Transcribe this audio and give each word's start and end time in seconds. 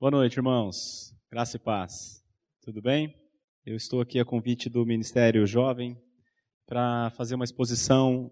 Boa 0.00 0.12
noite, 0.12 0.38
irmãos. 0.38 1.14
Graça 1.30 1.58
e 1.58 1.60
paz. 1.60 2.24
Tudo 2.62 2.80
bem? 2.80 3.14
Eu 3.66 3.76
estou 3.76 4.00
aqui 4.00 4.18
a 4.18 4.24
convite 4.24 4.70
do 4.70 4.86
Ministério 4.86 5.46
Jovem 5.46 5.94
para 6.64 7.10
fazer 7.10 7.34
uma 7.34 7.44
exposição 7.44 8.30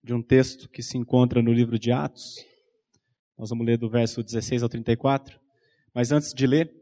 de 0.00 0.14
um 0.14 0.22
texto 0.22 0.68
que 0.68 0.84
se 0.84 0.96
encontra 0.96 1.42
no 1.42 1.52
livro 1.52 1.76
de 1.76 1.90
Atos. 1.90 2.36
Nós 3.36 3.50
vamos 3.50 3.66
ler 3.66 3.78
do 3.78 3.90
verso 3.90 4.22
16 4.22 4.62
ao 4.62 4.68
34. 4.68 5.40
Mas 5.92 6.12
antes 6.12 6.32
de 6.32 6.46
ler, 6.46 6.72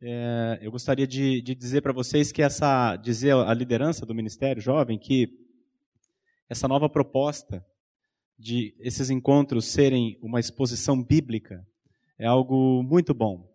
é, 0.00 0.60
eu 0.62 0.70
gostaria 0.70 1.04
de, 1.04 1.42
de 1.42 1.52
dizer 1.52 1.80
para 1.80 1.92
vocês 1.92 2.30
que 2.30 2.42
essa, 2.42 2.94
dizer 2.94 3.34
a 3.34 3.52
liderança 3.52 4.06
do 4.06 4.14
Ministério 4.14 4.62
Jovem 4.62 5.00
que 5.00 5.28
essa 6.48 6.68
nova 6.68 6.88
proposta 6.88 7.66
de 8.38 8.72
esses 8.78 9.10
encontros 9.10 9.64
serem 9.64 10.16
uma 10.22 10.38
exposição 10.38 11.02
bíblica 11.02 11.66
é 12.22 12.26
algo 12.26 12.84
muito 12.84 13.12
bom. 13.12 13.50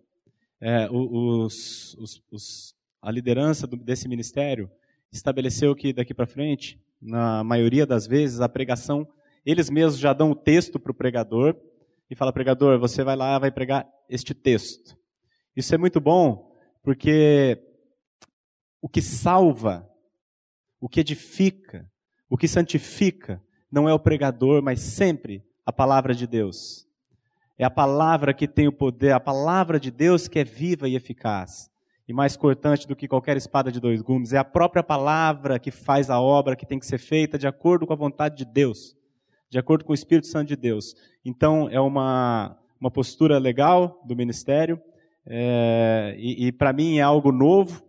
É, 0.60 0.90
os, 0.92 1.94
os, 1.94 2.22
os, 2.30 2.76
a 3.02 3.10
liderança 3.10 3.66
desse 3.66 4.10
ministério 4.10 4.70
estabeleceu 5.10 5.74
que 5.74 5.94
daqui 5.94 6.14
para 6.14 6.28
frente, 6.28 6.78
na 7.02 7.46
maioria 7.46 7.86
das 7.86 8.06
vezes, 8.06 8.42
a 8.42 8.50
pregação, 8.50 9.08
eles 9.46 9.70
mesmos 9.70 9.98
já 9.98 10.12
dão 10.12 10.32
o 10.32 10.36
texto 10.36 10.78
para 10.78 10.92
o 10.92 10.96
pregador 10.96 11.56
e 12.10 12.16
fala, 12.16 12.34
pregador, 12.34 12.78
você 12.78 13.06
vai 13.06 13.16
lá 13.16 13.40
vai 13.40 13.52
pregar 13.52 13.88
este 14.10 14.34
texto. 14.34 14.98
Isso 15.56 15.74
é 15.74 15.78
muito 15.78 16.02
bom, 16.02 16.54
porque 16.84 17.64
o 18.82 18.90
que 18.90 19.02
salva, 19.02 19.90
o 20.78 20.90
que 20.90 21.00
edifica, 21.00 21.90
o 22.30 22.38
que 22.38 22.50
santifica, 22.50 23.42
não 23.72 23.88
é 23.88 23.94
o 23.94 24.00
pregador, 24.00 24.62
mas 24.62 24.82
sempre 24.82 25.42
a 25.66 25.72
palavra 25.72 26.14
de 26.14 26.28
Deus. 26.28 26.87
É 27.60 27.66
a 27.66 27.70
palavra 27.72 28.34
que 28.34 28.48
tem 28.48 28.68
o 28.68 28.72
poder, 28.72 29.14
a 29.14 29.20
palavra 29.20 29.80
de 29.80 29.90
Deus 29.90 30.28
que 30.28 30.38
é 30.38 30.44
viva 30.44 30.88
e 30.88 30.96
eficaz. 30.96 31.72
E 32.08 32.14
mais 32.14 32.38
cortante 32.38 32.88
do 32.88 32.96
que 32.96 33.08
qualquer 33.08 33.36
espada 33.36 33.72
de 33.72 33.80
dois 33.80 34.02
gumes, 34.02 34.32
é 34.32 34.38
a 34.38 34.44
própria 34.44 34.84
palavra 34.84 35.58
que 35.58 35.72
faz 35.72 36.10
a 36.10 36.22
obra 36.22 36.56
que 36.56 36.66
tem 36.66 36.80
que 36.80 36.86
ser 36.86 37.00
feita 37.00 37.38
de 37.38 37.48
acordo 37.48 37.88
com 37.88 37.94
a 37.94 37.98
vontade 37.98 38.38
de 38.38 38.46
Deus, 38.46 38.96
de 39.50 39.58
acordo 39.58 39.84
com 39.84 39.92
o 39.92 39.96
Espírito 39.96 40.28
Santo 40.28 40.48
de 40.48 40.56
Deus. 40.56 40.96
Então, 41.26 41.68
é 41.70 41.82
uma, 41.82 42.58
uma 42.80 42.92
postura 42.92 43.40
legal 43.40 44.02
do 44.06 44.16
ministério, 44.16 44.80
é, 45.26 46.16
e, 46.18 46.48
e 46.48 46.52
para 46.52 46.72
mim 46.72 47.00
é 47.00 47.02
algo 47.02 47.32
novo, 47.32 47.84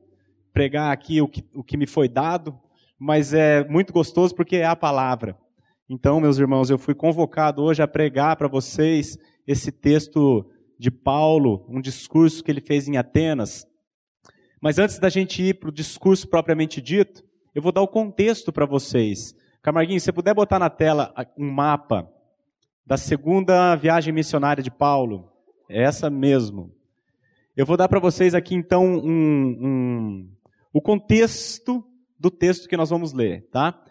pregar 0.53 0.91
aqui 0.91 1.20
o 1.20 1.29
que, 1.29 1.45
o 1.55 1.62
que 1.62 1.77
me 1.77 1.87
foi 1.87 2.09
dado, 2.09 2.59
mas 2.98 3.33
é 3.33 3.62
muito 3.69 3.92
gostoso 3.92 4.35
porque 4.35 4.57
é 4.57 4.64
a 4.64 4.75
palavra. 4.75 5.39
Então, 5.89 6.20
meus 6.20 6.39
irmãos, 6.39 6.69
eu 6.69 6.79
fui 6.79 6.95
convocado 6.95 7.62
hoje 7.62 7.81
a 7.83 7.87
pregar 7.87 8.37
para 8.37 8.48
vocês 8.48 9.17
esse 9.49 9.73
texto 9.73 10.45
de 10.79 10.91
Paulo, 10.91 11.65
um 11.71 11.81
discurso 11.81 12.45
que 12.45 12.51
ele 12.51 12.61
fez 12.61 12.87
em 12.87 12.99
Atenas. 12.99 13.67
Mas 14.61 14.79
antes 14.79 14.99
da 14.99 15.09
gente 15.09 15.43
ir 15.43 15.55
para 15.55 15.71
o 15.71 15.73
discurso 15.73 16.29
propriamente 16.29 16.83
dito, 16.83 17.25
eu 17.55 17.63
vou 17.63 17.73
dar 17.73 17.81
o 17.81 17.89
contexto 17.89 18.53
para 18.53 18.67
vocês. 18.67 19.35
Camarguinho, 19.63 19.99
se 19.99 20.05
você 20.05 20.13
puder 20.13 20.35
botar 20.35 20.59
na 20.59 20.69
tela 20.69 21.15
um 21.37 21.51
mapa 21.51 22.07
da 22.85 22.99
segunda 22.99 23.75
viagem 23.75 24.13
missionária 24.13 24.63
de 24.63 24.71
Paulo, 24.71 25.33
é 25.67 25.83
essa 25.83 26.11
mesmo. 26.11 26.71
Eu 27.57 27.65
vou 27.65 27.77
dar 27.77 27.89
para 27.89 27.99
vocês 27.99 28.35
aqui 28.35 28.55
então 28.55 28.85
um, 28.85 29.67
um, 29.67 30.31
o 30.75 30.81
contexto 30.81 31.83
do 32.21 32.31
texto 32.31 32.69
que 32.69 32.77
nós 32.77 32.91
vamos 32.91 33.15
ler, 33.15 33.49
tá? 33.51 33.83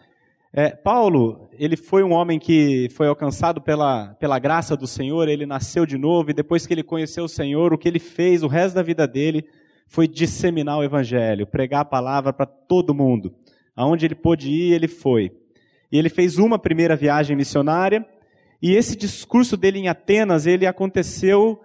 É, 0.52 0.70
Paulo, 0.70 1.48
ele 1.58 1.76
foi 1.76 2.02
um 2.02 2.12
homem 2.12 2.38
que 2.38 2.88
foi 2.90 3.06
alcançado 3.06 3.60
pela, 3.60 4.14
pela 4.14 4.38
graça 4.38 4.76
do 4.76 4.86
Senhor, 4.86 5.28
ele 5.28 5.44
nasceu 5.44 5.84
de 5.84 5.98
novo, 5.98 6.30
e 6.30 6.34
depois 6.34 6.66
que 6.66 6.72
ele 6.72 6.82
conheceu 6.82 7.24
o 7.24 7.28
Senhor, 7.28 7.72
o 7.72 7.78
que 7.78 7.86
ele 7.86 7.98
fez 7.98 8.42
o 8.42 8.48
resto 8.48 8.76
da 8.76 8.82
vida 8.82 9.06
dele 9.06 9.46
foi 9.86 10.08
disseminar 10.08 10.78
o 10.78 10.84
Evangelho, 10.84 11.46
pregar 11.46 11.82
a 11.82 11.84
palavra 11.84 12.32
para 12.32 12.46
todo 12.46 12.94
mundo. 12.94 13.34
Aonde 13.76 14.06
ele 14.06 14.14
pôde 14.14 14.50
ir, 14.50 14.72
ele 14.72 14.88
foi. 14.88 15.32
E 15.92 15.98
ele 15.98 16.08
fez 16.08 16.38
uma 16.38 16.58
primeira 16.58 16.96
viagem 16.96 17.36
missionária, 17.36 18.06
e 18.60 18.74
esse 18.74 18.96
discurso 18.96 19.56
dele 19.56 19.78
em 19.78 19.88
Atenas, 19.88 20.46
ele 20.46 20.66
aconteceu 20.66 21.60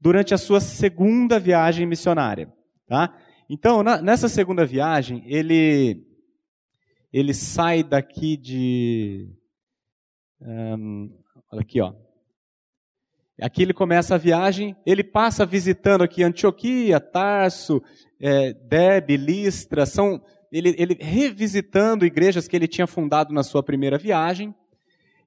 durante 0.00 0.34
a 0.34 0.38
sua 0.38 0.60
segunda 0.60 1.38
viagem 1.38 1.86
missionária. 1.86 2.52
Tá? 2.86 3.14
Então, 3.48 3.82
na, 3.82 4.00
nessa 4.00 4.28
segunda 4.28 4.64
viagem, 4.66 5.22
ele 5.26 6.11
ele 7.12 7.34
sai 7.34 7.82
daqui 7.82 8.36
de. 8.36 9.28
Um, 10.40 11.10
olha 11.50 11.60
aqui, 11.60 11.80
ó. 11.80 11.92
Aqui 13.40 13.62
ele 13.62 13.74
começa 13.74 14.14
a 14.14 14.18
viagem, 14.18 14.76
ele 14.86 15.02
passa 15.02 15.44
visitando 15.44 16.02
aqui 16.02 16.22
Antioquia, 16.22 17.00
Tarso, 17.00 17.82
é, 18.20 18.52
Debe, 18.52 19.16
Listra, 19.16 19.84
são 19.84 20.22
ele, 20.52 20.74
ele 20.78 20.96
revisitando 21.00 22.04
igrejas 22.04 22.46
que 22.46 22.54
ele 22.54 22.68
tinha 22.68 22.86
fundado 22.86 23.32
na 23.32 23.42
sua 23.42 23.62
primeira 23.62 23.96
viagem. 23.98 24.54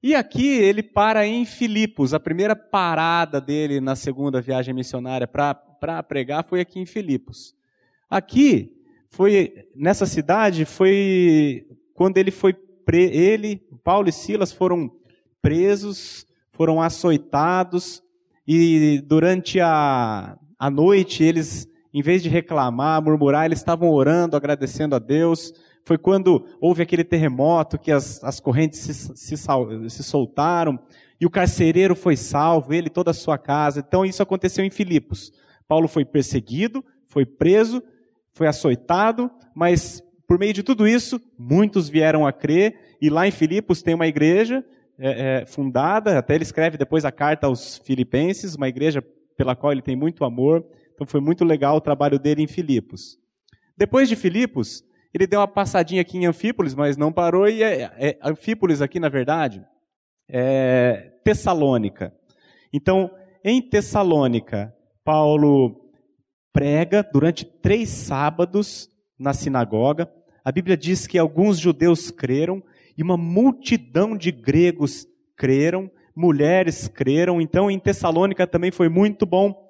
E 0.02 0.14
aqui 0.14 0.48
ele 0.48 0.84
para 0.84 1.26
em 1.26 1.46
Filipos, 1.46 2.14
a 2.14 2.20
primeira 2.20 2.56
parada 2.56 3.42
dele 3.42 3.82
na 3.82 3.96
segunda 3.96 4.40
viagem 4.40 4.74
missionária 4.74 5.28
para 5.28 6.04
pregar 6.04 6.46
foi 6.46 6.62
aqui 6.62 6.80
em 6.80 6.86
Filipos. 6.86 7.56
Aqui 8.08 8.75
foi 9.16 9.70
nessa 9.74 10.06
cidade 10.06 10.66
foi 10.66 11.66
quando 11.94 12.18
ele 12.18 12.32
foi 12.32 12.54
pre... 12.54 13.06
ele, 13.06 13.62
Paulo 13.82 14.10
e 14.10 14.12
Silas 14.12 14.52
foram 14.52 14.92
presos, 15.42 16.28
foram 16.52 16.82
açoitados 16.82 18.04
e 18.46 19.02
durante 19.06 19.62
a, 19.62 20.38
a 20.60 20.70
noite 20.70 21.24
eles, 21.24 21.66
em 21.94 22.02
vez 22.02 22.22
de 22.22 22.28
reclamar, 22.28 23.02
murmurar, 23.02 23.46
eles 23.46 23.60
estavam 23.60 23.90
orando, 23.90 24.36
agradecendo 24.36 24.96
a 24.96 25.00
Deus. 25.00 25.54
Foi 25.86 25.98
quando 25.98 26.46
houve 26.60 26.84
aquele 26.84 27.06
terremoto 27.06 27.80
que 27.80 27.94
as, 27.94 28.22
as 28.22 28.42
correntes 28.42 28.80
se, 28.80 28.94
se, 28.94 29.38
se 29.38 30.04
soltaram 30.04 30.78
e 31.22 31.26
o 31.26 31.30
carcereiro 31.30 31.96
foi 31.96 32.18
salvo, 32.18 32.74
ele 32.74 32.88
e 32.88 32.92
toda 32.92 33.12
a 33.12 33.14
sua 33.14 33.38
casa. 33.38 33.80
Então 33.80 34.06
isso 34.06 34.22
aconteceu 34.22 34.66
em 34.66 34.70
Filipos. 34.70 35.32
Paulo 35.70 35.88
foi 35.88 36.04
perseguido, 36.04 36.84
foi 37.08 37.26
preso, 37.26 37.82
foi 38.36 38.48
açoitado, 38.48 39.32
mas 39.56 40.04
por 40.28 40.38
meio 40.38 40.54
de 40.54 40.62
tudo 40.62 40.88
isso, 40.88 41.20
muitos 41.40 41.88
vieram 41.88 42.28
a 42.28 42.34
crer, 42.34 42.98
e 43.02 43.10
lá 43.10 43.26
em 43.28 43.32
Filipos 43.32 43.82
tem 43.82 43.96
uma 43.96 44.08
igreja 44.08 44.64
é, 45.00 45.42
é, 45.42 45.46
fundada, 45.46 46.18
até 46.18 46.36
ele 46.36 46.44
escreve 46.44 46.78
depois 46.78 47.06
a 47.06 47.12
carta 47.12 47.48
aos 47.48 47.78
filipenses, 47.78 48.56
uma 48.56 48.68
igreja 48.68 49.04
pela 49.38 49.56
qual 49.56 49.72
ele 49.72 49.82
tem 49.82 49.96
muito 49.96 50.26
amor, 50.26 50.66
então 50.94 51.08
foi 51.08 51.22
muito 51.22 51.46
legal 51.46 51.78
o 51.78 51.82
trabalho 51.82 52.20
dele 52.20 52.44
em 52.44 52.48
Filipos. 52.48 53.18
Depois 53.78 54.10
de 54.10 54.16
Filipos, 54.16 54.84
ele 55.14 55.28
deu 55.28 55.40
uma 55.40 55.48
passadinha 55.48 56.02
aqui 56.02 56.18
em 56.18 56.26
Anfípolis, 56.26 56.76
mas 56.76 56.98
não 56.98 57.14
parou, 57.14 57.48
e 57.48 57.64
é, 57.64 57.92
é, 57.98 58.20
Anfípolis 58.22 58.82
aqui, 58.82 59.00
na 59.00 59.10
verdade, 59.10 59.64
é 60.28 61.12
Tessalônica. 61.24 62.14
Então, 62.74 63.10
em 63.44 63.62
Tessalônica, 63.62 64.74
Paulo 65.06 65.85
prega 66.56 67.06
durante 67.12 67.44
três 67.44 67.90
sábados 67.90 68.90
na 69.20 69.34
sinagoga. 69.34 70.10
A 70.42 70.54
Bíblia 70.54 70.78
diz 70.78 71.06
que 71.06 71.18
alguns 71.18 71.60
judeus 71.60 72.10
creram 72.10 72.64
e 72.98 73.04
uma 73.04 73.18
multidão 73.18 74.16
de 74.16 74.32
gregos 74.32 75.06
creram, 75.36 75.92
mulheres 76.16 76.88
creram. 76.88 77.42
Então, 77.42 77.70
em 77.70 77.78
Tessalônica 77.78 78.48
também 78.48 78.72
foi 78.72 78.88
muito 78.88 79.26
bom. 79.26 79.70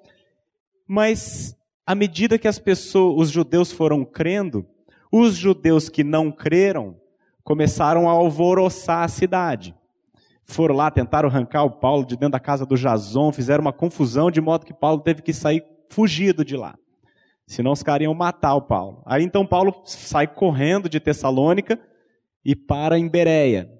Mas, 0.86 1.56
à 1.84 1.92
medida 1.92 2.38
que 2.38 2.46
as 2.46 2.60
pessoas, 2.60 3.20
os 3.20 3.30
judeus 3.32 3.72
foram 3.72 4.04
crendo, 4.04 4.64
os 5.10 5.34
judeus 5.34 5.88
que 5.88 6.04
não 6.04 6.30
creram 6.30 6.94
começaram 7.42 8.08
a 8.08 8.12
alvoroçar 8.12 9.02
a 9.02 9.08
cidade. 9.08 9.74
Foram 10.44 10.76
lá, 10.76 10.88
tentaram 10.88 11.28
arrancar 11.28 11.64
o 11.64 11.70
Paulo 11.80 12.06
de 12.06 12.14
dentro 12.14 12.30
da 12.30 12.40
casa 12.40 12.64
do 12.64 12.76
Jason, 12.76 13.32
fizeram 13.32 13.62
uma 13.62 13.72
confusão, 13.72 14.30
de 14.30 14.40
modo 14.40 14.64
que 14.64 14.72
Paulo 14.72 15.00
teve 15.00 15.20
que 15.20 15.32
sair 15.32 15.64
fugido 15.88 16.44
de 16.44 16.56
lá. 16.56 16.76
Senão 17.46 17.72
os 17.72 17.82
caras 17.82 18.04
iam 18.04 18.14
matar 18.14 18.54
o 18.54 18.62
Paulo. 18.62 19.02
Aí 19.06 19.22
então 19.22 19.46
Paulo 19.46 19.82
sai 19.84 20.26
correndo 20.26 20.88
de 20.88 20.98
Tessalônica 20.98 21.78
e 22.44 22.56
para 22.56 22.98
em 22.98 23.08
Bereia. 23.08 23.70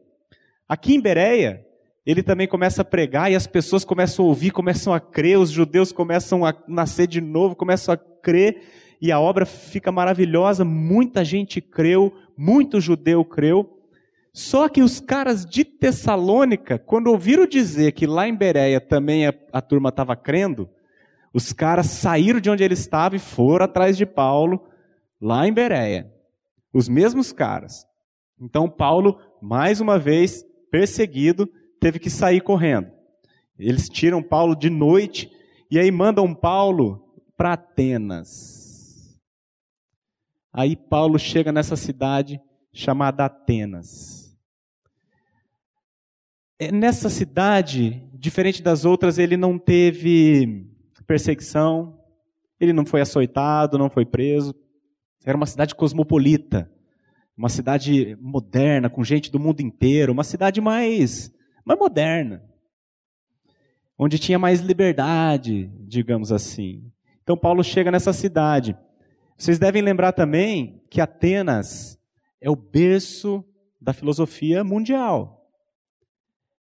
Aqui 0.68 0.94
em 0.94 1.00
Bereia, 1.00 1.64
ele 2.04 2.22
também 2.22 2.46
começa 2.46 2.82
a 2.82 2.84
pregar 2.84 3.30
e 3.30 3.34
as 3.34 3.46
pessoas 3.46 3.84
começam 3.84 4.24
a 4.24 4.28
ouvir, 4.28 4.52
começam 4.52 4.92
a 4.92 5.00
crer, 5.00 5.38
os 5.38 5.50
judeus 5.50 5.90
começam 5.90 6.44
a 6.44 6.54
nascer 6.68 7.08
de 7.08 7.20
novo, 7.20 7.56
começam 7.56 7.92
a 7.92 7.96
crer 7.96 8.62
e 9.00 9.10
a 9.10 9.18
obra 9.18 9.44
fica 9.44 9.90
maravilhosa. 9.90 10.64
Muita 10.64 11.24
gente 11.24 11.60
creu, 11.60 12.12
muito 12.36 12.80
judeu 12.80 13.24
creu. 13.24 13.72
Só 14.32 14.68
que 14.68 14.82
os 14.82 15.00
caras 15.00 15.44
de 15.44 15.64
Tessalônica, 15.64 16.78
quando 16.78 17.08
ouviram 17.08 17.46
dizer 17.46 17.92
que 17.92 18.06
lá 18.06 18.28
em 18.28 18.36
Bereia 18.36 18.80
também 18.80 19.26
a, 19.26 19.34
a 19.52 19.60
turma 19.60 19.88
estava 19.88 20.14
crendo, 20.14 20.68
os 21.36 21.52
caras 21.52 21.88
saíram 21.88 22.40
de 22.40 22.48
onde 22.48 22.64
ele 22.64 22.72
estava 22.72 23.14
e 23.14 23.18
foram 23.18 23.66
atrás 23.66 23.94
de 23.94 24.06
Paulo, 24.06 24.66
lá 25.20 25.46
em 25.46 25.52
Bereia. 25.52 26.10
Os 26.72 26.88
mesmos 26.88 27.30
caras. 27.30 27.86
Então, 28.40 28.70
Paulo, 28.70 29.20
mais 29.42 29.78
uma 29.78 29.98
vez, 29.98 30.42
perseguido, 30.70 31.46
teve 31.78 31.98
que 31.98 32.08
sair 32.08 32.40
correndo. 32.40 32.90
Eles 33.58 33.86
tiram 33.86 34.22
Paulo 34.22 34.56
de 34.56 34.70
noite 34.70 35.30
E 35.70 35.78
aí 35.78 35.90
mandam 35.90 36.34
Paulo 36.34 37.06
para 37.36 37.52
Atenas. 37.52 39.20
Aí 40.50 40.74
Paulo 40.74 41.18
chega 41.18 41.52
nessa 41.52 41.76
cidade 41.76 42.40
chamada 42.72 43.26
Atenas. 43.26 44.34
É, 46.58 46.72
nessa 46.72 47.10
cidade, 47.10 48.08
diferente 48.14 48.62
das 48.62 48.86
outras, 48.86 49.18
ele 49.18 49.36
não 49.36 49.58
teve 49.58 50.74
perseguição, 51.06 51.98
ele 52.58 52.72
não 52.72 52.84
foi 52.84 53.00
açoitado, 53.00 53.78
não 53.78 53.90
foi 53.90 54.04
preso. 54.04 54.54
Era 55.24 55.36
uma 55.36 55.46
cidade 55.46 55.74
cosmopolita, 55.74 56.70
uma 57.36 57.48
cidade 57.48 58.16
moderna, 58.20 58.88
com 58.88 59.04
gente 59.04 59.30
do 59.30 59.38
mundo 59.38 59.60
inteiro, 59.60 60.12
uma 60.12 60.24
cidade 60.24 60.60
mais, 60.60 61.32
mais 61.64 61.78
moderna, 61.78 62.42
onde 63.98 64.18
tinha 64.18 64.38
mais 64.38 64.60
liberdade, 64.60 65.70
digamos 65.80 66.32
assim. 66.32 66.90
Então 67.22 67.36
Paulo 67.36 67.62
chega 67.62 67.90
nessa 67.90 68.12
cidade. 68.12 68.76
Vocês 69.36 69.58
devem 69.58 69.82
lembrar 69.82 70.12
também 70.12 70.82
que 70.88 71.00
Atenas 71.00 71.98
é 72.40 72.48
o 72.48 72.56
berço 72.56 73.44
da 73.80 73.92
filosofia 73.92 74.64
mundial. 74.64 75.46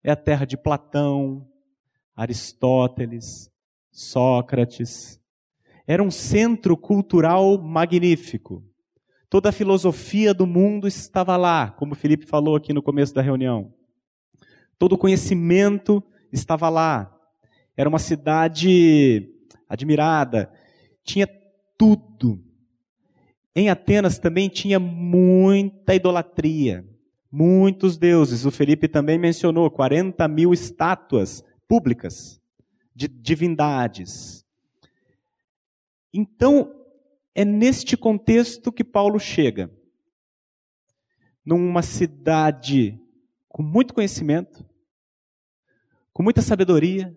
É 0.03 0.11
a 0.11 0.17
terra 0.17 0.45
de 0.45 0.57
Platão, 0.57 1.47
Aristóteles, 2.17 3.51
Sócrates. 3.95 5.21
Era 5.87 6.03
um 6.03 6.11
centro 6.11 6.77
cultural 6.77 7.57
magnífico. 7.63 8.65
Toda 9.31 9.51
a 9.51 9.53
filosofia 9.53 10.35
do 10.35 10.47
mundo 10.47 10.89
estava 10.89 11.37
lá, 11.37 11.71
como 11.71 11.95
Felipe 11.95 12.27
falou 12.27 12.57
aqui 12.57 12.73
no 12.73 12.83
começo 12.83 13.15
da 13.15 13.23
reunião. 13.23 13.73
Todo 14.77 14.95
o 14.95 14.99
conhecimento 14.99 16.03
estava 16.33 16.69
lá. 16.69 17.17
Era 17.77 17.89
uma 17.89 18.01
cidade 18.01 19.33
admirada. 19.69 20.53
Tinha 21.05 21.29
tudo. 21.79 22.43
Em 23.55 23.71
Atenas 23.71 24.19
também 24.19 24.49
tinha 24.49 24.81
muita 24.81 25.95
idolatria 25.95 26.85
muitos 27.35 27.99
deuses. 27.99 28.47
O 28.47 28.51
Felipe 28.53 28.87
também 28.87 29.19
mencionou 29.19 29.69
40 29.69 30.29
mil 30.29 30.53
estátuas 30.53 31.45
públicas 31.67 32.41
de 32.95 33.09
divindades. 33.09 34.47
Então, 36.13 36.73
é 37.35 37.45
neste 37.45 37.97
contexto 37.97 38.73
que 38.73 38.85
Paulo 38.85 39.19
chega. 39.19 39.71
Numa 41.45 41.83
cidade 41.83 42.99
com 43.49 43.63
muito 43.63 43.93
conhecimento, 43.93 44.65
com 46.13 46.23
muita 46.23 46.41
sabedoria, 46.41 47.17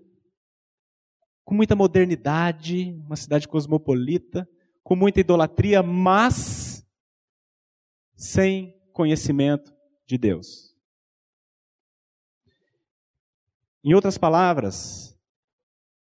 com 1.46 1.56
muita 1.56 1.76
modernidade, 1.76 2.92
uma 3.06 3.16
cidade 3.16 3.48
cosmopolita, 3.48 4.50
com 4.84 4.96
muita 4.96 5.20
idolatria, 5.20 5.82
mas 5.82 6.86
sem 8.16 8.78
conhecimento 8.92 9.74
de 10.06 10.18
Deus. 10.18 10.76
Em 13.84 13.94
outras 13.94 14.18
palavras, 14.18 15.17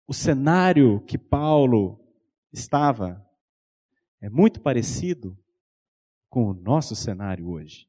o 0.08 0.14
cenário 0.14 1.02
que 1.02 1.18
Paulo 1.18 2.00
estava 2.52 3.26
é 4.22 4.30
muito 4.30 4.62
parecido 4.62 5.38
com 6.30 6.50
o 6.50 6.54
nosso 6.54 6.96
cenário 6.96 7.50
hoje. 7.50 7.88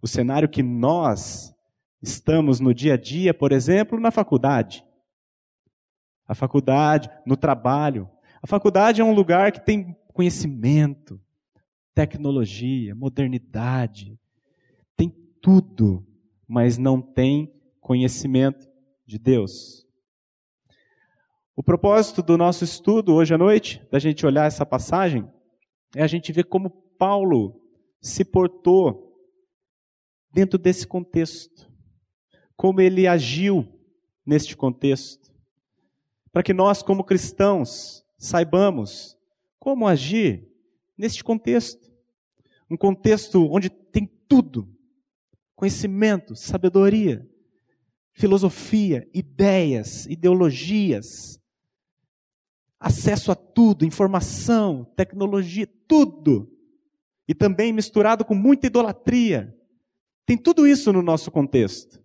O 0.00 0.06
cenário 0.06 0.48
que 0.48 0.62
nós 0.62 1.54
estamos 2.02 2.60
no 2.60 2.74
dia 2.74 2.94
a 2.94 2.96
dia, 2.96 3.32
por 3.32 3.52
exemplo, 3.52 3.98
na 3.98 4.10
faculdade. 4.10 4.84
A 6.26 6.34
faculdade, 6.34 7.10
no 7.24 7.36
trabalho. 7.36 8.08
A 8.42 8.46
faculdade 8.46 9.00
é 9.00 9.04
um 9.04 9.14
lugar 9.14 9.52
que 9.52 9.64
tem 9.64 9.96
conhecimento, 10.12 11.20
tecnologia, 11.94 12.94
modernidade, 12.94 14.18
tudo, 15.46 16.04
mas 16.44 16.76
não 16.76 17.00
tem 17.00 17.54
conhecimento 17.80 18.68
de 19.06 19.16
Deus. 19.16 19.85
O 21.58 21.62
propósito 21.62 22.22
do 22.22 22.36
nosso 22.36 22.64
estudo 22.64 23.14
hoje 23.14 23.32
à 23.32 23.38
noite, 23.38 23.82
da 23.90 23.98
gente 23.98 24.26
olhar 24.26 24.46
essa 24.46 24.66
passagem, 24.66 25.26
é 25.94 26.02
a 26.02 26.06
gente 26.06 26.30
ver 26.30 26.44
como 26.44 26.68
Paulo 26.68 27.58
se 27.98 28.26
portou 28.26 29.18
dentro 30.30 30.58
desse 30.58 30.86
contexto, 30.86 31.72
como 32.54 32.82
ele 32.82 33.06
agiu 33.06 33.66
neste 34.24 34.54
contexto, 34.54 35.32
para 36.30 36.42
que 36.42 36.52
nós, 36.52 36.82
como 36.82 37.02
cristãos, 37.02 38.04
saibamos 38.18 39.16
como 39.58 39.88
agir 39.88 40.46
neste 40.96 41.24
contexto. 41.24 41.90
Um 42.70 42.76
contexto 42.76 43.50
onde 43.50 43.70
tem 43.70 44.06
tudo. 44.28 44.68
Conhecimento, 45.54 46.36
sabedoria, 46.36 47.26
filosofia, 48.12 49.08
ideias, 49.14 50.04
ideologias, 50.04 51.40
acesso 52.78 53.32
a 53.32 53.34
tudo, 53.34 53.84
informação, 53.84 54.84
tecnologia, 54.96 55.66
tudo. 55.88 56.52
E 57.28 57.34
também 57.34 57.72
misturado 57.72 58.24
com 58.24 58.34
muita 58.34 58.66
idolatria. 58.66 59.54
Tem 60.24 60.36
tudo 60.36 60.66
isso 60.66 60.92
no 60.92 61.02
nosso 61.02 61.30
contexto. 61.30 62.02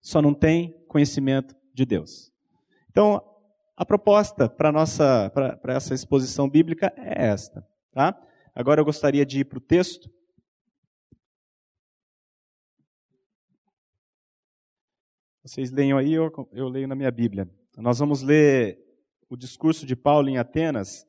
Só 0.00 0.20
não 0.20 0.34
tem 0.34 0.74
conhecimento 0.86 1.54
de 1.72 1.84
Deus. 1.84 2.32
Então, 2.90 3.22
a 3.76 3.84
proposta 3.84 4.48
para 4.48 4.72
nossa 4.72 5.30
para 5.30 5.74
essa 5.74 5.94
exposição 5.94 6.48
bíblica 6.48 6.92
é 6.96 7.26
esta, 7.28 7.66
tá? 7.92 8.18
Agora 8.54 8.80
eu 8.80 8.84
gostaria 8.84 9.24
de 9.24 9.40
ir 9.40 9.44
para 9.44 9.58
o 9.58 9.60
texto 9.60 10.10
Vocês 15.48 15.70
leiam 15.70 15.96
aí, 15.96 16.12
eu, 16.12 16.30
eu 16.52 16.68
leio 16.68 16.86
na 16.86 16.94
minha 16.94 17.10
Bíblia. 17.10 17.48
Nós 17.78 17.98
vamos 17.98 18.20
ler 18.20 18.78
o 19.28 19.36
discurso 19.36 19.84
de 19.84 19.94
Paulo 19.94 20.28
em 20.28 20.38
Atenas. 20.38 21.06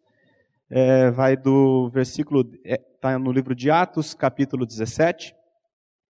É, 0.70 1.10
vai 1.10 1.36
do 1.36 1.90
versículo, 1.90 2.42
está 2.42 2.60
é, 2.66 2.78
tá 2.78 3.18
no 3.18 3.32
livro 3.32 3.56
de 3.56 3.72
Atos, 3.72 4.14
capítulo 4.14 4.66
17. 4.66 5.34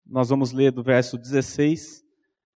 Nós 0.05 0.29
vamos 0.29 0.51
ler 0.51 0.71
do 0.71 0.83
verso 0.83 1.17
16 1.17 2.03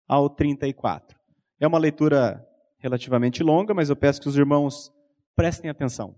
ao 0.06 0.28
34. 0.28 1.18
É 1.60 1.66
uma 1.66 1.78
leitura 1.78 2.46
relativamente 2.78 3.42
longa, 3.42 3.72
mas 3.72 3.88
eu 3.88 3.96
peço 3.96 4.20
que 4.20 4.28
os 4.28 4.36
irmãos 4.36 4.92
prestem 5.34 5.70
atenção. 5.70 6.14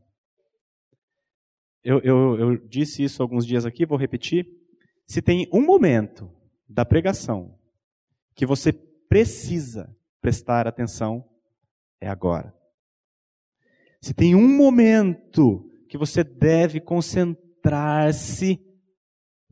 Eu, 1.84 2.01
eu, 2.01 2.39
eu 2.39 2.56
disse 2.67 3.05
isso 3.05 3.22
alguns 3.22 3.46
dias 3.46 3.65
aqui, 3.65 3.87
vou 3.87 3.99
repetir. 3.99 4.49
Se 5.06 5.22
tem 5.22 5.49
um 5.53 5.65
momento 5.65 6.29
da 6.69 6.84
pregação 6.84 7.56
que 8.34 8.44
você 8.44 8.72
precisa 8.72 9.94
prestar 10.20 10.67
atenção 10.67 11.25
é 12.01 12.08
agora. 12.08 12.53
Se 14.00 14.15
tem 14.15 14.34
um 14.34 14.48
momento 14.48 15.70
que 15.88 15.98
você 15.98 16.22
deve 16.22 16.81
concentrar-se 16.81 18.60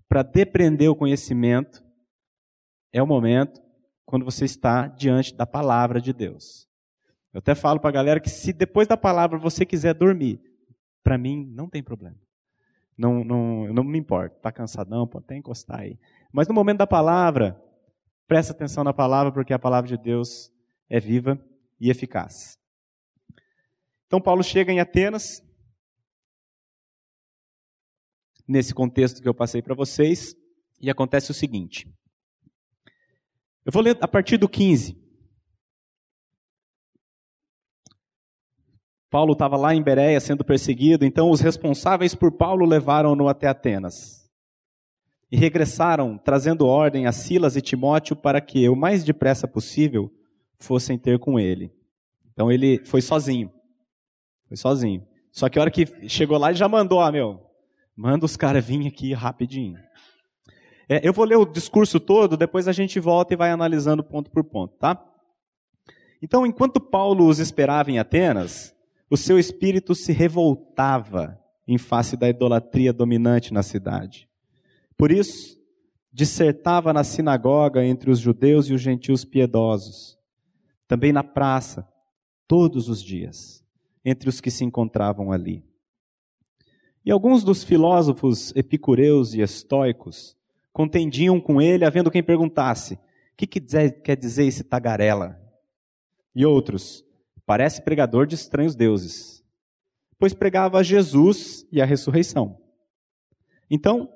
para 0.08 0.22
depreender 0.22 0.88
o 0.88 0.96
conhecimento, 0.96 1.82
é 2.92 3.02
o 3.02 3.06
momento 3.06 3.60
quando 4.04 4.24
você 4.24 4.44
está 4.44 4.86
diante 4.86 5.34
da 5.34 5.46
palavra 5.46 6.00
de 6.00 6.12
Deus. 6.12 6.68
Eu 7.32 7.38
até 7.38 7.54
falo 7.54 7.80
para 7.80 7.90
a 7.90 7.94
galera 7.94 8.20
que 8.20 8.30
se 8.30 8.52
depois 8.52 8.86
da 8.86 8.96
palavra 8.96 9.38
você 9.38 9.66
quiser 9.66 9.94
dormir, 9.94 10.40
para 11.02 11.18
mim 11.18 11.44
não 11.54 11.68
tem 11.68 11.82
problema. 11.82 12.16
Não, 12.96 13.24
não, 13.24 13.72
não 13.72 13.82
me 13.82 13.98
importa. 13.98 14.36
Está 14.36 14.52
cansadão, 14.52 15.06
pode 15.06 15.24
até 15.24 15.36
encostar 15.36 15.80
aí. 15.80 15.98
Mas 16.32 16.46
no 16.46 16.54
momento 16.54 16.78
da 16.78 16.86
palavra, 16.86 17.60
Presta 18.26 18.52
atenção 18.52 18.82
na 18.82 18.92
palavra, 18.92 19.30
porque 19.30 19.52
a 19.52 19.58
palavra 19.58 19.88
de 19.88 19.98
Deus 19.98 20.50
é 20.88 20.98
viva 20.98 21.38
e 21.78 21.90
eficaz. 21.90 22.58
Então, 24.06 24.20
Paulo 24.20 24.42
chega 24.42 24.72
em 24.72 24.80
Atenas, 24.80 25.42
nesse 28.46 28.74
contexto 28.74 29.22
que 29.22 29.28
eu 29.28 29.34
passei 29.34 29.62
para 29.62 29.74
vocês, 29.74 30.34
e 30.80 30.90
acontece 30.90 31.30
o 31.30 31.34
seguinte. 31.34 31.88
Eu 33.64 33.72
vou 33.72 33.82
ler 33.82 33.96
a 34.00 34.08
partir 34.08 34.36
do 34.36 34.48
15. 34.48 35.02
Paulo 39.08 39.32
estava 39.32 39.56
lá 39.56 39.72
em 39.72 39.82
Bereia 39.82 40.18
sendo 40.20 40.44
perseguido, 40.44 41.04
então 41.04 41.30
os 41.30 41.40
responsáveis 41.40 42.16
por 42.16 42.32
Paulo 42.32 42.66
levaram-no 42.66 43.28
até 43.28 43.46
Atenas 43.46 44.28
e 45.30 45.36
regressaram, 45.36 46.18
trazendo 46.18 46.66
ordem 46.66 47.06
a 47.06 47.12
Silas 47.12 47.54
e 47.54 47.62
Timóteo 47.62 48.16
para 48.16 48.40
que, 48.40 48.68
o 48.68 48.74
mais 48.74 49.04
depressa 49.04 49.46
possível, 49.46 50.12
fossem 50.58 50.98
ter 50.98 51.20
com 51.20 51.38
ele. 51.38 51.72
Então 52.32 52.50
ele 52.50 52.84
foi 52.84 53.00
sozinho. 53.00 53.53
Foi 54.48 54.56
sozinho. 54.56 55.06
Só 55.30 55.48
que 55.48 55.58
a 55.58 55.62
hora 55.62 55.70
que 55.70 56.08
chegou 56.08 56.38
lá, 56.38 56.48
ele 56.50 56.58
já 56.58 56.68
mandou, 56.68 57.00
ah, 57.00 57.10
meu, 57.10 57.40
manda 57.96 58.24
os 58.24 58.36
caras 58.36 58.64
virem 58.64 58.86
aqui 58.86 59.12
rapidinho. 59.12 59.78
É, 60.88 61.06
eu 61.06 61.12
vou 61.12 61.24
ler 61.24 61.36
o 61.36 61.46
discurso 61.46 61.98
todo, 61.98 62.36
depois 62.36 62.68
a 62.68 62.72
gente 62.72 63.00
volta 63.00 63.34
e 63.34 63.36
vai 63.36 63.50
analisando 63.50 64.04
ponto 64.04 64.30
por 64.30 64.44
ponto, 64.44 64.74
tá? 64.76 65.02
Então, 66.22 66.46
enquanto 66.46 66.80
Paulo 66.80 67.26
os 67.26 67.38
esperava 67.38 67.90
em 67.90 67.98
Atenas, 67.98 68.74
o 69.10 69.16
seu 69.16 69.38
espírito 69.38 69.94
se 69.94 70.12
revoltava 70.12 71.38
em 71.66 71.78
face 71.78 72.16
da 72.16 72.28
idolatria 72.28 72.92
dominante 72.92 73.52
na 73.52 73.62
cidade. 73.62 74.28
Por 74.96 75.10
isso, 75.10 75.58
dissertava 76.12 76.92
na 76.92 77.02
sinagoga 77.02 77.84
entre 77.84 78.10
os 78.10 78.18
judeus 78.18 78.66
e 78.66 78.74
os 78.74 78.80
gentios 78.80 79.24
piedosos, 79.24 80.18
também 80.86 81.12
na 81.12 81.24
praça, 81.24 81.88
todos 82.46 82.88
os 82.88 83.02
dias, 83.02 83.63
entre 84.04 84.28
os 84.28 84.40
que 84.40 84.50
se 84.50 84.64
encontravam 84.64 85.32
ali. 85.32 85.64
E 87.04 87.10
alguns 87.10 87.44
dos 87.44 87.62
filósofos 87.62 88.54
epicureus 88.56 89.34
e 89.34 89.40
estoicos 89.40 90.36
contendiam 90.72 91.40
com 91.40 91.60
ele, 91.60 91.84
havendo 91.84 92.10
quem 92.10 92.22
perguntasse: 92.22 92.94
o 92.94 92.98
que, 93.36 93.46
que 93.46 93.60
quer 93.60 94.16
dizer 94.16 94.46
esse 94.46 94.64
tagarela? 94.64 95.40
E 96.34 96.44
outros: 96.44 97.04
parece 97.46 97.82
pregador 97.82 98.26
de 98.26 98.34
estranhos 98.34 98.74
deuses, 98.74 99.44
pois 100.18 100.34
pregava 100.34 100.82
Jesus 100.82 101.66
e 101.70 101.80
a 101.80 101.84
ressurreição. 101.84 102.58
Então, 103.70 104.08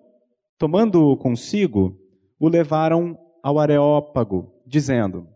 tomando-o 0.57 1.16
consigo, 1.16 1.99
o 2.38 2.49
levaram 2.49 3.18
ao 3.42 3.59
Areópago, 3.59 4.52
dizendo: 4.66 5.28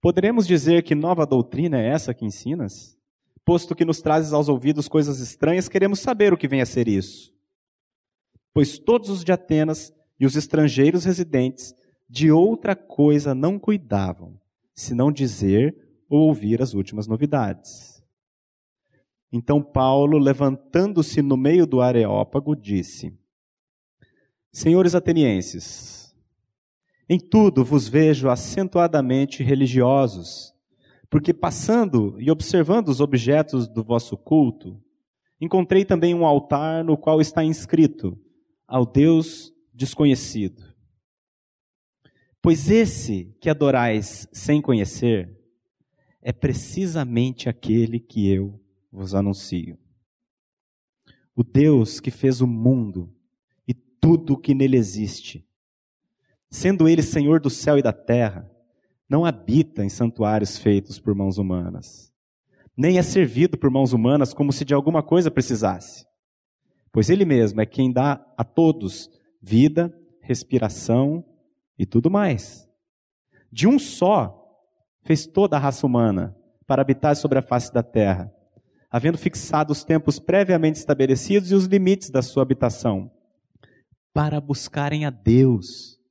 Poderemos 0.00 0.46
dizer 0.46 0.82
que 0.82 0.94
nova 0.94 1.24
doutrina 1.24 1.80
é 1.80 1.88
essa 1.88 2.12
que 2.12 2.24
ensinas? 2.24 2.98
Posto 3.44 3.74
que 3.74 3.84
nos 3.84 4.00
trazes 4.00 4.32
aos 4.32 4.48
ouvidos 4.48 4.88
coisas 4.88 5.18
estranhas, 5.18 5.68
queremos 5.68 6.00
saber 6.00 6.32
o 6.32 6.36
que 6.36 6.48
vem 6.48 6.60
a 6.60 6.66
ser 6.66 6.86
isso. 6.86 7.32
Pois 8.54 8.78
todos 8.78 9.08
os 9.08 9.24
de 9.24 9.32
Atenas 9.32 9.92
e 10.18 10.26
os 10.26 10.36
estrangeiros 10.36 11.04
residentes 11.04 11.74
de 12.08 12.30
outra 12.30 12.76
coisa 12.76 13.34
não 13.34 13.58
cuidavam, 13.58 14.38
senão 14.74 15.10
dizer 15.10 15.76
ou 16.08 16.28
ouvir 16.28 16.60
as 16.60 16.74
últimas 16.74 17.06
novidades. 17.06 18.04
Então 19.32 19.62
Paulo, 19.62 20.18
levantando-se 20.18 21.22
no 21.22 21.36
meio 21.36 21.66
do 21.66 21.80
Areópago, 21.80 22.54
disse: 22.54 23.12
Senhores 24.52 24.94
atenienses, 24.94 26.14
em 27.08 27.18
tudo 27.18 27.64
vos 27.64 27.88
vejo 27.88 28.28
acentuadamente 28.28 29.42
religiosos, 29.42 30.54
porque 31.12 31.34
passando 31.34 32.16
e 32.18 32.30
observando 32.30 32.88
os 32.88 32.98
objetos 32.98 33.68
do 33.68 33.84
vosso 33.84 34.16
culto, 34.16 34.82
encontrei 35.38 35.84
também 35.84 36.14
um 36.14 36.24
altar 36.24 36.82
no 36.82 36.96
qual 36.96 37.20
está 37.20 37.44
inscrito 37.44 38.18
ao 38.66 38.86
Deus 38.86 39.52
desconhecido. 39.74 40.74
Pois 42.40 42.70
esse 42.70 43.36
que 43.42 43.50
adorais 43.50 44.26
sem 44.32 44.62
conhecer 44.62 45.38
é 46.22 46.32
precisamente 46.32 47.46
aquele 47.46 48.00
que 48.00 48.26
eu 48.26 48.58
vos 48.90 49.14
anuncio. 49.14 49.78
O 51.36 51.44
Deus 51.44 52.00
que 52.00 52.10
fez 52.10 52.40
o 52.40 52.46
mundo 52.46 53.14
tudo 54.02 54.32
o 54.32 54.36
que 54.36 54.52
nele 54.52 54.76
existe. 54.76 55.46
Sendo 56.50 56.88
ele 56.88 57.02
Senhor 57.02 57.40
do 57.40 57.48
céu 57.48 57.78
e 57.78 57.82
da 57.82 57.92
terra, 57.92 58.50
não 59.12 59.26
habita 59.26 59.84
em 59.84 59.90
santuários 59.90 60.56
feitos 60.56 60.98
por 60.98 61.14
mãos 61.14 61.36
humanas, 61.36 62.10
nem 62.74 62.96
é 62.96 63.02
servido 63.02 63.58
por 63.58 63.70
mãos 63.70 63.92
humanas 63.92 64.32
como 64.32 64.50
se 64.54 64.64
de 64.64 64.72
alguma 64.72 65.02
coisa 65.02 65.30
precisasse. 65.30 66.06
Pois 66.90 67.10
ele 67.10 67.26
mesmo 67.26 67.60
é 67.60 67.66
quem 67.66 67.92
dá 67.92 68.24
a 68.38 68.42
todos 68.42 69.10
vida, 69.38 69.94
respiração 70.22 71.22
e 71.78 71.84
tudo 71.84 72.10
mais. 72.10 72.66
De 73.52 73.68
um 73.68 73.78
só 73.78 74.42
fez 75.02 75.26
toda 75.26 75.58
a 75.58 75.60
raça 75.60 75.86
humana 75.86 76.34
para 76.66 76.80
habitar 76.80 77.14
sobre 77.14 77.38
a 77.38 77.42
face 77.42 77.70
da 77.70 77.82
terra, 77.82 78.32
havendo 78.90 79.18
fixado 79.18 79.72
os 79.72 79.84
tempos 79.84 80.18
previamente 80.18 80.78
estabelecidos 80.78 81.52
e 81.52 81.54
os 81.54 81.66
limites 81.66 82.08
da 82.08 82.22
sua 82.22 82.44
habitação 82.44 83.10
para 84.14 84.40
buscarem 84.40 85.04
a 85.04 85.10
Deus. 85.10 86.01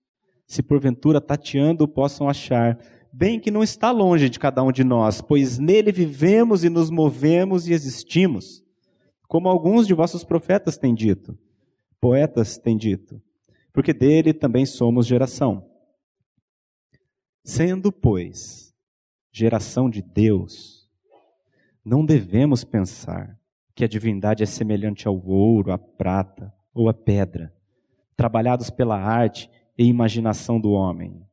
Se 0.52 0.62
porventura 0.62 1.22
tateando 1.22 1.88
possam 1.88 2.28
achar, 2.28 2.78
bem 3.10 3.40
que 3.40 3.50
não 3.50 3.64
está 3.64 3.90
longe 3.90 4.30
de 4.30 4.38
cada 4.38 4.62
um 4.62 4.70
de 4.70 4.84
nós, 4.84 5.22
pois 5.22 5.58
nele 5.58 5.94
vivemos 5.94 6.66
e 6.66 6.70
nos 6.70 6.90
movemos 6.90 7.70
e 7.70 7.72
existimos, 7.72 8.62
como 9.30 9.48
alguns 9.48 9.88
de 9.88 9.94
vossos 9.94 10.26
profetas 10.26 10.78
têm 10.78 10.94
dito, 10.94 11.40
poetas 12.02 12.58
têm 12.58 12.76
dito, 12.76 13.22
porque 13.72 13.94
dele 13.94 14.34
também 14.34 14.66
somos 14.66 15.08
geração. 15.08 15.66
Sendo, 17.46 17.90
pois, 17.90 18.76
geração 19.32 19.90
de 19.90 20.02
Deus, 20.02 20.86
não 21.82 22.06
devemos 22.06 22.66
pensar 22.66 23.40
que 23.74 23.86
a 23.86 23.88
divindade 23.88 24.44
é 24.44 24.46
semelhante 24.46 25.08
ao 25.08 25.18
ouro, 25.18 25.72
à 25.72 25.78
prata 25.78 26.54
ou 26.74 26.90
à 26.90 26.94
pedra 26.94 27.54
trabalhados 28.22 28.70
pela 28.70 29.02
arte 29.02 29.50
e 29.78 29.86
imaginação 29.86 30.60
do 30.60 30.72
homem. 30.72 31.26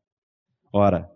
Ora, 0.72 1.10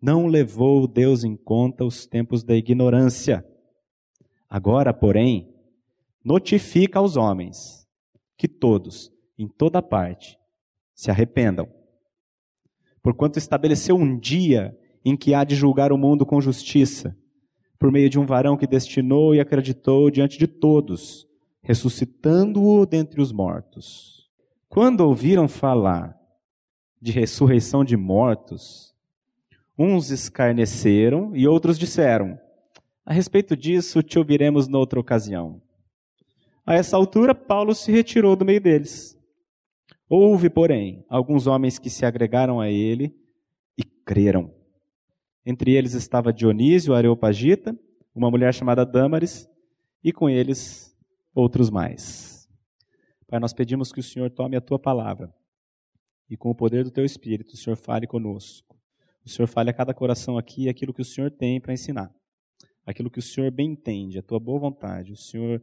não 0.00 0.26
levou 0.26 0.86
Deus 0.86 1.24
em 1.24 1.36
conta 1.36 1.84
os 1.84 2.06
tempos 2.06 2.42
da 2.42 2.54
ignorância. 2.54 3.46
Agora, 4.48 4.92
porém, 4.92 5.52
notifica 6.24 6.98
aos 6.98 7.16
homens 7.16 7.86
que 8.36 8.48
todos, 8.48 9.12
em 9.38 9.48
toda 9.48 9.82
parte, 9.82 10.38
se 10.94 11.10
arrependam. 11.10 11.68
Porquanto 13.02 13.38
estabeleceu 13.38 13.96
um 13.96 14.18
dia 14.18 14.76
em 15.04 15.16
que 15.16 15.34
há 15.34 15.44
de 15.44 15.54
julgar 15.54 15.92
o 15.92 15.98
mundo 15.98 16.26
com 16.26 16.40
justiça, 16.40 17.16
por 17.78 17.92
meio 17.92 18.10
de 18.10 18.18
um 18.18 18.26
varão 18.26 18.56
que 18.56 18.66
destinou 18.66 19.34
e 19.34 19.40
acreditou 19.40 20.10
diante 20.10 20.38
de 20.38 20.46
todos, 20.46 21.26
ressuscitando-o 21.62 22.84
dentre 22.86 23.20
os 23.20 23.32
mortos 23.32 24.15
quando 24.76 25.00
ouviram 25.00 25.48
falar 25.48 26.20
de 27.00 27.10
ressurreição 27.10 27.82
de 27.82 27.96
mortos, 27.96 28.94
uns 29.78 30.10
escarneceram 30.10 31.34
e 31.34 31.48
outros 31.48 31.78
disseram: 31.78 32.38
A 33.02 33.14
respeito 33.14 33.56
disso 33.56 34.02
te 34.02 34.18
ouviremos 34.18 34.68
noutra 34.68 35.00
ocasião. 35.00 35.62
A 36.66 36.74
essa 36.74 36.94
altura, 36.94 37.34
Paulo 37.34 37.74
se 37.74 37.90
retirou 37.90 38.36
do 38.36 38.44
meio 38.44 38.60
deles. 38.60 39.18
Houve, 40.10 40.50
porém, 40.50 41.06
alguns 41.08 41.46
homens 41.46 41.78
que 41.78 41.88
se 41.88 42.04
agregaram 42.04 42.60
a 42.60 42.68
ele 42.68 43.16
e 43.78 43.82
creram. 43.82 44.52
Entre 45.46 45.72
eles 45.72 45.94
estava 45.94 46.34
Dionísio, 46.34 46.92
Areopagita, 46.92 47.74
uma 48.14 48.30
mulher 48.30 48.52
chamada 48.52 48.84
Dâmaris, 48.84 49.48
e 50.04 50.12
com 50.12 50.28
eles 50.28 50.94
outros 51.34 51.70
mais. 51.70 52.35
Pai, 53.26 53.40
nós 53.40 53.52
pedimos 53.52 53.90
que 53.92 54.00
o 54.00 54.02
Senhor 54.02 54.30
tome 54.30 54.56
a 54.56 54.60
tua 54.60 54.78
palavra 54.78 55.34
e 56.28 56.36
com 56.36 56.50
o 56.50 56.54
poder 56.54 56.84
do 56.84 56.90
teu 56.90 57.04
Espírito, 57.04 57.54
o 57.54 57.56
Senhor 57.56 57.76
fale 57.76 58.06
conosco. 58.06 58.76
O 59.24 59.28
Senhor 59.28 59.48
fale 59.48 59.70
a 59.70 59.72
cada 59.72 59.92
coração 59.92 60.38
aqui 60.38 60.68
aquilo 60.68 60.94
que 60.94 61.02
o 61.02 61.04
Senhor 61.04 61.30
tem 61.30 61.60
para 61.60 61.72
ensinar, 61.72 62.14
aquilo 62.84 63.10
que 63.10 63.18
o 63.18 63.22
Senhor 63.22 63.50
bem 63.50 63.72
entende, 63.72 64.18
a 64.18 64.22
tua 64.22 64.38
boa 64.38 64.58
vontade. 64.58 65.12
O 65.12 65.16
Senhor, 65.16 65.62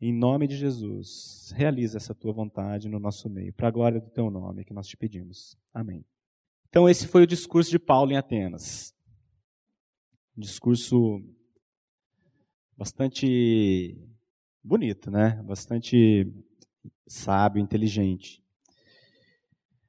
em 0.00 0.12
nome 0.12 0.46
de 0.46 0.56
Jesus, 0.56 1.52
realiza 1.54 1.96
essa 1.96 2.14
tua 2.14 2.32
vontade 2.32 2.88
no 2.88 2.98
nosso 2.98 3.28
meio, 3.30 3.52
para 3.52 3.68
a 3.68 3.70
glória 3.70 4.00
do 4.00 4.10
teu 4.10 4.30
nome 4.30 4.64
que 4.64 4.74
nós 4.74 4.86
te 4.86 4.96
pedimos. 4.96 5.56
Amém. 5.72 6.04
Então, 6.68 6.88
esse 6.88 7.06
foi 7.06 7.22
o 7.22 7.26
discurso 7.26 7.70
de 7.70 7.78
Paulo 7.78 8.12
em 8.12 8.16
Atenas. 8.16 8.94
Um 10.36 10.40
discurso 10.40 11.22
bastante 12.76 13.98
bonito, 14.62 15.10
né? 15.10 15.42
Bastante 15.42 16.26
sábio, 17.10 17.60
inteligente. 17.60 18.40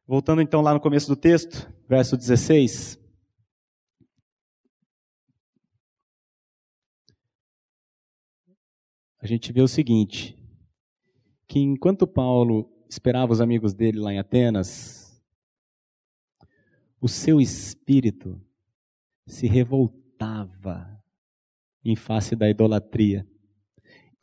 Voltando 0.07 0.41
então 0.41 0.59
lá 0.59 0.73
no 0.73 0.79
começo 0.79 1.07
do 1.07 1.15
texto, 1.15 1.71
verso 1.87 2.17
16. 2.17 2.99
A 9.19 9.27
gente 9.27 9.53
vê 9.53 9.61
o 9.61 9.67
seguinte: 9.67 10.35
que 11.47 11.59
enquanto 11.59 12.07
Paulo 12.07 12.67
esperava 12.89 13.31
os 13.31 13.39
amigos 13.39 13.73
dele 13.73 13.99
lá 13.99 14.11
em 14.11 14.17
Atenas, 14.17 15.23
o 16.99 17.07
seu 17.07 17.39
espírito 17.39 18.41
se 19.27 19.45
revoltava 19.45 21.01
em 21.85 21.95
face 21.95 22.35
da 22.35 22.49
idolatria. 22.49 23.27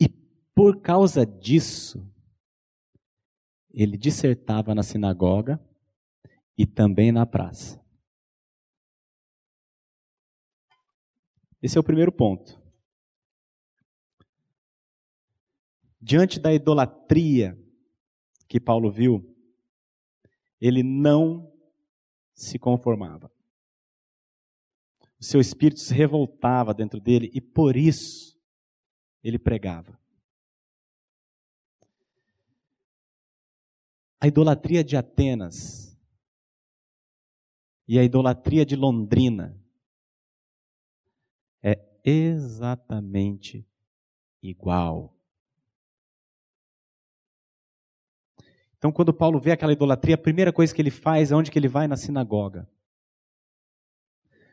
E 0.01 0.09
por 0.55 0.81
causa 0.81 1.25
disso, 1.25 2.05
ele 3.71 3.97
dissertava 3.97 4.75
na 4.75 4.83
sinagoga 4.83 5.61
e 6.57 6.67
também 6.67 7.13
na 7.13 7.27
praça. 7.27 7.81
Esse 11.61 11.77
é 11.77 11.81
o 11.81 11.85
primeiro 11.85 12.13
ponto. 12.13 12.61
Diante 16.01 16.39
da 16.39 16.53
idolatria 16.53 17.59
que 18.47 18.61
Paulo 18.61 18.91
viu, 18.91 19.37
ele 20.61 20.83
não 20.83 21.53
se 22.35 22.59
conformava. 22.59 23.31
o 25.21 25.25
seu 25.25 25.41
espírito 25.41 25.81
se 25.81 25.93
revoltava 25.93 26.73
dentro 26.73 27.01
dele 27.01 27.29
e 27.35 27.41
por 27.41 27.77
isso 27.77 28.39
ele 29.23 29.39
pregava. 29.39 29.99
A 34.21 34.27
idolatria 34.27 34.83
de 34.83 34.97
Atenas 34.97 35.97
e 37.87 37.99
a 37.99 38.05
idolatria 38.05 38.67
de 38.67 38.75
Londrina 38.75 39.57
é 41.63 41.81
exatamente 42.05 43.67
igual. 44.43 45.15
Então, 48.77 48.93
quando 48.93 49.13
Paulo 49.13 49.41
vê 49.41 49.53
aquela 49.53 49.73
idolatria, 49.73 50.15
a 50.15 50.19
primeira 50.19 50.53
coisa 50.53 50.75
que 50.75 50.81
ele 50.81 50.91
faz 50.91 51.33
é 51.33 51.35
onde 51.35 51.51
que 51.51 51.59
ele 51.59 51.69
vai? 51.69 51.89
Na 51.89 51.97
sinagoga. 51.97 52.69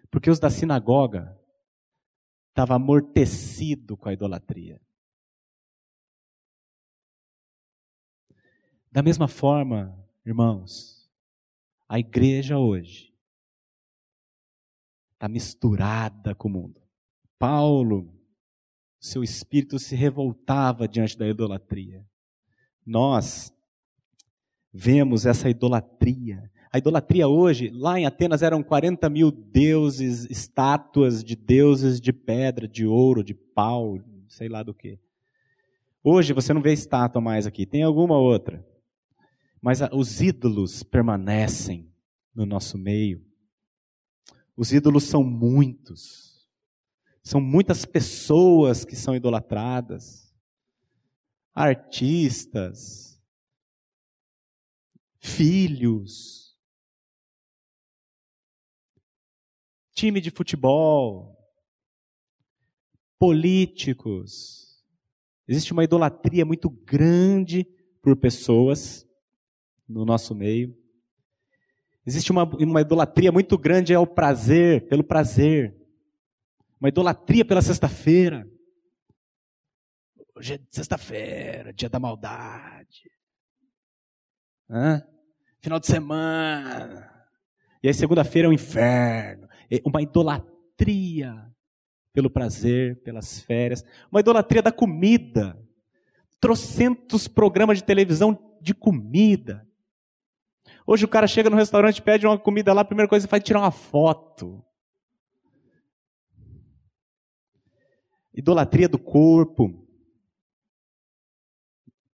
Porque 0.10 0.30
os 0.30 0.40
da 0.40 0.50
sinagoga 0.50 1.40
estavam 2.50 2.78
amortecido 2.78 3.98
com 3.98 4.10
a 4.10 4.14
idolatria. 4.14 4.82
Da 8.96 9.04
mesma 9.04 9.28
forma, 9.28 9.94
irmãos, 10.26 11.06
a 11.86 12.00
igreja 12.00 12.58
hoje 12.58 13.14
está 15.12 15.28
misturada 15.28 16.34
com 16.34 16.48
o 16.48 16.52
mundo. 16.52 16.82
Paulo, 17.38 18.10
seu 18.98 19.22
espírito 19.22 19.78
se 19.80 19.98
revoltava 19.98 20.88
diante 20.88 21.18
da 21.18 21.28
idolatria. 21.28 22.08
Nós 22.86 23.54
vemos 24.72 25.26
essa 25.26 25.50
idolatria. 25.50 26.50
A 26.72 26.78
idolatria 26.78 27.28
hoje, 27.28 27.68
lá 27.68 28.00
em 28.00 28.06
Atenas, 28.06 28.42
eram 28.42 28.64
40 28.64 29.10
mil 29.10 29.30
deuses, 29.30 30.26
estátuas 30.30 31.22
de 31.22 31.36
deuses 31.36 32.00
de 32.00 32.14
pedra, 32.14 32.66
de 32.66 32.86
ouro, 32.86 33.26
de 33.26 33.34
pau, 33.34 34.00
sei 34.30 34.48
lá 34.48 34.64
do 34.64 34.74
que. 34.74 34.98
Hoje 36.02 36.32
você 36.32 36.54
não 36.54 36.62
vê 36.62 36.72
estátua 36.72 37.22
mais 37.22 37.46
aqui, 37.46 37.66
tem 37.66 37.84
alguma 37.84 38.18
outra. 38.18 38.66
Mas 39.62 39.80
os 39.92 40.22
ídolos 40.22 40.84
permanecem 40.84 41.92
no 42.34 42.46
nosso 42.46 42.78
meio. 42.78 43.26
Os 44.56 44.72
ídolos 44.72 45.04
são 45.06 45.24
muitos. 45.24 46.48
São 47.24 47.42
muitas 47.42 47.86
pessoas 47.86 48.86
que 48.86 48.96
são 48.96 49.16
idolatradas. 49.16 50.34
Artistas, 51.54 53.20
filhos, 55.18 56.46
time 59.96 60.20
de 60.20 60.30
futebol, 60.30 61.36
políticos. 63.18 64.84
Existe 65.48 65.72
uma 65.72 65.84
idolatria 65.84 66.46
muito 66.46 66.70
grande 66.70 67.64
por 68.02 68.16
pessoas 68.18 69.05
no 69.88 70.06
nosso 70.06 70.34
meio. 70.34 70.76
Existe 72.06 72.32
uma, 72.32 72.44
uma 72.44 72.82
idolatria 72.82 73.32
muito 73.32 73.58
grande 73.58 73.94
ao 73.94 74.06
prazer, 74.06 74.88
pelo 74.88 75.04
prazer. 75.04 75.76
Uma 76.80 76.90
idolatria 76.90 77.44
pela 77.44 77.62
sexta-feira. 77.62 78.48
Hoje 80.36 80.56
é 80.56 80.60
sexta-feira, 80.70 81.74
dia 81.74 81.90
da 81.90 82.00
maldade. 82.00 83.10
Hã? 84.70 85.04
Final 85.62 85.80
de 85.80 85.88
semana. 85.88 87.12
E 87.82 87.88
aí 87.88 87.94
segunda-feira 87.94 88.48
é 88.48 88.50
o 88.50 88.52
um 88.52 88.54
inferno. 88.54 89.48
É 89.72 89.82
uma 89.86 90.02
idolatria 90.02 91.52
pelo 92.14 92.30
prazer, 92.30 93.02
pelas 93.02 93.42
férias. 93.42 93.84
Uma 94.12 94.20
idolatria 94.20 94.62
da 94.62 94.72
comida. 94.72 95.60
Trocentos 96.40 97.28
programas 97.28 97.80
de 97.80 97.84
televisão 97.84 98.58
de 98.62 98.74
comida. 98.74 99.68
Hoje 100.88 101.04
o 101.04 101.08
cara 101.08 101.26
chega 101.26 101.50
no 101.50 101.56
restaurante, 101.56 102.02
pede 102.02 102.28
uma 102.28 102.38
comida 102.38 102.72
lá, 102.72 102.82
a 102.82 102.86
primeira 102.86 103.10
coisa 103.10 103.26
que 103.26 103.30
faz 103.32 103.42
é 103.42 103.44
tirar 103.44 103.60
uma 103.60 103.72
foto. 103.72 104.64
Idolatria 108.34 108.88
do 108.88 109.00
corpo. 109.00 109.88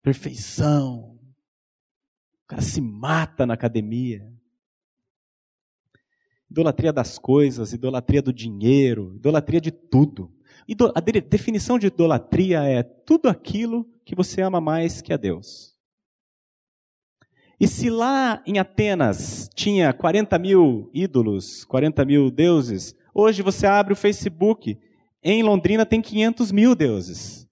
Perfeição. 0.02 1.20
O 2.44 2.48
cara 2.48 2.62
se 2.62 2.80
mata 2.80 3.46
na 3.46 3.56
academia. 3.56 4.32
Idolatria 6.50 6.94
das 6.94 7.18
coisas, 7.18 7.74
idolatria 7.74 8.22
do 8.22 8.32
dinheiro, 8.32 9.16
idolatria 9.16 9.60
de 9.60 9.72
tudo. 9.72 10.34
A 10.96 11.00
definição 11.02 11.80
de 11.80 11.88
idolatria 11.88 12.64
é 12.64 12.84
tudo 12.84 13.28
aquilo 13.28 13.86
que 14.06 14.16
você 14.16 14.42
ama 14.42 14.62
mais 14.62 15.02
que 15.02 15.12
a 15.12 15.18
Deus. 15.18 15.71
E 17.62 17.68
se 17.68 17.92
lá 17.92 18.42
em 18.44 18.58
Atenas 18.58 19.48
tinha 19.54 19.94
40 19.94 20.40
mil 20.40 20.90
ídolos, 20.92 21.64
40 21.66 22.04
mil 22.06 22.32
deuses, 22.32 22.96
hoje 23.14 23.44
você 23.44 23.68
abre 23.68 23.94
o 23.94 23.96
Facebook, 23.96 24.80
em 25.22 25.44
Londrina 25.44 25.86
tem 25.86 26.02
500 26.02 26.52
mil 26.52 26.74
deuses. 26.74 27.48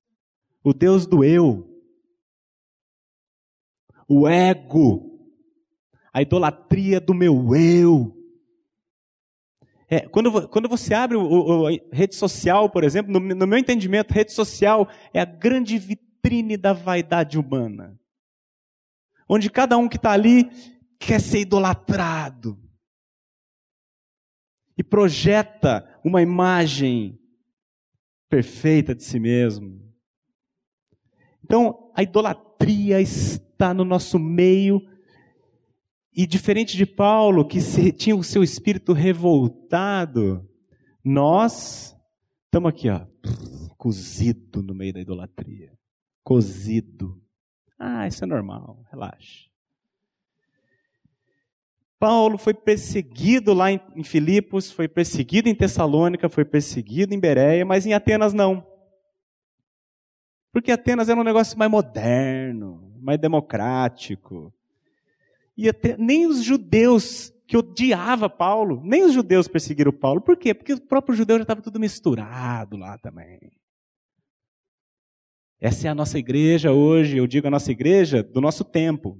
O 0.63 0.74
Deus 0.74 1.06
do 1.06 1.24
eu, 1.24 1.63
o 4.08 4.28
ego, 4.28 5.30
a 6.12 6.24
idolatria 6.24 7.00
do 7.00 7.13
meu 7.13 7.56
eu. 7.56 8.12
É, 9.88 10.00
quando, 10.00 10.48
quando 10.48 10.67
você 10.67 10.95
abre 10.95 11.17
o, 11.17 11.22
o, 11.22 11.67
a 11.67 11.72
rede 11.93 12.15
social, 12.15 12.67
por 12.67 12.84
exemplo, 12.84 13.13
no, 13.13 13.19
no 13.19 13.45
meu 13.45 13.60
entendimento, 13.60 14.12
rede 14.12 14.34
social 14.34 14.89
é 15.13 15.22
a 15.22 15.26
grande 15.26 15.78
vitrine 15.78 16.58
da 16.58 16.74
vaidade 16.74 17.38
humana 17.38 18.00
onde 19.30 19.50
cada 19.50 19.78
um 19.78 19.88
que 19.88 19.98
está 19.98 20.12
ali 20.12 20.50
quer 21.00 21.22
ser 21.22 21.42
idolatrado 21.42 22.60
e 24.76 24.84
projeta 24.84 25.86
uma 26.04 26.22
imagem 26.22 27.20
perfeita 28.30 28.96
de 28.96 29.04
si 29.04 29.20
mesmo. 29.20 29.80
Então, 31.44 31.92
a 31.96 32.02
idolatria 32.02 33.02
está 33.02 33.74
no 33.74 33.84
nosso 33.84 34.18
meio. 34.18 34.82
E 36.13 36.26
diferente 36.26 36.78
de 36.78 36.86
Paulo, 36.86 37.46
que 37.46 37.60
tinha 37.92 38.15
o 38.15 38.24
seu 38.24 38.42
espírito 38.44 38.94
revoltado, 38.94 40.48
nós 41.04 41.96
estamos 42.46 42.70
aqui, 42.70 42.89
ó, 42.89 43.06
cozido 43.78 44.62
no 44.63 44.74
meio 44.74 44.94
da 44.94 45.02
idolatria. 45.02 45.78
Cozido. 46.24 47.22
Ah, 47.80 48.06
isso 48.06 48.24
é 48.24 48.28
normal, 48.28 48.86
relaxa. 48.92 49.48
Paulo 51.98 52.38
foi 52.38 52.54
perseguido 52.54 53.54
lá 53.54 53.72
em 53.72 54.04
Filipos, 54.04 54.72
foi 54.72 54.88
perseguido 54.88 55.50
em 55.50 55.56
Tessalônica, 55.56 56.30
foi 56.30 56.46
perseguido 56.46 57.13
em 57.13 57.20
Bereia, 57.20 57.65
mas 57.65 57.86
em 57.86 57.94
Atenas 57.94 58.34
não. 58.34 58.65
Porque 60.52 60.72
Atenas 60.72 61.10
era 61.10 61.20
um 61.20 61.24
negócio 61.24 61.58
mais 61.58 61.70
moderno, 61.70 62.94
mais 63.02 63.20
democrático. 63.20 64.54
E 65.58 65.68
até, 65.68 65.98
nem 65.98 66.26
os 66.26 66.42
judeus 66.42 67.34
que 67.46 67.58
odiava 67.58 68.30
Paulo, 68.30 68.82
nem 68.84 69.04
os 69.04 69.12
judeus 69.12 69.48
perseguiram 69.48 69.92
Paulo. 69.92 70.22
Por 70.22 70.38
quê? 70.38 70.54
Porque 70.54 70.74
o 70.74 70.82
próprio 70.82 71.15
judeu 71.15 71.38
já 71.38 71.44
estava 71.44 71.62
tudo 71.62 71.80
misturado 71.80 72.78
lá 72.78 72.98
também. 72.98 73.52
Essa 75.62 75.88
é 75.88 75.91
a 75.91 75.95
nossa 75.95 76.17
igreja 76.17 76.72
hoje, 76.72 77.17
eu 77.17 77.28
digo 77.28 77.48
a 77.48 77.52
nossa 77.52 77.69
igreja 77.69 78.24
do 78.24 78.39
nosso 78.39 78.63
tempo. 78.63 79.19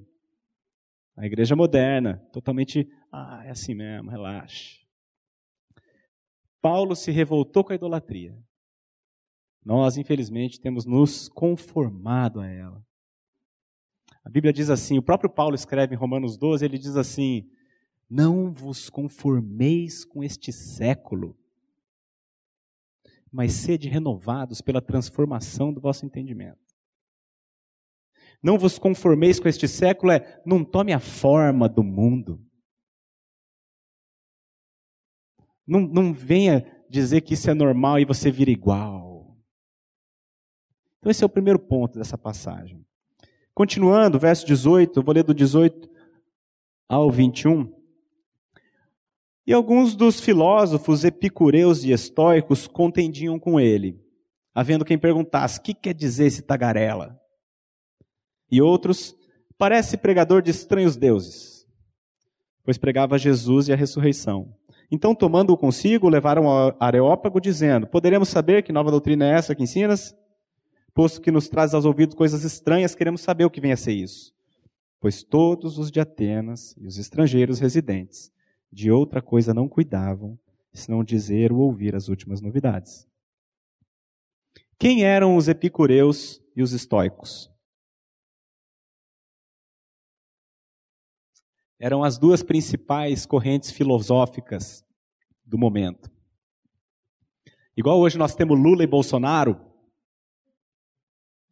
A 1.17 1.25
igreja 1.25 1.54
moderna, 1.54 2.25
totalmente, 2.32 2.89
ah, 3.12 3.41
é 3.45 3.49
assim 3.49 3.75
mesmo, 3.75 4.10
relaxa. 4.10 4.80
Paulo 6.62 6.95
se 6.95 7.12
revoltou 7.12 7.62
com 7.62 7.73
a 7.73 7.75
idolatria. 7.75 8.38
Nós, 9.65 9.97
infelizmente, 9.97 10.62
temos 10.62 10.86
nos 10.86 11.28
conformado 11.28 12.39
a 12.39 12.47
ela. 12.47 12.82
A 14.23 14.30
Bíblia 14.30 14.54
diz 14.54 14.69
assim, 14.69 14.97
o 14.97 15.04
próprio 15.04 15.30
Paulo 15.30 15.56
escreve 15.56 15.93
em 15.93 15.97
Romanos 15.97 16.38
12, 16.38 16.63
ele 16.63 16.78
diz 16.78 16.95
assim: 16.95 17.49
Não 18.10 18.49
vos 18.49 18.89
conformeis 18.89 20.06
com 20.06 20.23
este 20.23 20.54
século, 20.54 21.38
mas 23.31 23.53
sede 23.53 23.87
renovados 23.87 24.61
pela 24.61 24.81
transformação 24.81 25.73
do 25.73 25.81
vosso 25.81 26.05
entendimento. 26.05 26.59
Não 28.41 28.57
vos 28.57 28.79
conformeis 28.79 29.39
com 29.39 29.47
este 29.47 29.67
século, 29.67 30.11
é 30.11 30.41
não 30.45 30.63
tome 30.63 30.93
a 30.93 30.99
forma 30.99 31.67
do 31.67 31.83
mundo. 31.83 32.43
Não, 35.67 35.81
não 35.81 36.13
venha 36.13 36.65
dizer 36.89 37.21
que 37.21 37.33
isso 37.33 37.49
é 37.49 37.53
normal 37.53 37.99
e 37.99 38.05
você 38.05 38.31
vira 38.31 38.49
igual. 38.49 39.37
Então, 40.97 41.11
esse 41.11 41.23
é 41.23 41.25
o 41.25 41.29
primeiro 41.29 41.59
ponto 41.59 41.97
dessa 41.97 42.17
passagem. 42.17 42.85
Continuando, 43.53 44.19
verso 44.19 44.45
18, 44.45 44.99
eu 44.99 45.03
vou 45.03 45.13
ler 45.13 45.23
do 45.23 45.33
18 45.33 45.89
ao 46.87 47.11
21. 47.11 47.78
E 49.49 49.53
alguns 49.53 49.95
dos 49.95 50.19
filósofos 50.19 51.03
epicureus 51.03 51.83
e 51.83 51.91
estoicos 51.91 52.67
contendiam 52.67 53.39
com 53.39 53.59
ele, 53.59 53.99
havendo 54.53 54.85
quem 54.85 54.95
perguntasse: 54.95 55.59
que 55.59 55.73
quer 55.73 55.95
dizer 55.95 56.27
esse 56.27 56.43
tagarela? 56.43 57.19
E 58.51 58.62
outros, 58.62 59.15
parece 59.57 59.97
pregador 59.97 60.43
de 60.43 60.51
estranhos 60.51 60.95
deuses, 60.95 61.65
pois 62.63 62.77
pregava 62.77 63.17
Jesus 63.17 63.67
e 63.67 63.73
a 63.73 63.75
ressurreição. 63.75 64.53
Então, 64.91 65.15
tomando-o 65.15 65.57
consigo, 65.57 66.09
levaram 66.09 66.47
ao 66.47 66.77
Areópago, 66.79 67.41
dizendo: 67.41 67.88
Poderemos 67.88 68.29
saber 68.29 68.62
que 68.62 68.71
nova 68.71 68.91
doutrina 68.91 69.27
é 69.27 69.33
essa 69.33 69.55
que 69.55 69.63
ensinas? 69.63 70.15
Posto 70.93 71.19
que 71.19 71.31
nos 71.31 71.49
traz 71.49 71.73
aos 71.73 71.85
ouvidos 71.85 72.13
coisas 72.13 72.43
estranhas, 72.43 72.93
queremos 72.93 73.21
saber 73.21 73.45
o 73.45 73.49
que 73.49 73.59
vem 73.59 73.71
a 73.71 73.77
ser 73.77 73.93
isso. 73.93 74.31
Pois 74.99 75.23
todos 75.23 75.79
os 75.79 75.89
de 75.89 75.99
Atenas 75.99 76.75
e 76.77 76.85
os 76.85 76.99
estrangeiros 76.99 77.59
residentes 77.59 78.31
de 78.71 78.91
outra 78.91 79.21
coisa 79.21 79.53
não 79.53 79.67
cuidavam, 79.67 80.39
senão 80.73 81.03
dizer 81.03 81.51
ou 81.51 81.60
ouvir 81.60 81.95
as 81.95 82.08
últimas 82.08 82.41
novidades. 82.41 83.08
Quem 84.77 85.03
eram 85.03 85.36
os 85.36 85.47
epicureus 85.47 86.41
e 86.55 86.62
os 86.62 86.71
estoicos? 86.71 87.51
Eram 91.77 92.03
as 92.03 92.17
duas 92.17 92.43
principais 92.43 93.25
correntes 93.25 93.71
filosóficas 93.71 94.86
do 95.45 95.58
momento. 95.58 96.10
Igual 97.75 97.99
hoje 97.99 98.17
nós 98.17 98.36
temos 98.36 98.60
Lula 98.60 98.84
e 98.84 98.88
Bolsonaro, 98.88 99.69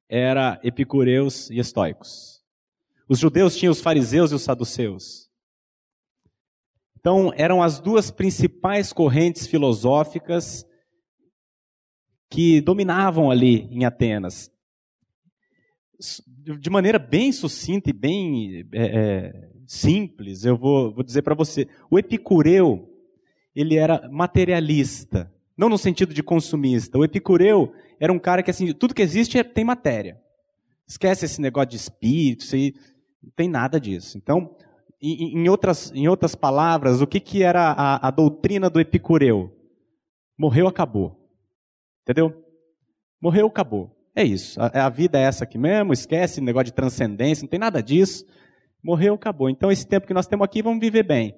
era 0.10 0.60
epicureus 0.64 1.50
e 1.50 1.60
estoicos. 1.60 2.44
Os 3.10 3.20
judeus 3.20 3.56
tinham 3.56 3.72
os 3.72 3.82
fariseus 3.82 4.32
e 4.32 4.36
os 4.36 4.42
saduceus. 4.42 5.27
Então, 7.08 7.32
eram 7.38 7.64
as 7.64 7.80
duas 7.80 8.12
principais 8.12 8.92
correntes 8.92 9.48
filosóficas 9.48 10.68
que 12.30 12.60
dominavam 12.60 13.32
ali 13.32 13.62
em 13.72 13.86
Atenas. 13.86 14.52
De 16.60 16.70
maneira 16.70 17.00
bem 17.00 17.32
sucinta 17.32 17.90
e 17.90 17.94
bem 17.94 18.68
é, 18.74 18.84
é, 18.84 19.50
simples, 19.66 20.44
eu 20.44 20.58
vou, 20.58 20.94
vou 20.94 21.02
dizer 21.02 21.22
para 21.22 21.34
você: 21.34 21.70
o 21.90 21.98
epicureu, 21.98 22.94
ele 23.56 23.78
era 23.78 24.10
materialista, 24.12 25.34
não 25.56 25.70
no 25.70 25.78
sentido 25.78 26.14
de 26.14 26.22
consumista. 26.22 26.98
O 26.98 27.06
epicureu 27.06 27.74
era 28.02 28.12
um 28.12 28.20
cara 28.20 28.44
que, 28.44 28.52
assim, 28.52 28.74
tudo 28.74 28.94
que 28.94 29.02
existe 29.02 29.38
é, 29.38 29.46
tem 29.46 29.64
matéria. 29.64 30.20
Esquece 30.86 31.24
esse 31.24 31.40
negócio 31.40 31.70
de 31.70 31.78
espírito, 31.78 32.44
não 33.24 33.32
tem 33.34 33.48
nada 33.48 33.80
disso. 33.80 34.18
Então, 34.18 34.54
em, 35.02 35.48
outras, 35.50 35.92
em 35.94 36.08
outras 36.08 36.36
palavras, 36.36 37.02
o 37.02 37.08
que, 37.08 37.20
que 37.20 37.44
era 37.44 37.72
a, 37.72 38.08
a 38.08 38.12
doutrina 38.12 38.70
do 38.70 38.80
epicureu? 38.80 39.52
Morreu, 40.38 40.68
acabou. 40.68 41.16
Entendeu? 42.04 42.34
Morreu, 43.22 43.48
acabou. 43.48 43.92
É 44.16 44.24
isso. 44.24 44.60
A, 44.60 44.86
a, 44.86 44.90
vida 44.90 45.20
é 45.20 45.24
essa 45.24 45.44
aqui 45.44 45.58
mesmo, 45.58 45.94
esquece 45.94 46.42
negócio 46.42 46.66
de 46.66 46.74
transcendência, 46.74 47.44
não 47.44 47.50
tem 47.50 47.60
nada 47.60 47.82
disso. 47.82 48.26
Morreu, 48.84 49.14
acabou. 49.14 49.50
Então, 49.50 49.72
esse 49.72 49.86
tempo 49.86 50.08
que 50.08 50.14
nós 50.14 50.28
temos 50.28 50.46
aqui, 50.46 50.62
vamos 50.62 50.80
viver 50.80 51.04
bem. 51.04 51.36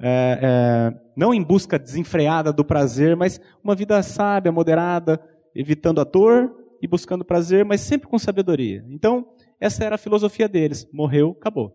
É, 0.00 0.38
é, 0.40 1.00
não 1.16 1.32
em 1.32 1.42
busca 1.42 1.78
desenfreada 1.78 2.52
do 2.52 2.64
prazer, 2.64 3.16
mas 3.16 3.40
uma 3.64 3.74
vida 3.74 4.02
sábia, 4.02 4.52
moderada, 4.52 5.20
evitando 5.54 6.00
a 6.00 6.04
dor 6.04 6.54
e 6.80 6.86
buscando 6.86 7.24
prazer, 7.24 7.64
mas 7.64 7.80
sempre 7.80 8.08
com 8.08 8.18
sabedoria. 8.18 8.84
Então, 8.88 9.26
essa 9.60 9.84
era 9.84 9.94
a 9.94 9.98
filosofia 9.98 10.48
deles. 10.48 10.86
Morreu, 10.92 11.36
acabou. 11.38 11.74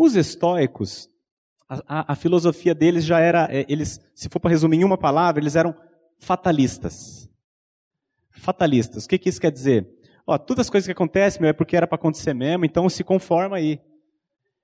Os 0.00 0.14
estoicos, 0.14 1.10
a, 1.68 1.82
a, 1.88 2.12
a 2.12 2.14
filosofia 2.14 2.72
deles 2.72 3.04
já 3.04 3.18
era, 3.18 3.48
é, 3.50 3.66
eles, 3.68 4.00
se 4.14 4.28
for 4.28 4.38
para 4.38 4.52
resumir 4.52 4.76
em 4.76 4.84
uma 4.84 4.96
palavra, 4.96 5.42
eles 5.42 5.56
eram 5.56 5.74
fatalistas. 6.20 7.28
Fatalistas. 8.30 9.06
O 9.06 9.08
que, 9.08 9.18
que 9.18 9.28
isso 9.28 9.40
quer 9.40 9.50
dizer? 9.50 9.88
Ó, 10.24 10.38
todas 10.38 10.66
as 10.66 10.70
coisas 10.70 10.86
que 10.86 10.92
acontecem, 10.92 11.40
meu, 11.40 11.50
é 11.50 11.52
porque 11.52 11.76
era 11.76 11.84
para 11.84 11.96
acontecer 11.96 12.32
mesmo, 12.32 12.64
então 12.64 12.88
se 12.88 13.02
conforma 13.02 13.56
aí. 13.56 13.80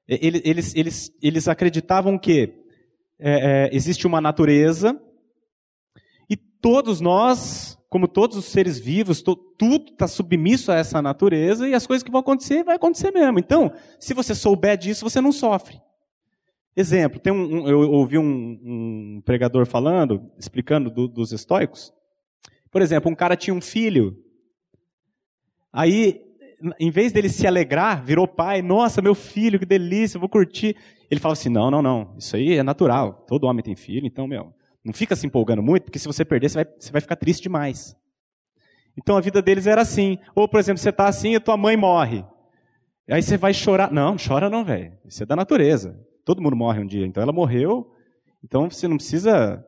Eles, 0.07 0.73
eles, 0.77 1.13
eles 1.21 1.49
acreditavam 1.49 2.17
que 2.17 2.55
é, 3.19 3.67
é, 3.67 3.71
existe 3.75 4.07
uma 4.07 4.21
natureza 4.21 4.97
e 6.31 6.37
todos 6.37 7.01
nós, 7.01 7.77
como 7.95 8.09
todos 8.09 8.37
os 8.37 8.47
seres 8.47 8.77
vivos, 8.77 9.23
to, 9.23 9.37
tudo 9.37 9.93
está 9.93 10.09
submisso 10.09 10.73
a 10.73 10.75
essa 10.75 11.01
natureza 11.01 11.69
e 11.69 11.75
as 11.75 11.87
coisas 11.87 12.03
que 12.03 12.11
vão 12.11 12.23
acontecer, 12.23 12.65
vai 12.65 12.75
acontecer 12.75 13.13
mesmo. 13.13 13.39
Então, 13.39 13.73
se 14.01 14.13
você 14.13 14.35
souber 14.35 14.77
disso, 14.77 15.09
você 15.09 15.21
não 15.21 15.31
sofre. 15.31 15.81
Exemplo, 16.77 17.21
tem 17.21 17.33
um, 17.33 17.63
um, 17.63 17.69
eu 17.69 17.93
ouvi 17.93 18.19
um, 18.19 18.25
um, 18.25 19.23
pregador 19.25 19.65
falando, 19.65 20.29
explicando 20.37 20.91
do, 20.91 21.07
dos 21.07 21.31
estoicos. 21.31 21.95
Por 22.69 22.83
exemplo, 22.83 23.09
um 23.09 23.15
cara 23.15 23.37
tinha 23.37 23.55
um 23.55 23.61
filho. 23.61 24.21
Aí, 25.73 26.21
em 26.81 26.91
vez 26.91 27.13
dele 27.13 27.29
se 27.29 27.47
alegrar, 27.47 28.05
virou 28.05 28.27
pai. 28.27 28.61
Nossa, 28.61 29.01
meu 29.01 29.15
filho, 29.15 29.57
que 29.57 29.65
delícia, 29.65 30.19
vou 30.19 30.29
curtir. 30.29 30.75
Ele 31.09 31.21
fala 31.21 31.35
assim: 31.35 31.49
não, 31.49 31.71
não, 31.71 31.81
não. 31.81 32.17
Isso 32.19 32.35
aí 32.35 32.57
é 32.57 32.63
natural. 32.65 33.25
Todo 33.29 33.47
homem 33.47 33.63
tem 33.63 33.77
filho, 33.77 34.05
então, 34.05 34.27
meu, 34.27 34.53
não 34.85 34.93
fica 34.93 35.17
se 35.17 35.27
empolgando 35.27 35.63
muito, 35.63 35.85
porque 35.85 35.99
se 35.99 36.07
você 36.07 36.25
perder, 36.25 36.51
você 36.51 36.57
vai, 36.57 36.67
você 36.79 36.93
vai 36.93 37.01
ficar 37.01 37.17
triste 37.17 37.45
demais. 37.45 37.97
Então 38.97 39.17
a 39.17 39.21
vida 39.21 39.41
deles 39.41 39.67
era 39.67 39.81
assim. 39.81 40.19
Ou, 40.35 40.47
por 40.47 40.61
exemplo, 40.61 40.79
você 40.79 40.91
está 40.91 41.09
assim 41.09 41.35
e 41.35 41.41
tua 41.41 41.57
mãe 41.57 41.77
morre. 41.77 42.25
Aí 43.11 43.23
você 43.23 43.37
vai 43.37 43.55
chorar. 43.55 43.91
Não, 43.91 44.17
chora 44.17 44.51
não, 44.51 44.65
velho. 44.65 44.93
Isso 45.05 45.23
é 45.23 45.27
da 45.27 45.35
natureza. 45.35 45.99
Todo 46.25 46.43
mundo 46.43 46.55
morre 46.55 46.81
um 46.81 46.87
dia. 46.87 47.07
Então 47.07 47.23
ela 47.23 47.33
morreu. 47.33 47.91
Então 48.43 48.69
você 48.71 48.87
não 48.87 48.97
precisa. 48.97 49.65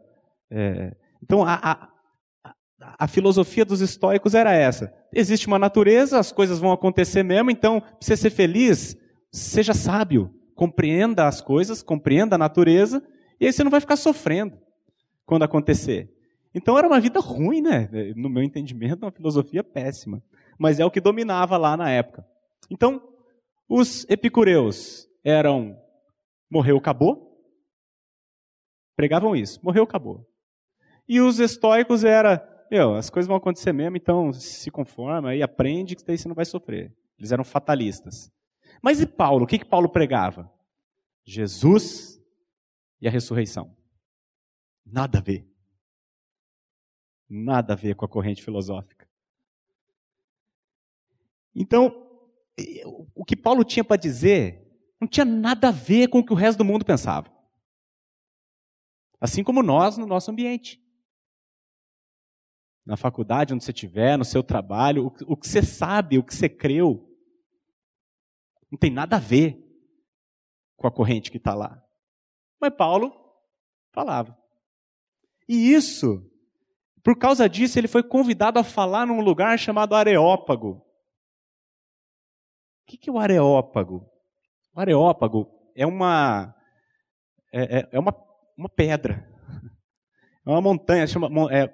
É... 0.50 0.94
Então 1.22 1.42
a, 1.42 1.54
a, 1.62 2.54
a, 2.98 3.08
filosofia 3.08 3.64
dos 3.64 3.80
estoicos 3.80 4.34
era 4.34 4.52
essa: 4.52 4.92
existe 5.12 5.46
uma 5.46 5.58
natureza, 5.58 6.18
as 6.18 6.30
coisas 6.30 6.58
vão 6.58 6.72
acontecer 6.72 7.22
mesmo. 7.22 7.50
Então, 7.50 7.80
para 7.80 7.96
você 8.00 8.16
ser 8.16 8.30
feliz, 8.30 8.96
seja 9.32 9.74
sábio, 9.74 10.30
compreenda 10.54 11.26
as 11.26 11.40
coisas, 11.40 11.82
compreenda 11.82 12.36
a 12.36 12.38
natureza, 12.38 13.02
e 13.40 13.46
aí 13.46 13.52
você 13.52 13.64
não 13.64 13.70
vai 13.70 13.80
ficar 13.80 13.96
sofrendo 13.96 14.56
quando 15.26 15.42
acontecer. 15.42 16.10
Então 16.54 16.78
era 16.78 16.86
uma 16.86 17.00
vida 17.00 17.20
ruim, 17.20 17.60
né? 17.60 17.90
No 18.16 18.30
meu 18.30 18.42
entendimento, 18.42 19.02
uma 19.02 19.12
filosofia 19.12 19.62
péssima. 19.62 20.22
Mas 20.58 20.80
é 20.80 20.84
o 20.86 20.90
que 20.90 21.00
dominava 21.00 21.58
lá 21.58 21.76
na 21.76 21.90
época. 21.90 22.26
Então, 22.70 23.02
os 23.68 24.08
epicureus 24.08 25.06
eram 25.22 25.76
morreu, 26.50 26.78
acabou. 26.78 27.36
Pregavam 28.96 29.36
isso, 29.36 29.60
morreu, 29.62 29.82
acabou. 29.82 30.26
E 31.06 31.20
os 31.20 31.38
estoicos 31.38 32.04
era, 32.04 32.42
meu, 32.70 32.94
as 32.94 33.10
coisas 33.10 33.28
vão 33.28 33.36
acontecer 33.36 33.72
mesmo, 33.72 33.96
então 33.96 34.32
se 34.32 34.70
conforma 34.70 35.34
e 35.34 35.42
aprende 35.42 35.94
que 35.94 36.04
daí 36.04 36.16
você 36.16 36.26
não 36.26 36.34
vai 36.34 36.44
sofrer. 36.44 36.96
Eles 37.18 37.32
eram 37.32 37.44
fatalistas. 37.44 38.32
Mas 38.82 39.00
e 39.00 39.06
Paulo? 39.06 39.44
O 39.44 39.46
que, 39.46 39.58
que 39.58 39.64
Paulo 39.64 39.88
pregava? 39.88 40.50
Jesus 41.24 42.18
e 43.00 43.06
a 43.06 43.10
ressurreição. 43.10 43.76
Nada 44.86 45.18
a 45.18 45.20
ver. 45.20 45.44
Nada 47.28 47.72
a 47.72 47.76
ver 47.76 47.96
com 47.96 48.04
a 48.04 48.08
corrente 48.08 48.42
filosófica. 48.42 49.08
Então, 51.52 52.06
o 53.14 53.24
que 53.24 53.34
Paulo 53.34 53.64
tinha 53.64 53.82
para 53.82 53.96
dizer 53.96 54.64
não 55.00 55.08
tinha 55.08 55.24
nada 55.24 55.68
a 55.68 55.72
ver 55.72 56.08
com 56.08 56.20
o 56.20 56.24
que 56.24 56.32
o 56.32 56.36
resto 56.36 56.58
do 56.58 56.64
mundo 56.64 56.84
pensava. 56.84 57.34
Assim 59.20 59.42
como 59.42 59.62
nós 59.62 59.98
no 59.98 60.06
nosso 60.06 60.30
ambiente. 60.30 60.80
Na 62.84 62.96
faculdade, 62.96 63.52
onde 63.52 63.64
você 63.64 63.72
estiver, 63.72 64.16
no 64.16 64.24
seu 64.24 64.42
trabalho, 64.44 65.12
o 65.26 65.36
que 65.36 65.48
você 65.48 65.62
sabe, 65.62 66.18
o 66.18 66.24
que 66.24 66.34
você 66.34 66.48
creu, 66.48 67.12
não 68.70 68.78
tem 68.78 68.90
nada 68.90 69.16
a 69.16 69.20
ver 69.20 69.60
com 70.76 70.86
a 70.86 70.92
corrente 70.92 71.30
que 71.30 71.38
está 71.38 71.54
lá. 71.54 71.84
Mas 72.60 72.74
Paulo 72.76 73.12
falava. 73.92 74.38
E 75.48 75.72
isso, 75.72 76.24
por 77.02 77.16
causa 77.16 77.48
disso, 77.48 77.78
ele 77.78 77.88
foi 77.88 78.02
convidado 78.02 78.58
a 78.58 78.64
falar 78.64 79.06
num 79.06 79.20
lugar 79.20 79.58
chamado 79.58 79.94
Areópago. 79.94 80.82
O 82.82 82.86
que 82.86 83.08
é 83.08 83.12
o 83.12 83.18
Areópago? 83.18 84.08
O 84.74 84.80
Areópago 84.80 85.48
é 85.74 85.86
uma, 85.86 86.54
é, 87.52 87.78
é, 87.78 87.88
é 87.92 87.98
uma, 87.98 88.14
uma 88.56 88.68
pedra. 88.68 89.28
É 90.44 90.50
uma 90.50 90.60
montanha, 90.60 91.06
chama 91.06 91.28
é, 91.50 91.68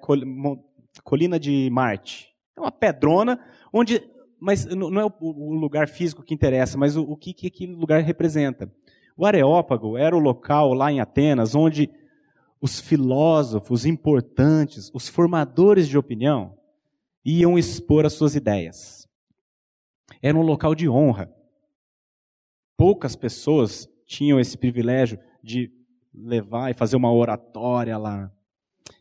Colina 1.03 1.39
de 1.39 1.69
Marte. 1.71 2.33
É 2.55 2.61
uma 2.61 2.71
pedrona 2.71 3.39
onde. 3.71 4.01
Mas 4.39 4.65
não 4.65 4.99
é 4.99 5.05
o 5.05 5.53
lugar 5.53 5.87
físico 5.87 6.21
que 6.21 6.33
interessa, 6.33 6.77
mas 6.77 6.97
o, 6.97 7.03
o 7.03 7.15
que, 7.15 7.33
que 7.33 7.47
aquele 7.47 7.73
lugar 7.73 8.01
representa. 8.01 8.69
O 9.15 9.25
Areópago 9.25 9.97
era 9.97 10.15
o 10.15 10.19
local 10.19 10.73
lá 10.73 10.91
em 10.91 10.99
Atenas 10.99 11.55
onde 11.55 11.89
os 12.63 12.79
filósofos 12.79 13.85
importantes, 13.85 14.89
os 14.93 15.09
formadores 15.09 15.85
de 15.85 15.97
opinião, 15.97 16.57
iam 17.25 17.59
expor 17.59 18.05
as 18.05 18.13
suas 18.13 18.35
ideias. 18.35 19.05
Era 20.21 20.37
um 20.37 20.41
local 20.41 20.73
de 20.73 20.87
honra. 20.87 21.29
Poucas 22.77 23.17
pessoas 23.17 23.85
tinham 24.05 24.39
esse 24.39 24.57
privilégio 24.57 25.19
de 25.43 25.73
levar 26.13 26.71
e 26.71 26.73
fazer 26.73 26.95
uma 26.95 27.11
oratória 27.11 27.97
lá. 27.97 28.31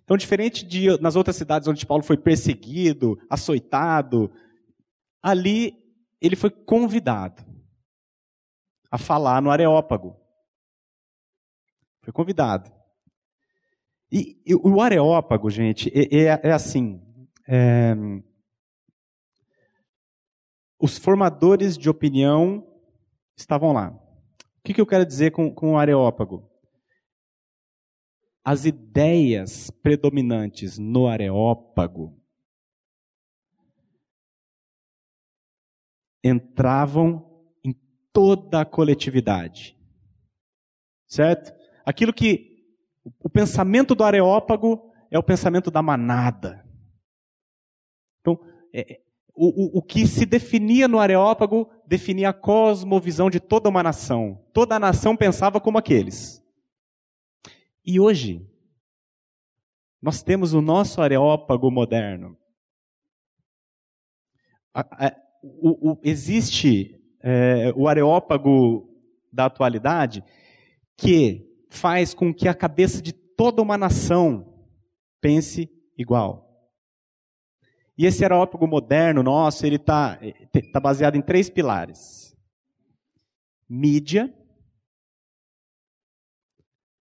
Então, 0.03 0.16
diferente 0.16 0.66
de 0.66 1.01
nas 1.01 1.14
outras 1.14 1.37
cidades 1.37 1.68
onde 1.68 1.87
Paulo 1.87 2.03
foi 2.03 2.16
perseguido, 2.16 3.16
açoitado, 3.31 4.29
ali 5.22 5.81
ele 6.20 6.35
foi 6.35 6.51
convidado 6.51 7.44
a 8.90 8.98
falar 8.98 9.40
no 9.40 9.53
Areópago. 9.53 10.16
Foi 12.01 12.12
convidado. 12.12 12.82
E, 14.12 14.38
e 14.44 14.55
o 14.55 14.79
Areópago, 14.83 15.48
gente, 15.48 15.90
é, 15.94 16.25
é, 16.25 16.40
é 16.42 16.53
assim. 16.53 17.01
É, 17.48 17.94
os 20.79 20.98
formadores 20.98 21.79
de 21.79 21.88
opinião 21.88 22.66
estavam 23.35 23.72
lá. 23.72 23.88
O 23.88 24.62
que, 24.62 24.75
que 24.75 24.81
eu 24.81 24.87
quero 24.87 25.07
dizer 25.07 25.31
com, 25.31 25.51
com 25.51 25.72
o 25.72 25.79
Areópago? 25.79 26.46
As 28.44 28.66
ideias 28.66 29.70
predominantes 29.70 30.79
no 30.79 31.07
Areópago 31.07 32.20
entravam 36.22 37.46
em 37.64 37.75
toda 38.12 38.61
a 38.61 38.66
coletividade. 38.66 39.75
Certo? 41.09 41.55
Aquilo 41.87 42.12
que 42.12 42.52
o 43.05 43.29
pensamento 43.29 43.95
do 43.95 44.05
Areópago 44.05 44.93
é 45.11 45.19
o 45.19 45.23
pensamento 45.23 45.71
da 45.71 45.83
manada. 45.83 46.65
Então, 48.21 48.38
é, 48.73 49.01
o, 49.35 49.79
o, 49.79 49.79
o 49.79 49.83
que 49.83 50.07
se 50.07 50.25
definia 50.25 50.87
no 50.87 50.99
Areópago 50.99 51.71
definia 51.87 52.31
a 52.31 52.35
cosmovisão 52.35 53.29
de 53.29 53.41
toda 53.41 53.69
uma 53.69 53.83
nação. 53.83 54.45
Toda 54.53 54.77
a 54.77 54.81
nação 54.81 55.17
pensava 55.17 55.61
como 55.61 55.79
aqueles. 55.79 56.43
E 57.85 57.99
hoje, 57.99 58.47
nós 60.01 60.23
temos 60.23 60.53
o 60.53 60.61
nosso 60.61 61.01
Areópago 61.01 61.71
moderno. 61.71 62.37
O, 65.43 65.93
o, 65.93 66.01
existe 66.05 66.99
é, 67.21 67.73
o 67.75 67.88
Areópago 67.88 68.88
da 69.33 69.47
atualidade 69.47 70.25
que 70.97 71.52
faz 71.72 72.12
com 72.12 72.35
que 72.35 72.46
a 72.46 72.54
cabeça 72.54 73.00
de 73.00 73.12
toda 73.12 73.62
uma 73.62 73.78
nação 73.78 74.54
pense 75.20 75.70
igual. 75.96 76.70
E 77.96 78.04
esse 78.04 78.22
aerópago 78.22 78.66
moderno 78.66 79.22
nosso, 79.22 79.64
ele 79.64 79.76
está 79.76 80.18
tá 80.72 80.80
baseado 80.80 81.16
em 81.16 81.22
três 81.22 81.48
pilares: 81.48 82.37
mídia, 83.68 84.32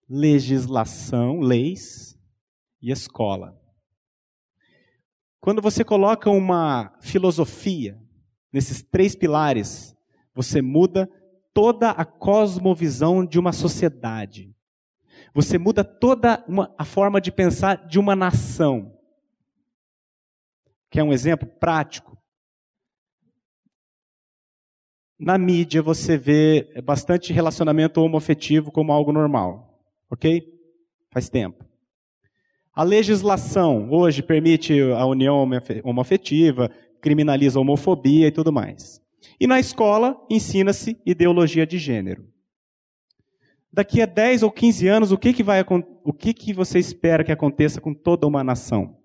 legislação, 0.08 1.40
leis 1.40 2.18
e 2.82 2.92
escola. 2.92 3.60
Quando 5.40 5.62
você 5.62 5.84
coloca 5.84 6.30
uma 6.30 6.96
filosofia 7.02 8.00
nesses 8.54 8.84
três 8.84 9.16
pilares, 9.16 9.96
você 10.36 10.62
muda 10.62 11.10
toda 11.54 11.92
a 11.92 12.06
cosmovisão 12.06 13.26
de 13.26 13.40
uma 13.40 13.52
sociedade. 13.52 14.56
Você 15.34 15.58
muda 15.58 15.84
toda 15.84 16.44
uma, 16.48 16.74
a 16.78 16.84
forma 16.84 17.22
de 17.22 17.32
pensar 17.32 17.88
de 17.88 18.00
uma 18.00 18.16
nação. 18.16 18.98
Quer 20.90 21.04
um 21.04 21.14
exemplo 21.14 21.48
prático? 21.48 22.18
Na 25.18 25.38
mídia 25.38 25.82
você 25.82 26.18
vê 26.18 26.82
bastante 26.84 27.32
relacionamento 27.32 28.02
homoafetivo 28.02 28.72
como 28.72 28.92
algo 28.92 29.12
normal, 29.12 29.80
ok? 30.10 30.44
Faz 31.12 31.30
tempo. 31.30 31.64
A 32.74 32.84
legislação 32.84 33.90
hoje 33.92 34.24
permite 34.24 34.80
a 34.80 35.06
união 35.06 35.48
homoafetiva, 35.84 36.72
criminaliza 37.02 37.60
a 37.60 37.62
homofobia 37.62 38.28
e 38.28 38.32
tudo 38.32 38.52
mais. 38.52 39.02
E 39.40 39.48
na 39.48 39.60
escola 39.60 40.20
ensina-se 40.30 41.00
ideologia 41.06 41.66
de 41.66 41.78
gênero. 41.78 42.32
Daqui 43.74 44.02
a 44.02 44.06
10 44.06 44.44
ou 44.44 44.52
15 44.52 44.88
anos, 44.88 45.12
o 45.12 45.18
que, 45.18 45.34
que, 45.34 45.44
vai, 45.44 45.64
o 46.04 46.12
que, 46.12 46.34
que 46.34 46.54
você 46.54 46.78
espera 46.78 47.24
que 47.24 47.32
aconteça 47.32 47.80
com 47.80 47.94
toda 47.94 48.28
uma 48.28 48.44
nação? 48.44 48.98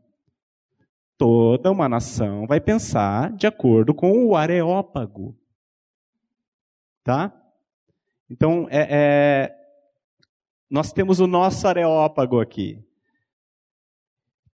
Toda 1.16 1.70
uma 1.70 1.88
nação 1.88 2.46
vai 2.46 2.60
pensar 2.60 3.32
de 3.32 3.46
acordo 3.46 3.94
com 3.94 4.26
o 4.26 4.36
areópago. 4.36 5.36
Tá? 7.04 7.32
Então, 8.28 8.66
é, 8.68 8.88
é, 8.90 9.56
nós 10.68 10.92
temos 10.92 11.20
o 11.20 11.26
nosso 11.28 11.66
areópago 11.68 12.40
aqui, 12.40 12.84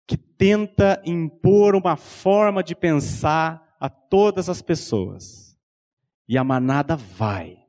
que 0.06 0.16
tenta 0.16 1.02
impor 1.04 1.74
uma 1.74 1.96
forma 1.96 2.62
de 2.62 2.76
pensar 2.76 3.76
a 3.80 3.90
todas 3.90 4.48
as 4.48 4.62
pessoas. 4.62 5.45
E 6.28 6.36
a 6.36 6.44
manada 6.44 6.96
vai. 6.96 7.64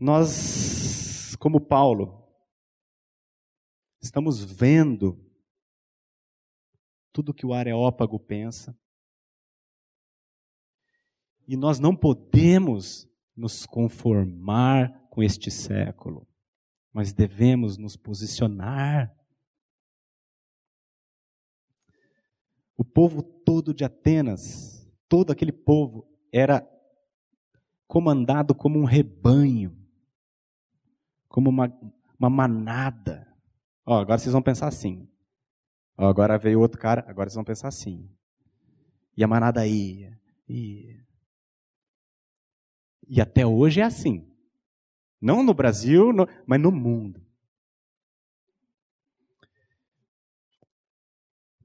Nós, 0.00 1.34
como 1.36 1.60
Paulo, 1.60 2.18
Estamos 4.00 4.42
vendo 4.42 5.18
tudo 7.12 7.34
que 7.34 7.44
o 7.44 7.52
Areópago 7.52 8.18
pensa. 8.18 8.78
E 11.46 11.56
nós 11.56 11.80
não 11.80 11.96
podemos 11.96 13.08
nos 13.34 13.66
conformar 13.66 15.08
com 15.10 15.22
este 15.22 15.50
século, 15.50 16.28
mas 16.92 17.12
devemos 17.12 17.76
nos 17.76 17.96
posicionar. 17.96 19.14
O 22.78 22.84
povo 22.84 23.24
todo 23.24 23.74
de 23.74 23.84
Atenas, 23.84 24.88
todo 25.08 25.32
aquele 25.32 25.50
povo, 25.50 26.06
era 26.32 26.64
comandado 27.88 28.54
como 28.54 28.78
um 28.78 28.84
rebanho, 28.84 29.76
como 31.28 31.50
uma, 31.50 31.76
uma 32.16 32.30
manada. 32.30 33.26
Ó, 33.84 33.98
agora 33.98 34.16
vocês 34.16 34.32
vão 34.32 34.40
pensar 34.40 34.68
assim. 34.68 35.10
Ó, 35.96 36.06
agora 36.06 36.38
veio 36.38 36.60
outro 36.60 36.80
cara, 36.80 37.04
agora 37.08 37.28
vocês 37.28 37.34
vão 37.34 37.44
pensar 37.44 37.66
assim. 37.66 38.08
E 39.16 39.24
a 39.24 39.26
manada 39.26 39.66
ia, 39.66 40.16
ia. 40.48 41.04
E 43.08 43.20
até 43.20 43.44
hoje 43.44 43.80
é 43.80 43.84
assim. 43.84 44.32
Não 45.20 45.42
no 45.42 45.52
Brasil, 45.52 46.12
no, 46.12 46.28
mas 46.46 46.60
no 46.60 46.70
mundo. 46.70 47.20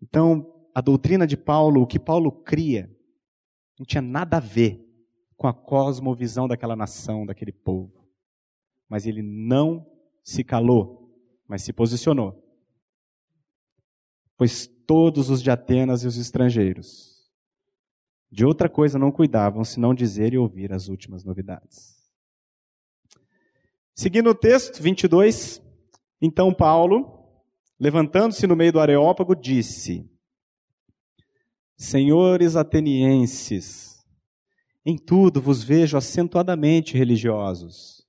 Então, 0.02 0.52
a 0.73 0.81
doutrina 0.81 1.27
de 1.27 1.38
Paulo, 1.38 1.81
o 1.81 1.88
que 1.88 1.99
Paulo 1.99 2.31
cria, 2.31 2.89
não 3.79 3.86
tinha 3.86 4.01
nada 4.01 4.38
a 4.38 4.39
ver 4.39 4.83
com 5.36 5.47
a 5.47 5.53
cosmovisão 5.53 6.47
daquela 6.47 6.75
nação, 6.75 7.25
daquele 7.25 7.51
povo. 7.51 8.07
Mas 8.89 9.05
ele 9.05 9.21
não 9.21 9.86
se 10.23 10.43
calou 10.43 11.03
mas 11.47 11.62
se 11.62 11.73
posicionou. 11.73 12.41
Pois 14.38 14.67
todos 14.88 15.29
os 15.29 15.41
de 15.41 15.51
Atenas 15.51 16.03
e 16.03 16.07
os 16.07 16.17
estrangeiros 16.17 17.13
de 18.31 18.43
outra 18.43 18.67
coisa 18.67 18.97
não 18.97 19.12
cuidavam, 19.12 19.63
senão 19.63 19.93
dizer 19.93 20.33
e 20.33 20.39
ouvir 20.39 20.73
as 20.73 20.88
últimas 20.88 21.23
novidades. 21.23 21.95
Seguindo 23.93 24.31
o 24.31 24.33
texto, 24.33 24.81
22, 24.81 25.62
então 26.19 26.51
Paulo, 26.51 27.29
levantando-se 27.79 28.47
no 28.47 28.55
meio 28.55 28.73
do 28.73 28.79
Areópago, 28.79 29.36
disse: 29.36 30.12
Senhores 31.84 32.56
atenienses, 32.56 34.06
em 34.86 34.98
tudo 34.98 35.41
vos 35.41 35.65
vejo 35.65 35.98
acentuadamente 35.98 36.98
religiosos. 36.98 38.08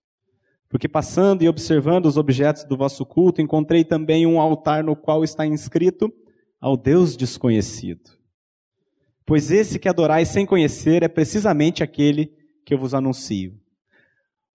Porque 0.69 0.89
passando 0.89 1.43
e 1.43 1.49
observando 1.49 2.07
os 2.07 2.17
objetos 2.17 2.63
do 2.63 2.77
vosso 2.77 3.05
culto, 3.05 3.43
encontrei 3.43 3.85
também 3.85 4.29
um 4.29 4.41
altar 4.41 4.85
no 4.85 4.95
qual 4.95 5.25
está 5.25 5.45
inscrito 5.45 6.09
ao 6.61 6.77
Deus 6.77 7.17
desconhecido. 7.17 8.13
Pois 9.27 9.51
esse 9.51 9.81
que 9.81 9.89
adorais 9.89 10.29
sem 10.29 10.47
conhecer 10.47 11.03
é 11.03 11.09
precisamente 11.09 11.83
aquele 11.83 12.33
que 12.65 12.75
eu 12.75 12.79
vos 12.79 12.95
anuncio. 12.95 13.61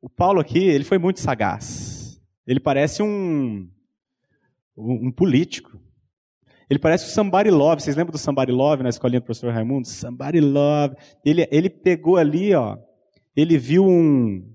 O 0.01 0.09
Paulo 0.09 0.39
aqui, 0.39 0.59
ele 0.59 0.85
foi 0.85 0.97
muito 0.97 1.19
sagaz. 1.19 2.21
Ele 2.47 2.61
parece 2.61 3.03
um, 3.03 3.69
um 4.77 5.11
político. 5.11 5.77
Ele 6.69 6.77
parece 6.77 7.05
o 7.05 7.09
Somebody 7.09 7.49
Love. 7.49 7.81
Vocês 7.81 7.95
lembram 7.95 8.11
do 8.11 8.17
Somebody 8.19 8.51
Love 8.51 8.83
na 8.83 8.89
escolinha 8.89 9.19
do 9.19 9.23
professor 9.23 9.51
Raimundo? 9.51 9.87
Somebody 9.87 10.39
Love. 10.39 10.95
Ele, 11.25 11.47
ele 11.49 11.69
pegou 11.69 12.17
ali, 12.17 12.53
ó. 12.53 12.77
Ele 13.35 13.57
viu 13.57 13.85
um, 13.85 14.47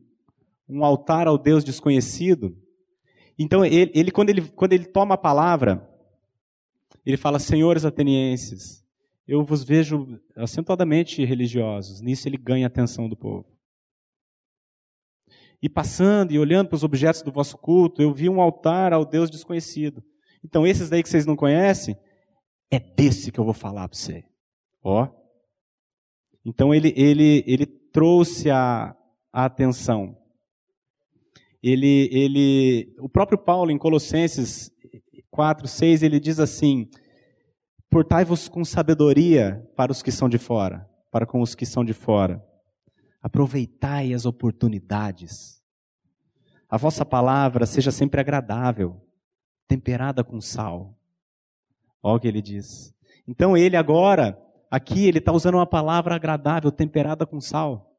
um 0.68 0.84
altar 0.84 1.26
ao 1.26 1.36
Deus 1.36 1.64
desconhecido. 1.64 2.56
Então, 3.36 3.64
ele, 3.64 3.90
ele, 3.94 4.10
quando, 4.12 4.30
ele, 4.30 4.42
quando 4.42 4.74
ele 4.74 4.84
toma 4.84 5.14
a 5.14 5.18
palavra, 5.18 5.90
ele 7.04 7.16
fala: 7.16 7.40
Senhores 7.40 7.84
atenienses, 7.84 8.84
eu 9.26 9.42
vos 9.42 9.64
vejo 9.64 10.20
acentuadamente 10.36 11.24
religiosos. 11.24 12.00
Nisso 12.00 12.28
ele 12.28 12.36
ganha 12.36 12.66
a 12.66 12.68
atenção 12.68 13.08
do 13.08 13.16
povo. 13.16 13.46
E 15.60 15.68
passando 15.68 16.30
e 16.30 16.38
olhando 16.38 16.68
para 16.68 16.76
os 16.76 16.84
objetos 16.84 17.22
do 17.22 17.32
vosso 17.32 17.56
culto, 17.56 18.02
eu 18.02 18.12
vi 18.12 18.28
um 18.28 18.40
altar 18.40 18.92
ao 18.92 19.04
Deus 19.04 19.30
desconhecido. 19.30 20.04
Então, 20.44 20.66
esses 20.66 20.90
daí 20.90 21.02
que 21.02 21.08
vocês 21.08 21.24
não 21.24 21.34
conhecem, 21.34 21.96
é 22.70 22.78
desse 22.78 23.32
que 23.32 23.40
eu 23.40 23.44
vou 23.44 23.54
falar 23.54 23.88
para 23.88 23.96
você. 23.96 24.24
Ó. 24.82 25.08
Então, 26.44 26.74
ele, 26.74 26.92
ele, 26.96 27.42
ele 27.46 27.66
trouxe 27.66 28.50
a, 28.50 28.94
a 29.32 29.44
atenção. 29.46 30.18
Ele, 31.62 32.10
ele, 32.12 32.94
o 32.98 33.08
próprio 33.08 33.38
Paulo, 33.38 33.70
em 33.70 33.78
Colossenses 33.78 34.70
4, 35.30 35.66
6, 35.66 36.02
ele 36.02 36.20
diz 36.20 36.38
assim: 36.38 36.90
Portai-vos 37.88 38.46
com 38.48 38.64
sabedoria 38.64 39.66
para 39.74 39.90
os 39.90 40.02
que 40.02 40.12
são 40.12 40.28
de 40.28 40.36
fora, 40.36 40.86
para 41.10 41.24
com 41.24 41.40
os 41.40 41.54
que 41.54 41.64
são 41.64 41.82
de 41.82 41.94
fora. 41.94 42.44
Aproveitai 43.22 44.12
as 44.12 44.26
oportunidades. 44.26 45.62
A 46.68 46.76
vossa 46.76 47.04
palavra 47.04 47.64
seja 47.64 47.90
sempre 47.90 48.20
agradável, 48.20 49.00
temperada 49.66 50.22
com 50.22 50.40
sal. 50.40 50.98
Olha 52.02 52.16
o 52.16 52.20
que 52.20 52.28
ele 52.28 52.42
diz. 52.42 52.94
Então 53.26 53.56
ele 53.56 53.76
agora, 53.76 54.38
aqui, 54.70 55.06
ele 55.06 55.18
está 55.18 55.32
usando 55.32 55.54
uma 55.54 55.66
palavra 55.66 56.14
agradável, 56.14 56.70
temperada 56.70 57.26
com 57.26 57.40
sal, 57.40 57.94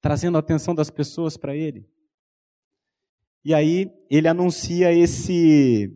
trazendo 0.00 0.36
a 0.36 0.40
atenção 0.40 0.74
das 0.74 0.90
pessoas 0.90 1.36
para 1.36 1.54
ele. 1.54 1.88
E 3.44 3.54
aí 3.54 3.92
ele 4.10 4.28
anuncia 4.28 4.92
esse 4.92 5.94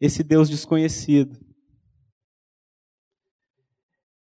esse 0.00 0.22
Deus 0.22 0.48
desconhecido. 0.48 1.38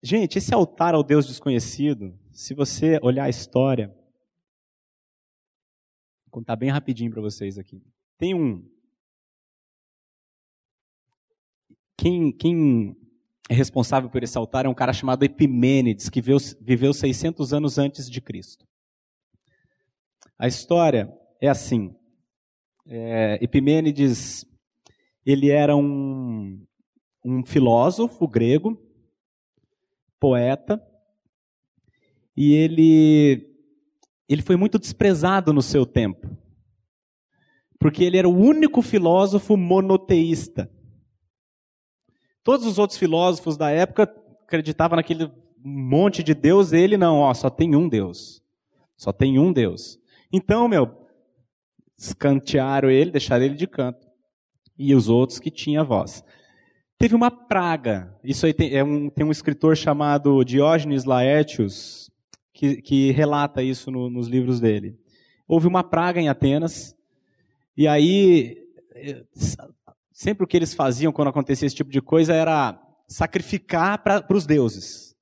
Gente, 0.01 0.37
esse 0.37 0.53
altar 0.53 0.95
ao 0.95 1.03
Deus 1.03 1.27
desconhecido, 1.27 2.17
se 2.31 2.53
você 2.53 2.97
olhar 3.03 3.25
a 3.25 3.29
história, 3.29 3.87
vou 6.25 6.31
contar 6.31 6.55
bem 6.55 6.69
rapidinho 6.69 7.11
para 7.11 7.21
vocês 7.21 7.57
aqui. 7.57 7.83
Tem 8.17 8.33
um. 8.33 8.65
Quem, 11.99 12.31
quem 12.31 12.95
é 13.49 13.53
responsável 13.53 14.09
por 14.09 14.23
esse 14.23 14.37
altar 14.37 14.65
é 14.65 14.69
um 14.69 14.73
cara 14.73 14.93
chamado 14.93 15.25
Epimênides, 15.25 16.07
que 16.07 16.21
viveu, 16.21 16.37
viveu 16.61 16.93
600 16.93 17.53
anos 17.53 17.77
antes 17.77 18.09
de 18.09 18.21
Cristo. 18.21 18.65
A 20.37 20.47
história 20.47 21.13
é 21.41 21.49
assim. 21.49 21.93
É, 22.87 23.37
Epimênides, 23.41 24.45
ele 25.25 25.49
era 25.49 25.75
um, 25.75 26.65
um 27.21 27.45
filósofo 27.45 28.25
grego, 28.29 28.81
poeta, 30.17 30.81
e 32.33 32.53
ele, 32.53 33.45
ele 34.29 34.41
foi 34.41 34.55
muito 34.55 34.79
desprezado 34.79 35.51
no 35.51 35.61
seu 35.61 35.85
tempo, 35.85 36.29
porque 37.77 38.05
ele 38.05 38.17
era 38.17 38.29
o 38.29 38.37
único 38.37 38.81
filósofo 38.81 39.57
monoteísta. 39.57 40.71
Todos 42.43 42.65
os 42.65 42.77
outros 42.77 42.97
filósofos 42.97 43.57
da 43.57 43.69
época 43.69 44.03
acreditavam 44.43 44.95
naquele 44.95 45.31
monte 45.63 46.23
de 46.23 46.33
Deus, 46.33 46.71
ele 46.71 46.97
não, 46.97 47.17
ó, 47.17 47.33
só 47.33 47.49
tem 47.49 47.75
um 47.75 47.87
Deus. 47.87 48.41
Só 48.95 49.11
tem 49.11 49.37
um 49.39 49.51
Deus. 49.51 49.99
Então, 50.31 50.67
meu, 50.67 50.89
escantearam 51.97 52.89
ele, 52.89 53.11
deixaram 53.11 53.45
ele 53.45 53.55
de 53.55 53.67
canto. 53.67 54.07
E 54.77 54.95
os 54.95 55.09
outros 55.09 55.39
que 55.39 55.51
tinham 55.51 55.85
voz. 55.85 56.23
Teve 56.97 57.15
uma 57.15 57.31
praga. 57.31 58.13
Isso 58.23 58.45
aí 58.45 58.53
tem, 58.53 58.73
é 58.75 58.83
um, 58.83 59.09
tem 59.09 59.25
um 59.25 59.31
escritor 59.31 59.75
chamado 59.75 60.43
Diógenes 60.43 61.05
Laertius 61.05 62.09
que, 62.53 62.81
que 62.81 63.11
relata 63.11 63.63
isso 63.63 63.89
no, 63.89 64.09
nos 64.09 64.27
livros 64.27 64.59
dele. 64.59 64.97
Houve 65.47 65.65
uma 65.65 65.81
praga 65.81 66.19
em 66.19 66.27
Atenas, 66.27 66.93
e 67.75 67.87
aí 67.87 68.57
eh, 68.93 69.23
sempre 70.19 70.43
o 70.43 70.47
que 70.47 70.57
eles 70.57 70.73
faziam 70.73 71.11
quando 71.11 71.27
acontecia 71.27 71.65
esse 71.65 71.75
tipo 71.75 71.91
de 71.91 72.01
coisa 72.01 72.33
era 72.33 72.79
sacrificar 73.07 74.03
para 74.03 74.25
os 74.35 74.45
deuses. 74.45 75.15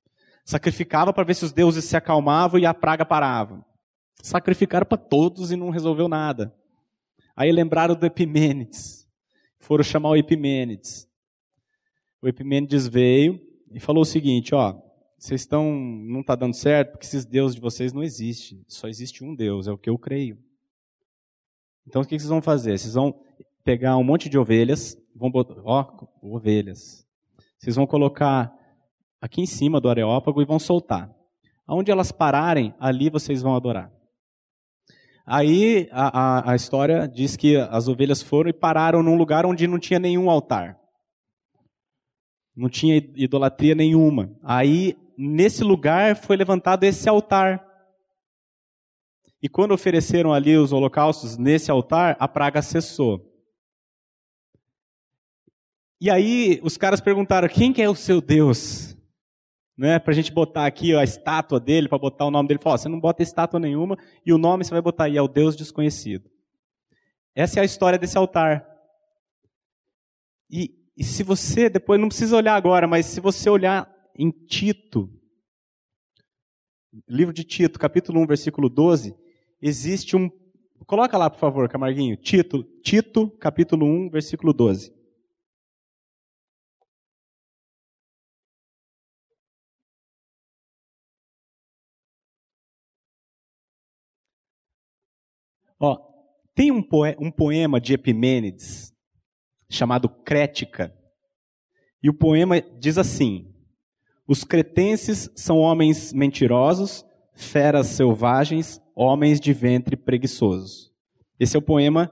Sacrificava 0.44 1.12
para 1.12 1.24
ver 1.24 1.34
se 1.34 1.44
os 1.44 1.52
deuses 1.52 1.84
se 1.84 1.96
acalmavam 1.96 2.58
e 2.58 2.64
a 2.64 2.72
praga 2.72 3.04
parava. 3.04 3.64
Sacrificaram 4.22 4.86
para 4.86 4.98
todos 4.98 5.52
e 5.52 5.56
não 5.56 5.70
resolveu 5.70 6.08
nada. 6.08 6.54
Aí 7.36 7.52
lembraram 7.52 7.94
do 7.94 8.06
Epimênides. 8.06 9.06
Foram 9.60 9.84
chamar 9.84 10.10
o 10.10 10.16
Epimênides 10.16 11.08
o 12.20 12.28
Epimênides 12.28 12.88
veio 12.88 13.40
e 13.70 13.78
falou 13.78 14.02
o 14.02 14.06
seguinte, 14.06 14.54
ó, 14.54 14.76
vocês 15.16 15.40
estão, 15.40 15.72
não 15.72 16.20
está 16.20 16.34
dando 16.34 16.54
certo 16.54 16.92
porque 16.92 17.06
esses 17.06 17.24
deuses 17.24 17.54
de 17.54 17.60
vocês 17.60 17.92
não 17.92 18.02
existem, 18.02 18.64
só 18.66 18.88
existe 18.88 19.24
um 19.24 19.34
Deus, 19.34 19.66
é 19.66 19.72
o 19.72 19.78
que 19.78 19.90
eu 19.90 19.98
creio. 19.98 20.38
Então 21.86 22.02
o 22.02 22.04
que 22.04 22.18
vocês 22.18 22.28
vão 22.28 22.42
fazer? 22.42 22.78
Vocês 22.78 22.94
vão 22.94 23.18
pegar 23.68 23.98
um 23.98 24.02
monte 24.02 24.30
de 24.30 24.38
ovelhas, 24.38 24.96
vão 25.14 25.30
botar, 25.30 25.60
ó, 25.62 26.08
ovelhas. 26.22 27.06
Vocês 27.58 27.76
vão 27.76 27.86
colocar 27.86 28.50
aqui 29.20 29.42
em 29.42 29.46
cima 29.46 29.78
do 29.78 29.90
areópago 29.90 30.40
e 30.40 30.46
vão 30.46 30.58
soltar. 30.58 31.14
Aonde 31.66 31.90
elas 31.90 32.10
pararem, 32.10 32.74
ali 32.80 33.10
vocês 33.10 33.42
vão 33.42 33.54
adorar. 33.54 33.92
Aí 35.26 35.86
a, 35.92 36.18
a, 36.18 36.52
a 36.52 36.56
história 36.56 37.06
diz 37.06 37.36
que 37.36 37.58
as 37.58 37.88
ovelhas 37.88 38.22
foram 38.22 38.48
e 38.48 38.54
pararam 38.54 39.02
num 39.02 39.18
lugar 39.18 39.44
onde 39.44 39.66
não 39.66 39.78
tinha 39.78 39.98
nenhum 39.98 40.30
altar. 40.30 40.80
Não 42.56 42.70
tinha 42.70 42.96
idolatria 42.96 43.74
nenhuma. 43.74 44.34
Aí, 44.42 44.96
nesse 45.14 45.62
lugar, 45.62 46.16
foi 46.16 46.38
levantado 46.38 46.84
esse 46.84 47.06
altar. 47.06 47.62
E 49.42 49.48
quando 49.48 49.72
ofereceram 49.72 50.32
ali 50.32 50.56
os 50.56 50.72
holocaustos 50.72 51.36
nesse 51.36 51.70
altar, 51.70 52.16
a 52.18 52.26
praga 52.26 52.62
cessou. 52.62 53.28
E 56.00 56.10
aí 56.10 56.60
os 56.62 56.76
caras 56.76 57.00
perguntaram: 57.00 57.48
quem 57.48 57.72
que 57.72 57.82
é 57.82 57.88
o 57.88 57.94
seu 57.94 58.20
Deus? 58.20 58.96
Né, 59.76 59.98
para 60.00 60.10
a 60.10 60.14
gente 60.14 60.32
botar 60.32 60.66
aqui 60.66 60.92
a 60.96 61.04
estátua 61.04 61.60
dele, 61.60 61.88
para 61.88 61.98
botar 61.98 62.26
o 62.26 62.30
nome 62.30 62.48
dele. 62.48 62.60
Falou: 62.60 62.76
você 62.76 62.88
não 62.88 62.98
bota 62.98 63.22
estátua 63.22 63.60
nenhuma 63.60 63.96
e 64.26 64.32
o 64.32 64.38
nome 64.38 64.64
você 64.64 64.70
vai 64.70 64.82
botar 64.82 65.04
aí, 65.04 65.16
é 65.16 65.22
o 65.22 65.28
Deus 65.28 65.54
desconhecido. 65.54 66.28
Essa 67.34 67.60
é 67.60 67.62
a 67.62 67.64
história 67.64 67.98
desse 67.98 68.18
altar. 68.18 68.66
E 70.50 70.78
e 70.98 71.04
se 71.04 71.22
você, 71.22 71.70
depois 71.70 72.00
não 72.00 72.08
precisa 72.08 72.36
olhar 72.36 72.56
agora, 72.56 72.88
mas 72.88 73.06
se 73.06 73.20
você 73.20 73.48
olhar 73.48 73.88
em 74.18 74.32
Tito, 74.32 75.08
livro 77.08 77.32
de 77.32 77.44
Tito, 77.44 77.78
capítulo 77.78 78.20
1, 78.20 78.26
versículo 78.26 78.68
12, 78.68 79.14
existe 79.62 80.16
um. 80.16 80.28
Coloca 80.86 81.16
lá, 81.16 81.30
por 81.30 81.38
favor, 81.38 81.68
Camarguinho. 81.68 82.16
Tito, 82.16 82.64
Tito, 82.82 83.30
capítulo 83.38 83.86
1, 83.86 84.10
versículo 84.10 84.52
12. 84.52 84.92
Ó, 95.80 95.96
tem 96.54 96.72
um, 96.72 96.82
poema 96.82 97.80
de 97.80 97.94
Epimênides 97.94 98.92
chamado 99.70 100.08
Crética. 100.08 100.92
E 102.02 102.10
o 102.10 102.14
poema 102.14 102.60
diz 102.60 102.98
assim: 102.98 103.54
Os 104.26 104.42
cretenses 104.42 105.30
são 105.36 105.58
homens 105.58 106.12
mentirosos, 106.12 107.04
feras 107.32 107.86
selvagens, 107.86 108.80
homens 108.94 109.38
de 109.38 109.52
ventre 109.52 109.96
preguiçoso. 109.96 110.92
Esse 111.38 111.56
é 111.56 111.58
o 111.58 111.62
poema 111.62 112.10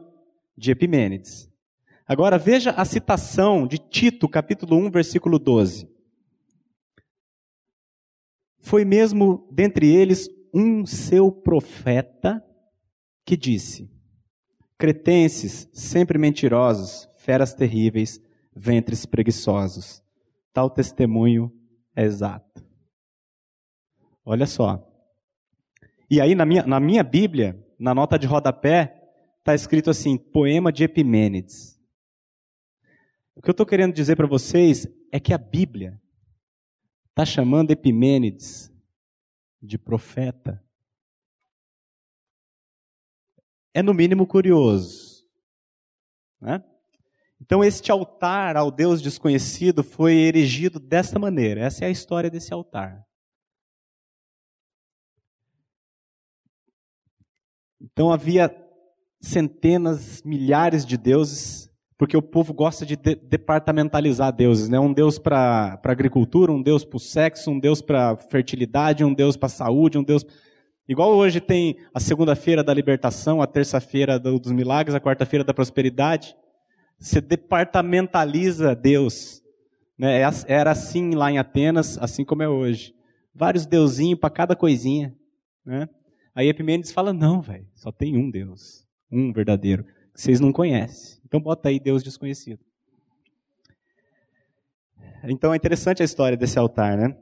de 0.56 0.70
Epimênides. 0.70 1.50
Agora 2.06 2.38
veja 2.38 2.70
a 2.70 2.84
citação 2.84 3.66
de 3.66 3.78
Tito, 3.78 4.28
capítulo 4.28 4.76
1, 4.76 4.90
versículo 4.92 5.40
12. 5.40 5.88
Foi 8.60 8.84
mesmo 8.84 9.48
dentre 9.50 9.92
eles 9.92 10.28
um 10.54 10.86
seu 10.86 11.32
profeta 11.32 12.45
que 13.26 13.36
disse: 13.36 13.90
Cretenses, 14.78 15.68
sempre 15.72 16.16
mentirosos, 16.16 17.08
feras 17.16 17.52
terríveis, 17.52 18.20
ventres 18.54 19.04
preguiçosos. 19.04 20.02
Tal 20.52 20.70
testemunho 20.70 21.52
é 21.94 22.04
exato. 22.04 22.64
Olha 24.24 24.46
só. 24.46 24.82
E 26.08 26.20
aí, 26.20 26.34
na 26.34 26.46
minha, 26.46 26.64
na 26.64 26.78
minha 26.78 27.02
Bíblia, 27.02 27.62
na 27.78 27.92
nota 27.92 28.18
de 28.18 28.26
rodapé, 28.26 29.02
está 29.40 29.54
escrito 29.54 29.90
assim: 29.90 30.16
poema 30.16 30.72
de 30.72 30.84
Epimênides. 30.84 31.76
O 33.34 33.42
que 33.42 33.50
eu 33.50 33.52
estou 33.52 33.66
querendo 33.66 33.92
dizer 33.92 34.16
para 34.16 34.26
vocês 34.26 34.86
é 35.12 35.20
que 35.20 35.34
a 35.34 35.38
Bíblia 35.38 36.00
está 37.10 37.24
chamando 37.24 37.70
Epimênides 37.70 38.72
de 39.60 39.76
profeta. 39.76 40.64
É 43.76 43.82
no 43.82 43.92
mínimo 43.92 44.26
curioso. 44.26 45.22
Né? 46.40 46.64
Então, 47.38 47.62
este 47.62 47.92
altar 47.92 48.56
ao 48.56 48.70
Deus 48.70 49.02
desconhecido 49.02 49.84
foi 49.84 50.14
erigido 50.14 50.80
desta 50.80 51.18
maneira. 51.18 51.60
Essa 51.60 51.84
é 51.84 51.88
a 51.88 51.90
história 51.90 52.30
desse 52.30 52.54
altar. 52.54 53.04
Então 57.78 58.10
havia 58.10 58.50
centenas, 59.20 60.22
milhares 60.22 60.86
de 60.86 60.96
deuses, 60.96 61.70
porque 61.98 62.16
o 62.16 62.22
povo 62.22 62.54
gosta 62.54 62.86
de, 62.86 62.96
de 62.96 63.14
departamentalizar 63.14 64.32
deuses, 64.32 64.70
né? 64.70 64.80
Um 64.80 64.92
deus 64.92 65.18
para 65.18 65.78
agricultura, 65.84 66.50
um 66.50 66.62
deus 66.62 66.82
para 66.82 66.96
o 66.96 67.00
sexo, 67.00 67.50
um 67.50 67.60
deus 67.60 67.82
para 67.82 68.16
fertilidade, 68.16 69.04
um 69.04 69.12
deus 69.12 69.36
para 69.36 69.50
saúde, 69.50 69.98
um 69.98 70.02
deus 70.02 70.24
Igual 70.88 71.14
hoje 71.16 71.40
tem 71.40 71.78
a 71.92 71.98
segunda-feira 71.98 72.62
da 72.62 72.72
libertação, 72.72 73.42
a 73.42 73.46
terça-feira 73.46 74.20
dos 74.20 74.52
milagres, 74.52 74.94
a 74.94 75.00
quarta-feira 75.00 75.44
da 75.44 75.52
prosperidade. 75.52 76.36
Você 76.98 77.20
departamentaliza 77.20 78.74
Deus. 78.74 79.42
Né? 79.98 80.20
É 80.20 80.28
era 80.46 80.70
assim 80.70 81.14
lá 81.14 81.30
em 81.30 81.38
Atenas, 81.38 81.98
assim 81.98 82.24
como 82.24 82.42
é 82.42 82.48
hoje. 82.48 82.94
Vários 83.34 83.66
deusinhos 83.66 84.20
para 84.20 84.30
cada 84.30 84.54
coisinha. 84.54 85.14
Né? 85.64 85.88
Aí 86.34 86.48
Epimênides 86.48 86.92
fala: 86.92 87.12
não, 87.12 87.40
velho, 87.40 87.66
só 87.74 87.90
tem 87.90 88.16
um 88.16 88.30
Deus, 88.30 88.86
um 89.10 89.32
verdadeiro, 89.32 89.84
que 90.14 90.20
vocês 90.20 90.38
não 90.38 90.52
conhecem. 90.52 91.20
Então 91.26 91.40
bota 91.40 91.68
aí 91.68 91.80
Deus 91.80 92.04
desconhecido. 92.04 92.60
Então 95.24 95.52
é 95.52 95.56
interessante 95.56 96.02
a 96.02 96.04
história 96.04 96.36
desse 96.36 96.58
altar, 96.58 96.96
né? 96.96 97.16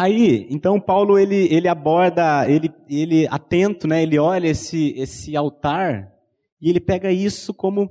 Aí, 0.00 0.46
então 0.48 0.80
Paulo 0.80 1.18
ele, 1.18 1.52
ele 1.52 1.66
aborda, 1.66 2.48
ele, 2.48 2.72
ele 2.88 3.26
atento, 3.26 3.88
né? 3.88 4.00
Ele 4.00 4.16
olha 4.16 4.46
esse 4.46 4.94
esse 4.96 5.36
altar 5.36 6.14
e 6.60 6.70
ele 6.70 6.78
pega 6.78 7.10
isso 7.10 7.52
como 7.52 7.90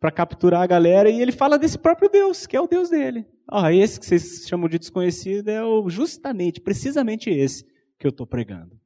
para 0.00 0.10
capturar 0.10 0.62
a 0.62 0.66
galera 0.66 1.08
e 1.08 1.22
ele 1.22 1.30
fala 1.30 1.56
desse 1.56 1.78
próprio 1.78 2.08
Deus, 2.08 2.48
que 2.48 2.56
é 2.56 2.60
o 2.60 2.66
Deus 2.66 2.90
dele. 2.90 3.24
Ah, 3.48 3.72
esse 3.72 4.00
que 4.00 4.06
vocês 4.06 4.44
chamam 4.48 4.68
de 4.68 4.80
desconhecido 4.80 5.48
é 5.48 5.64
o, 5.64 5.88
justamente, 5.88 6.60
precisamente 6.60 7.30
esse 7.30 7.64
que 7.96 8.04
eu 8.04 8.10
estou 8.10 8.26
pregando. 8.26 8.76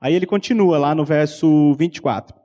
Aí 0.00 0.14
ele 0.14 0.24
continua 0.24 0.78
lá 0.78 0.94
no 0.94 1.04
verso 1.04 1.74
24. 1.74 2.40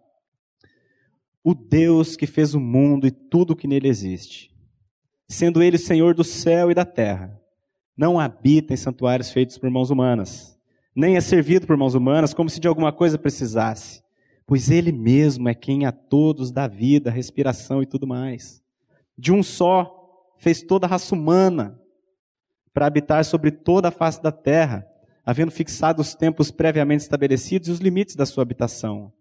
O 1.43 1.53
Deus 1.53 2.16
que 2.16 2.26
fez 2.26 2.55
o 2.55 2.60
mundo 2.60 3.05
e 3.05 3.12
tudo 3.12 3.55
que 3.55 3.68
nele 3.68 3.88
existe, 3.88 4.51
sendo 5.30 5.62
ele 5.62 5.78
Senhor 5.78 6.16
do 6.16 6.24
céu 6.24 6.72
e 6.72 6.74
da 6.74 6.86
terra 6.86 7.39
não 7.98 8.20
habita 8.20 8.74
em 8.74 8.78
santuários 8.78 9.32
feitos 9.32 9.58
por 9.58 9.70
mãos 9.72 9.89
humanas, 9.89 10.58
nem 10.95 11.18
é 11.18 11.22
servido 11.22 11.66
por 11.66 11.76
mãos 11.76 11.95
humanas 11.95 12.34
como 12.34 12.50
se 12.50 12.60
de 12.60 12.68
alguma 12.68 12.93
coisa 12.93 13.18
precisasse, 13.18 14.04
pois 14.45 14.70
Ele 14.70 14.91
mesmo 14.91 15.50
é 15.50 15.56
quem 15.56 15.86
a 15.86 15.91
todos 15.91 16.52
dá 16.52 16.68
vida, 16.68 17.10
respiração 17.10 17.82
e 17.82 17.86
tudo 17.88 18.06
mais. 18.06 18.64
De 19.18 19.32
um 19.32 19.41
só 19.41 20.34
fez 20.38 20.62
toda 20.62 20.86
a 20.86 20.89
raça 20.89 21.16
humana 21.16 21.80
para 22.74 22.86
habitar 22.86 23.26
sobre 23.26 23.50
toda 23.50 23.88
a 23.88 23.91
face 23.91 24.22
da 24.22 24.32
terra, 24.32 24.88
havendo 25.26 25.52
fixado 25.52 26.02
os 26.02 26.14
tempos 26.14 26.52
previamente 26.52 27.02
estabelecidos 27.02 27.68
e 27.68 27.72
os 27.72 27.80
limites 27.80 28.16
da 28.16 28.26
sua 28.26 28.43
habitação, 28.43 29.12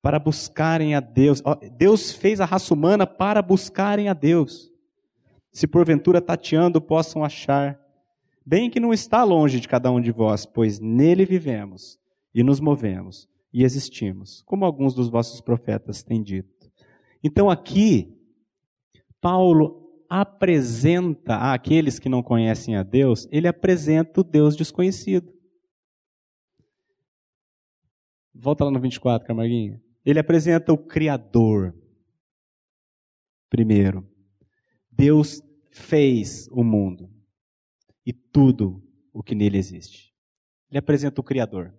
para 0.00 0.18
buscarem 0.18 0.94
a 0.94 1.00
Deus. 1.00 1.42
Deus 1.76 2.12
fez 2.12 2.40
a 2.40 2.46
raça 2.46 2.72
humana 2.72 3.06
para 3.06 3.42
buscarem 3.42 4.08
a 4.08 4.14
Deus. 4.14 4.72
Se 5.52 5.66
porventura 5.66 6.20
tateando 6.20 6.80
possam 6.80 7.22
achar 7.22 7.78
bem 8.48 8.70
que 8.70 8.80
não 8.80 8.94
está 8.94 9.22
longe 9.24 9.60
de 9.60 9.68
cada 9.68 9.90
um 9.90 10.00
de 10.00 10.10
vós, 10.10 10.46
pois 10.46 10.80
nele 10.80 11.26
vivemos 11.26 11.98
e 12.34 12.42
nos 12.42 12.60
movemos 12.60 13.28
e 13.52 13.62
existimos, 13.62 14.42
como 14.46 14.64
alguns 14.64 14.94
dos 14.94 15.10
vossos 15.10 15.38
profetas 15.42 16.02
têm 16.02 16.22
dito. 16.22 16.70
Então 17.22 17.50
aqui, 17.50 18.16
Paulo 19.20 20.02
apresenta 20.08 21.52
àqueles 21.52 21.98
que 21.98 22.08
não 22.08 22.22
conhecem 22.22 22.74
a 22.74 22.82
Deus, 22.82 23.28
ele 23.30 23.46
apresenta 23.46 24.22
o 24.22 24.24
Deus 24.24 24.56
desconhecido. 24.56 25.30
Volta 28.34 28.64
lá 28.64 28.70
no 28.70 28.80
24, 28.80 29.26
Camarguinha. 29.26 29.82
Ele 30.06 30.20
apresenta 30.20 30.72
o 30.72 30.78
Criador. 30.78 31.74
Primeiro, 33.50 34.08
Deus 34.90 35.42
fez 35.70 36.48
o 36.50 36.64
mundo 36.64 37.17
e 38.08 38.12
tudo 38.14 38.82
o 39.12 39.22
que 39.22 39.34
nele 39.34 39.58
existe. 39.58 40.14
Ele 40.70 40.78
apresenta 40.78 41.20
o 41.20 41.24
Criador. 41.24 41.78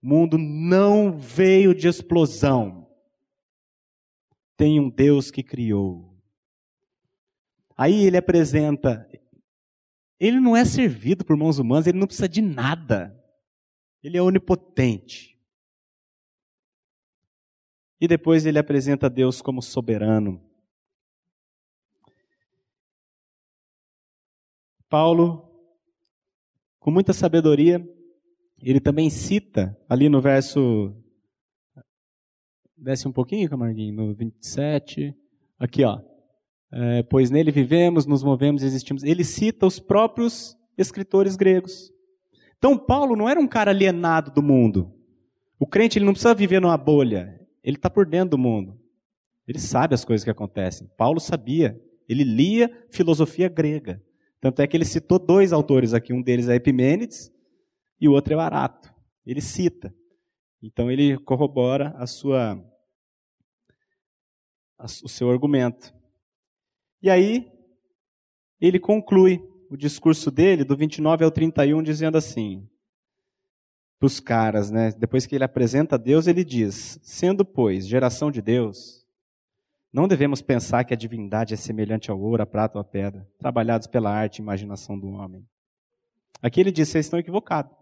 O 0.00 0.06
mundo 0.06 0.38
não 0.38 1.18
veio 1.18 1.74
de 1.74 1.88
explosão. 1.88 2.88
Tem 4.56 4.78
um 4.78 4.88
Deus 4.88 5.28
que 5.28 5.42
criou. 5.42 6.16
Aí 7.76 8.04
ele 8.04 8.16
apresenta. 8.16 9.10
Ele 10.20 10.38
não 10.38 10.56
é 10.56 10.64
servido 10.64 11.24
por 11.24 11.36
mãos 11.36 11.58
humanas, 11.58 11.88
ele 11.88 11.98
não 11.98 12.06
precisa 12.06 12.28
de 12.28 12.40
nada. 12.40 13.12
Ele 14.04 14.16
é 14.16 14.22
onipotente. 14.22 15.36
E 18.00 18.06
depois 18.06 18.46
ele 18.46 18.58
apresenta 18.60 19.10
Deus 19.10 19.42
como 19.42 19.60
soberano. 19.60 20.48
Paulo, 24.90 25.48
com 26.80 26.90
muita 26.90 27.12
sabedoria, 27.12 27.80
ele 28.60 28.80
também 28.80 29.08
cita 29.08 29.78
ali 29.88 30.08
no 30.08 30.20
verso. 30.20 30.92
Desce 32.76 33.06
um 33.06 33.12
pouquinho, 33.12 33.48
Camarguinho, 33.48 33.94
no 33.94 34.14
27. 34.14 35.14
Aqui, 35.60 35.84
ó. 35.84 36.00
É, 36.72 37.04
pois 37.04 37.30
nele 37.30 37.52
vivemos, 37.52 38.04
nos 38.04 38.24
movemos 38.24 38.64
e 38.64 38.66
existimos. 38.66 39.04
Ele 39.04 39.22
cita 39.22 39.64
os 39.64 39.78
próprios 39.78 40.56
escritores 40.76 41.36
gregos. 41.36 41.92
Então, 42.58 42.76
Paulo 42.76 43.14
não 43.14 43.28
era 43.28 43.38
um 43.38 43.46
cara 43.46 43.70
alienado 43.70 44.32
do 44.32 44.42
mundo. 44.42 44.92
O 45.58 45.66
crente 45.66 45.98
ele 45.98 46.04
não 46.04 46.12
precisa 46.12 46.34
viver 46.34 46.60
numa 46.60 46.76
bolha. 46.76 47.40
Ele 47.62 47.76
está 47.76 47.88
por 47.88 48.04
dentro 48.04 48.30
do 48.30 48.38
mundo. 48.38 48.76
Ele 49.46 49.58
sabe 49.58 49.94
as 49.94 50.04
coisas 50.04 50.24
que 50.24 50.30
acontecem. 50.30 50.88
Paulo 50.96 51.20
sabia. 51.20 51.80
Ele 52.08 52.24
lia 52.24 52.70
filosofia 52.90 53.48
grega. 53.48 54.02
Tanto 54.40 54.62
é 54.62 54.66
que 54.66 54.76
ele 54.76 54.84
citou 54.84 55.18
dois 55.18 55.52
autores 55.52 55.92
aqui, 55.92 56.12
um 56.12 56.22
deles 56.22 56.48
é 56.48 56.54
Epimênides 56.54 57.30
e 58.00 58.08
o 58.08 58.12
outro 58.12 58.32
é 58.32 58.36
Barato. 58.36 58.92
Ele 59.26 59.40
cita. 59.40 59.94
Então 60.62 60.90
ele 60.90 61.18
corrobora 61.18 61.94
a 61.96 62.06
sua, 62.06 62.52
a, 64.78 64.84
o 64.84 65.08
seu 65.08 65.30
argumento. 65.30 65.94
E 67.02 67.10
aí 67.10 67.50
ele 68.60 68.78
conclui 68.78 69.42
o 69.70 69.76
discurso 69.76 70.30
dele, 70.30 70.64
do 70.64 70.76
29 70.76 71.24
ao 71.24 71.30
31, 71.30 71.82
dizendo 71.82 72.18
assim: 72.18 72.68
para 73.98 74.06
os 74.06 74.18
caras, 74.18 74.70
né? 74.70 74.92
Depois 74.92 75.26
que 75.26 75.34
ele 75.34 75.44
apresenta 75.44 75.98
Deus, 75.98 76.26
ele 76.26 76.42
diz: 76.42 76.98
sendo, 77.02 77.44
pois, 77.44 77.86
geração 77.86 78.30
de 78.30 78.40
Deus, 78.40 78.99
não 79.92 80.06
devemos 80.06 80.40
pensar 80.40 80.84
que 80.84 80.94
a 80.94 80.96
divindade 80.96 81.52
é 81.52 81.56
semelhante 81.56 82.10
ao 82.10 82.20
ouro, 82.20 82.42
a 82.42 82.46
prata 82.46 82.78
ou 82.78 82.80
a 82.80 82.84
pedra, 82.84 83.28
trabalhados 83.38 83.86
pela 83.86 84.10
arte 84.10 84.38
e 84.38 84.42
imaginação 84.42 84.98
do 84.98 85.08
homem. 85.08 85.44
Aqui 86.40 86.60
ele 86.60 86.70
diz: 86.70 86.88
vocês 86.88 87.06
estão 87.06 87.18
equivocados. 87.18 87.76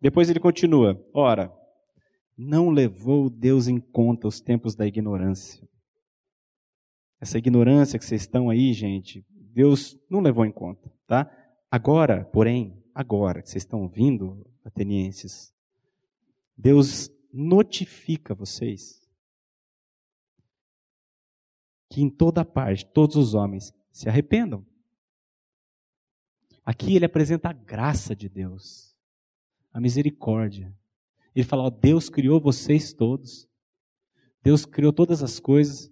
Depois 0.00 0.30
ele 0.30 0.40
continua: 0.40 0.98
ora, 1.12 1.52
não 2.36 2.70
levou 2.70 3.28
Deus 3.28 3.68
em 3.68 3.78
conta 3.78 4.26
os 4.26 4.40
tempos 4.40 4.74
da 4.74 4.86
ignorância. 4.86 5.66
Essa 7.20 7.38
ignorância 7.38 7.98
que 7.98 8.04
vocês 8.04 8.22
estão 8.22 8.48
aí, 8.48 8.72
gente, 8.72 9.24
Deus 9.30 9.98
não 10.08 10.20
levou 10.20 10.44
em 10.44 10.52
conta, 10.52 10.90
tá? 11.06 11.30
Agora, 11.70 12.24
porém, 12.24 12.82
agora 12.94 13.42
que 13.42 13.50
vocês 13.50 13.62
estão 13.62 13.82
ouvindo, 13.82 14.46
atenienses, 14.64 15.52
Deus 16.56 17.10
notifica 17.32 18.34
vocês 18.34 19.05
que 21.96 22.02
em 22.02 22.10
toda 22.10 22.44
parte 22.44 22.84
todos 22.84 23.16
os 23.16 23.32
homens 23.32 23.72
se 23.90 24.06
arrependam. 24.06 24.62
Aqui 26.62 26.94
ele 26.94 27.06
apresenta 27.06 27.48
a 27.48 27.54
graça 27.54 28.14
de 28.14 28.28
Deus, 28.28 28.94
a 29.72 29.80
misericórdia. 29.80 30.76
Ele 31.34 31.46
fala: 31.46 31.62
ó, 31.62 31.70
Deus 31.70 32.10
criou 32.10 32.38
vocês 32.38 32.92
todos, 32.92 33.48
Deus 34.42 34.66
criou 34.66 34.92
todas 34.92 35.22
as 35.22 35.40
coisas, 35.40 35.90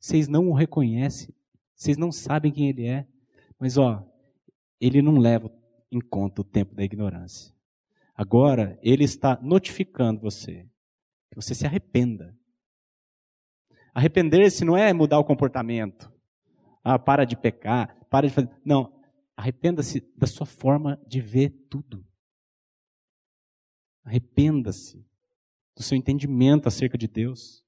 vocês 0.00 0.26
não 0.26 0.48
o 0.48 0.54
reconhecem, 0.54 1.32
vocês 1.72 1.96
não 1.96 2.10
sabem 2.10 2.50
quem 2.50 2.68
ele 2.68 2.88
é, 2.88 3.06
mas 3.60 3.78
ó, 3.78 4.04
ele 4.80 5.00
não 5.00 5.18
leva 5.18 5.48
em 5.88 6.00
conta 6.00 6.40
o 6.40 6.44
tempo 6.44 6.74
da 6.74 6.82
ignorância. 6.82 7.54
Agora, 8.12 8.76
ele 8.82 9.04
está 9.04 9.38
notificando 9.40 10.20
você 10.20 10.66
que 11.30 11.36
você 11.36 11.54
se 11.54 11.64
arrependa 11.64 12.36
Arrepender-se 13.92 14.64
não 14.64 14.76
é 14.76 14.92
mudar 14.92 15.18
o 15.18 15.24
comportamento. 15.24 16.10
Ah, 16.82 16.98
para 16.98 17.24
de 17.24 17.36
pecar, 17.36 17.96
para 18.10 18.26
de 18.26 18.34
fazer. 18.34 18.50
Não. 18.64 18.92
Arrependa-se 19.36 20.00
da 20.16 20.26
sua 20.26 20.46
forma 20.46 21.00
de 21.06 21.20
ver 21.20 21.50
tudo. 21.68 22.04
Arrependa-se 24.04 25.04
do 25.76 25.82
seu 25.82 25.96
entendimento 25.96 26.66
acerca 26.66 26.98
de 26.98 27.06
Deus. 27.06 27.64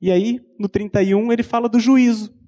E 0.00 0.10
aí, 0.10 0.40
no 0.58 0.68
31, 0.68 1.32
ele 1.32 1.42
fala 1.42 1.68
do 1.68 1.78
juízo. 1.78 2.40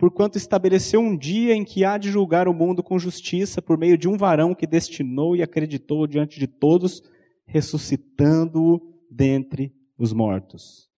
porquanto 0.00 0.38
estabeleceu 0.38 0.98
um 0.98 1.14
dia 1.14 1.54
em 1.54 1.62
que 1.62 1.84
há 1.84 1.98
de 1.98 2.10
julgar 2.10 2.48
o 2.48 2.54
mundo 2.54 2.82
com 2.82 2.98
justiça 2.98 3.60
por 3.60 3.76
meio 3.76 3.98
de 3.98 4.08
um 4.08 4.16
varão 4.16 4.54
que 4.54 4.66
destinou 4.66 5.36
e 5.36 5.42
acreditou 5.42 6.06
diante 6.06 6.40
de 6.40 6.46
todos, 6.46 7.02
ressuscitando-o 7.50 8.80
dentre 9.10 9.74
os 9.98 10.12
mortos. 10.12 10.88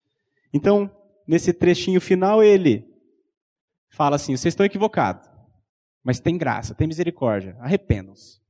Então, 0.53 0.91
nesse 1.27 1.53
trechinho 1.53 2.01
final, 2.01 2.43
ele 2.43 2.87
fala 3.91 4.17
assim: 4.17 4.37
vocês 4.37 4.53
estão 4.53 4.67
equivocados, 4.67 5.29
mas 6.05 6.21
tem 6.21 6.37
graça, 6.37 6.75
tem 6.75 6.87
misericórdia, 6.87 7.57
arrependam-se. 7.59 8.41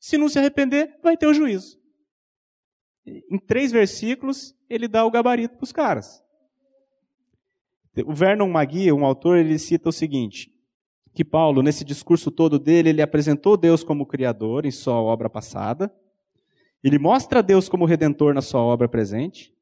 Se 0.00 0.16
não 0.16 0.28
se 0.28 0.38
arrepender, 0.38 0.98
vai 1.02 1.16
ter 1.16 1.26
o 1.26 1.34
juízo. 1.34 1.78
Em 3.04 3.38
três 3.38 3.70
versículos, 3.70 4.54
ele 4.68 4.88
dá 4.88 5.04
o 5.04 5.10
gabarito 5.10 5.56
para 5.56 5.64
os 5.64 5.72
caras. 5.72 6.22
O 8.04 8.12
Vernon 8.12 8.48
Magui, 8.48 8.90
um 8.92 9.04
autor, 9.04 9.36
ele 9.36 9.58
cita 9.58 9.90
o 9.90 9.92
seguinte: 9.92 10.50
que 11.12 11.24
Paulo, 11.24 11.62
nesse 11.62 11.84
discurso 11.84 12.30
todo 12.30 12.58
dele, 12.58 12.88
ele 12.88 13.02
apresentou 13.02 13.56
Deus 13.56 13.84
como 13.84 14.06
Criador 14.06 14.64
em 14.64 14.70
sua 14.70 15.00
obra 15.00 15.28
passada, 15.28 15.94
ele 16.86 17.00
mostra 17.00 17.42
Deus 17.42 17.68
como 17.68 17.84
Redentor 17.84 18.32
na 18.32 18.40
sua 18.40 18.60
obra 18.60 18.88
presente, 18.88 19.52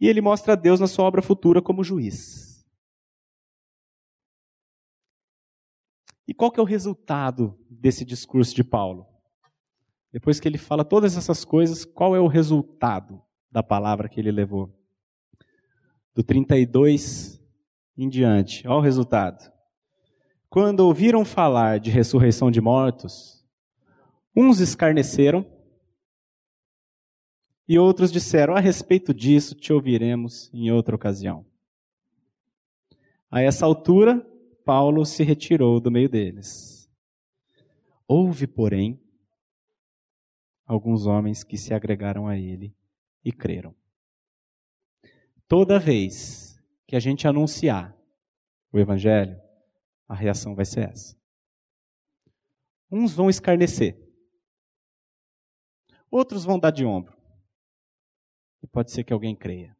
e 0.00 0.08
ele 0.08 0.20
mostra 0.20 0.56
Deus 0.56 0.80
na 0.80 0.88
sua 0.88 1.04
obra 1.04 1.22
futura 1.22 1.62
como 1.62 1.84
juiz. 1.84 2.66
E 6.26 6.34
qual 6.34 6.50
que 6.50 6.58
é 6.58 6.62
o 6.62 6.66
resultado 6.66 7.56
desse 7.70 8.04
discurso 8.04 8.52
de 8.54 8.64
Paulo? 8.64 9.06
Depois 10.12 10.40
que 10.40 10.48
ele 10.48 10.58
fala 10.58 10.84
todas 10.84 11.16
essas 11.16 11.44
coisas, 11.44 11.84
qual 11.84 12.16
é 12.16 12.18
o 12.18 12.26
resultado 12.26 13.22
da 13.52 13.62
palavra 13.62 14.08
que 14.08 14.18
ele 14.18 14.32
levou? 14.32 14.76
Do 16.12 16.24
32 16.24 17.40
em 17.96 18.08
diante. 18.08 18.66
Olha 18.66 18.78
o 18.78 18.80
resultado. 18.80 19.48
Quando 20.50 20.80
ouviram 20.80 21.24
falar 21.24 21.78
de 21.78 21.90
ressurreição 21.90 22.50
de 22.50 22.60
mortos, 22.60 23.44
uns 24.34 24.58
escarneceram 24.58 25.53
e 27.68 27.78
outros 27.78 28.12
disseram: 28.12 28.54
A 28.54 28.60
respeito 28.60 29.12
disso 29.14 29.54
te 29.54 29.72
ouviremos 29.72 30.50
em 30.52 30.70
outra 30.70 30.94
ocasião. 30.94 31.44
A 33.30 33.40
essa 33.40 33.66
altura, 33.66 34.20
Paulo 34.64 35.04
se 35.04 35.22
retirou 35.22 35.80
do 35.80 35.90
meio 35.90 36.08
deles. 36.08 36.90
Houve, 38.06 38.46
porém, 38.46 39.00
alguns 40.66 41.06
homens 41.06 41.42
que 41.42 41.56
se 41.56 41.74
agregaram 41.74 42.28
a 42.28 42.38
ele 42.38 42.74
e 43.24 43.32
creram. 43.32 43.74
Toda 45.48 45.78
vez 45.78 46.62
que 46.86 46.96
a 46.96 47.00
gente 47.00 47.26
anunciar 47.26 47.96
o 48.72 48.78
Evangelho, 48.78 49.40
a 50.08 50.14
reação 50.14 50.54
vai 50.54 50.64
ser 50.64 50.90
essa. 50.90 51.16
Uns 52.90 53.14
vão 53.14 53.28
escarnecer, 53.28 53.98
outros 56.10 56.44
vão 56.44 56.58
dar 56.58 56.70
de 56.70 56.84
ombro. 56.84 57.13
E 58.64 58.66
pode 58.66 58.90
ser 58.90 59.04
que 59.04 59.12
alguém 59.12 59.36
creia. 59.36 59.76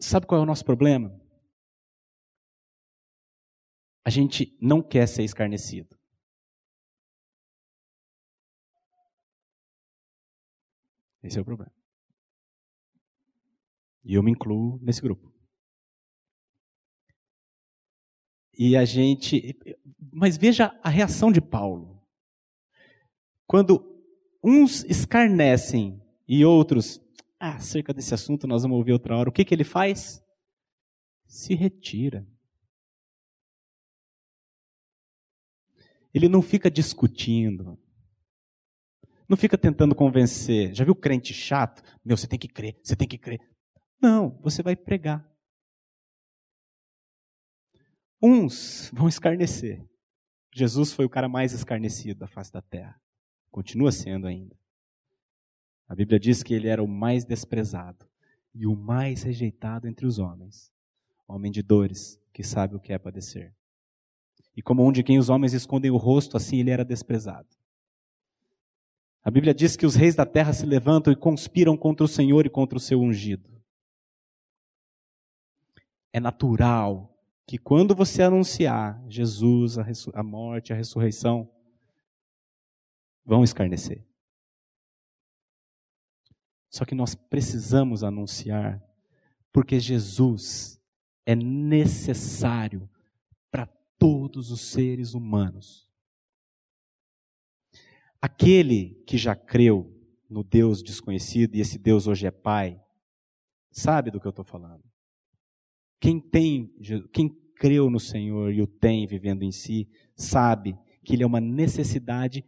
Sabe 0.00 0.26
qual 0.26 0.40
é 0.40 0.42
o 0.42 0.46
nosso 0.46 0.64
problema? 0.64 1.08
A 4.04 4.10
gente 4.10 4.58
não 4.60 4.82
quer 4.82 5.06
ser 5.06 5.22
escarnecido. 5.22 5.96
Esse 11.22 11.38
é 11.38 11.42
o 11.42 11.44
problema. 11.44 11.72
E 14.02 14.14
eu 14.14 14.22
me 14.22 14.32
incluo 14.32 14.80
nesse 14.82 15.00
grupo. 15.00 15.32
E 18.52 18.76
a 18.76 18.84
gente. 18.84 19.56
Mas 20.12 20.36
veja 20.36 20.76
a 20.82 20.88
reação 20.88 21.30
de 21.30 21.40
Paulo. 21.40 22.04
Quando 23.46 23.97
uns 24.48 24.84
escarnecem 24.84 26.02
e 26.26 26.44
outros. 26.44 27.00
Ah, 27.38 27.56
acerca 27.56 27.92
desse 27.92 28.14
assunto 28.14 28.46
nós 28.46 28.62
vamos 28.62 28.78
ouvir 28.78 28.92
outra 28.92 29.16
hora. 29.16 29.28
O 29.28 29.32
que, 29.32 29.44
que 29.44 29.54
ele 29.54 29.64
faz? 29.64 30.24
Se 31.26 31.54
retira. 31.54 32.26
Ele 36.12 36.28
não 36.28 36.40
fica 36.40 36.70
discutindo. 36.70 37.78
Não 39.28 39.36
fica 39.36 39.58
tentando 39.58 39.94
convencer. 39.94 40.74
Já 40.74 40.84
viu 40.84 40.96
crente 40.96 41.34
chato? 41.34 41.82
Meu, 42.02 42.16
você 42.16 42.26
tem 42.26 42.38
que 42.38 42.48
crer, 42.48 42.80
você 42.82 42.96
tem 42.96 43.06
que 43.06 43.18
crer. 43.18 43.40
Não, 44.00 44.38
você 44.40 44.62
vai 44.62 44.74
pregar. 44.74 45.28
Uns 48.22 48.90
vão 48.92 49.06
escarnecer. 49.06 49.86
Jesus 50.54 50.92
foi 50.92 51.04
o 51.04 51.10
cara 51.10 51.28
mais 51.28 51.52
escarnecido 51.52 52.20
da 52.20 52.26
face 52.26 52.50
da 52.50 52.62
terra. 52.62 52.98
Continua 53.50 53.92
sendo 53.92 54.26
ainda. 54.26 54.56
A 55.88 55.94
Bíblia 55.94 56.18
diz 56.18 56.42
que 56.42 56.54
ele 56.54 56.68
era 56.68 56.82
o 56.82 56.88
mais 56.88 57.24
desprezado 57.24 58.06
e 58.54 58.66
o 58.66 58.76
mais 58.76 59.22
rejeitado 59.22 59.88
entre 59.88 60.06
os 60.06 60.18
homens. 60.18 60.72
Homem 61.26 61.50
de 61.50 61.62
dores, 61.62 62.20
que 62.32 62.42
sabe 62.42 62.76
o 62.76 62.80
que 62.80 62.92
é 62.92 62.98
padecer. 62.98 63.54
E 64.56 64.62
como 64.62 64.86
um 64.86 64.92
de 64.92 65.02
quem 65.02 65.18
os 65.18 65.28
homens 65.28 65.52
escondem 65.52 65.90
o 65.90 65.96
rosto, 65.96 66.36
assim 66.36 66.58
ele 66.60 66.70
era 66.70 66.84
desprezado. 66.84 67.48
A 69.22 69.30
Bíblia 69.30 69.54
diz 69.54 69.76
que 69.76 69.86
os 69.86 69.94
reis 69.94 70.14
da 70.14 70.24
terra 70.24 70.52
se 70.52 70.64
levantam 70.64 71.12
e 71.12 71.16
conspiram 71.16 71.76
contra 71.76 72.04
o 72.04 72.08
Senhor 72.08 72.46
e 72.46 72.50
contra 72.50 72.76
o 72.76 72.80
seu 72.80 73.00
ungido 73.00 73.58
é 76.12 76.20
natural 76.20 77.14
que 77.46 77.56
quando 77.56 77.94
você 77.94 78.22
anunciar 78.22 79.02
Jesus, 79.08 79.78
a, 79.78 79.86
a 80.14 80.22
morte, 80.22 80.72
a 80.72 80.76
ressurreição, 80.76 81.48
vão 83.28 83.44
escarnecer. 83.44 84.02
Só 86.70 86.86
que 86.86 86.94
nós 86.94 87.14
precisamos 87.14 88.02
anunciar, 88.02 88.82
porque 89.52 89.78
Jesus 89.78 90.80
é 91.26 91.36
necessário 91.36 92.88
para 93.50 93.66
todos 93.98 94.50
os 94.50 94.62
seres 94.62 95.12
humanos. 95.12 95.86
Aquele 98.20 98.94
que 99.06 99.18
já 99.18 99.36
creu 99.36 99.94
no 100.28 100.42
Deus 100.42 100.82
desconhecido, 100.82 101.54
e 101.54 101.60
esse 101.60 101.78
Deus 101.78 102.06
hoje 102.06 102.26
é 102.26 102.30
Pai, 102.30 102.82
sabe 103.70 104.10
do 104.10 104.18
que 104.18 104.26
eu 104.26 104.30
estou 104.30 104.44
falando. 104.44 104.84
Quem 106.00 106.18
tem, 106.18 106.74
quem 107.12 107.28
creu 107.56 107.90
no 107.90 108.00
Senhor 108.00 108.54
e 108.54 108.62
o 108.62 108.66
tem 108.66 109.06
vivendo 109.06 109.42
em 109.42 109.52
si, 109.52 109.86
sabe 110.16 110.78
que 111.04 111.12
ele 111.14 111.22
é 111.22 111.26
uma 111.26 111.40
necessidade 111.40 112.42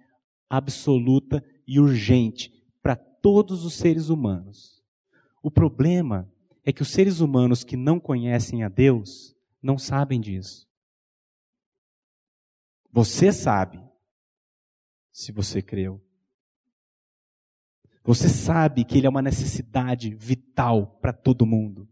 absoluta 0.51 1.43
e 1.67 1.79
urgente 1.79 2.53
para 2.83 2.97
todos 2.97 3.65
os 3.65 3.75
seres 3.75 4.09
humanos. 4.09 4.83
O 5.41 5.51
problema 5.51 6.31
é 6.65 6.73
que 6.73 6.83
os 6.83 6.91
seres 6.91 7.21
humanos 7.21 7.65
que 7.65 7.77
não 7.77 8.01
conhecem 8.01 8.65
a 8.65 8.69
Deus 8.69 9.37
não 9.63 9.79
sabem 9.79 10.21
disso. 10.21 10.69
Você 12.93 13.33
sabe, 13.33 13.81
se 15.13 15.33
você 15.33 15.63
creu. 15.63 16.05
Você 18.03 18.29
sabe 18.29 18.85
que 18.85 18.99
ele 18.99 19.07
é 19.07 19.11
uma 19.11 19.23
necessidade 19.23 20.15
vital 20.15 20.99
para 21.01 21.13
todo 21.13 21.47
mundo. 21.47 21.89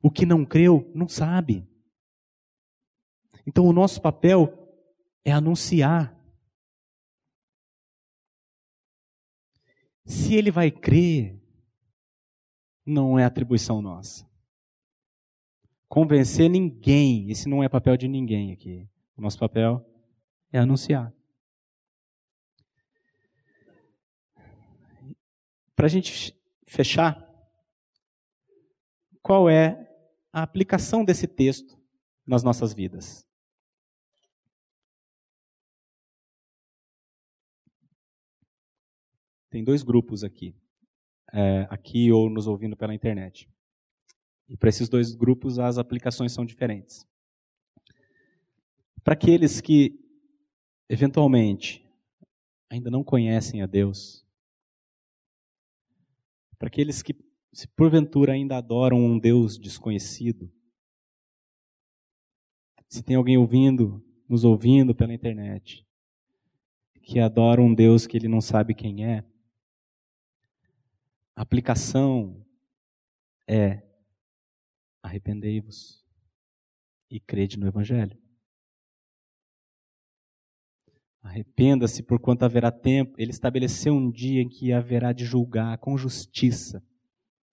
O 0.00 0.10
que 0.10 0.24
não 0.24 0.44
creu, 0.44 0.90
não 0.94 1.08
sabe. 1.08 1.68
Então 3.46 3.66
o 3.66 3.72
nosso 3.72 4.00
papel 4.00 4.50
é 5.24 5.32
anunciar. 5.32 6.16
Se 10.04 10.34
ele 10.34 10.50
vai 10.50 10.70
crer, 10.70 11.40
não 12.84 13.18
é 13.18 13.24
atribuição 13.24 13.80
nossa. 13.80 14.28
Convencer 15.88 16.48
ninguém, 16.48 17.30
esse 17.30 17.48
não 17.48 17.62
é 17.62 17.68
papel 17.68 17.96
de 17.96 18.08
ninguém 18.08 18.52
aqui. 18.52 18.88
O 19.16 19.22
nosso 19.22 19.38
papel 19.38 19.86
é 20.50 20.58
anunciar. 20.58 21.12
Para 25.76 25.86
a 25.86 25.88
gente 25.88 26.34
fechar, 26.66 27.28
qual 29.22 29.48
é 29.48 29.88
a 30.32 30.42
aplicação 30.42 31.04
desse 31.04 31.26
texto 31.26 31.78
nas 32.26 32.42
nossas 32.42 32.72
vidas. 32.72 33.26
Tem 39.52 39.62
dois 39.62 39.82
grupos 39.82 40.24
aqui, 40.24 40.56
é, 41.30 41.66
aqui 41.68 42.10
ou 42.10 42.30
nos 42.30 42.46
ouvindo 42.46 42.74
pela 42.74 42.94
internet. 42.94 43.46
E 44.48 44.56
para 44.56 44.70
esses 44.70 44.88
dois 44.88 45.14
grupos 45.14 45.58
as 45.58 45.76
aplicações 45.76 46.32
são 46.32 46.42
diferentes. 46.42 47.06
Para 49.04 49.12
aqueles 49.12 49.60
que 49.60 50.00
eventualmente 50.88 51.86
ainda 52.70 52.90
não 52.90 53.04
conhecem 53.04 53.60
a 53.60 53.66
Deus, 53.66 54.26
para 56.58 56.68
aqueles 56.68 57.02
que 57.02 57.14
se 57.52 57.68
porventura 57.68 58.32
ainda 58.32 58.56
adoram 58.56 58.98
um 58.98 59.18
Deus 59.18 59.58
desconhecido, 59.58 60.50
se 62.88 63.02
tem 63.02 63.16
alguém 63.16 63.36
ouvindo, 63.36 64.02
nos 64.26 64.44
ouvindo 64.44 64.94
pela 64.94 65.12
internet, 65.12 65.86
que 67.02 67.20
adora 67.20 67.60
um 67.60 67.74
Deus 67.74 68.06
que 68.06 68.16
ele 68.16 68.28
não 68.28 68.40
sabe 68.40 68.74
quem 68.74 69.04
é, 69.04 69.30
a 71.34 71.42
aplicação 71.42 72.44
é 73.48 73.82
arrependei-vos 75.02 76.04
e 77.10 77.18
crede 77.18 77.58
no 77.58 77.66
Evangelho. 77.66 78.18
Arrependa-se, 81.22 82.02
porquanto 82.02 82.44
haverá 82.44 82.70
tempo. 82.72 83.14
Ele 83.16 83.30
estabeleceu 83.30 83.94
um 83.94 84.10
dia 84.10 84.42
em 84.42 84.48
que 84.48 84.72
haverá 84.72 85.12
de 85.12 85.24
julgar 85.24 85.78
com 85.78 85.96
justiça 85.96 86.84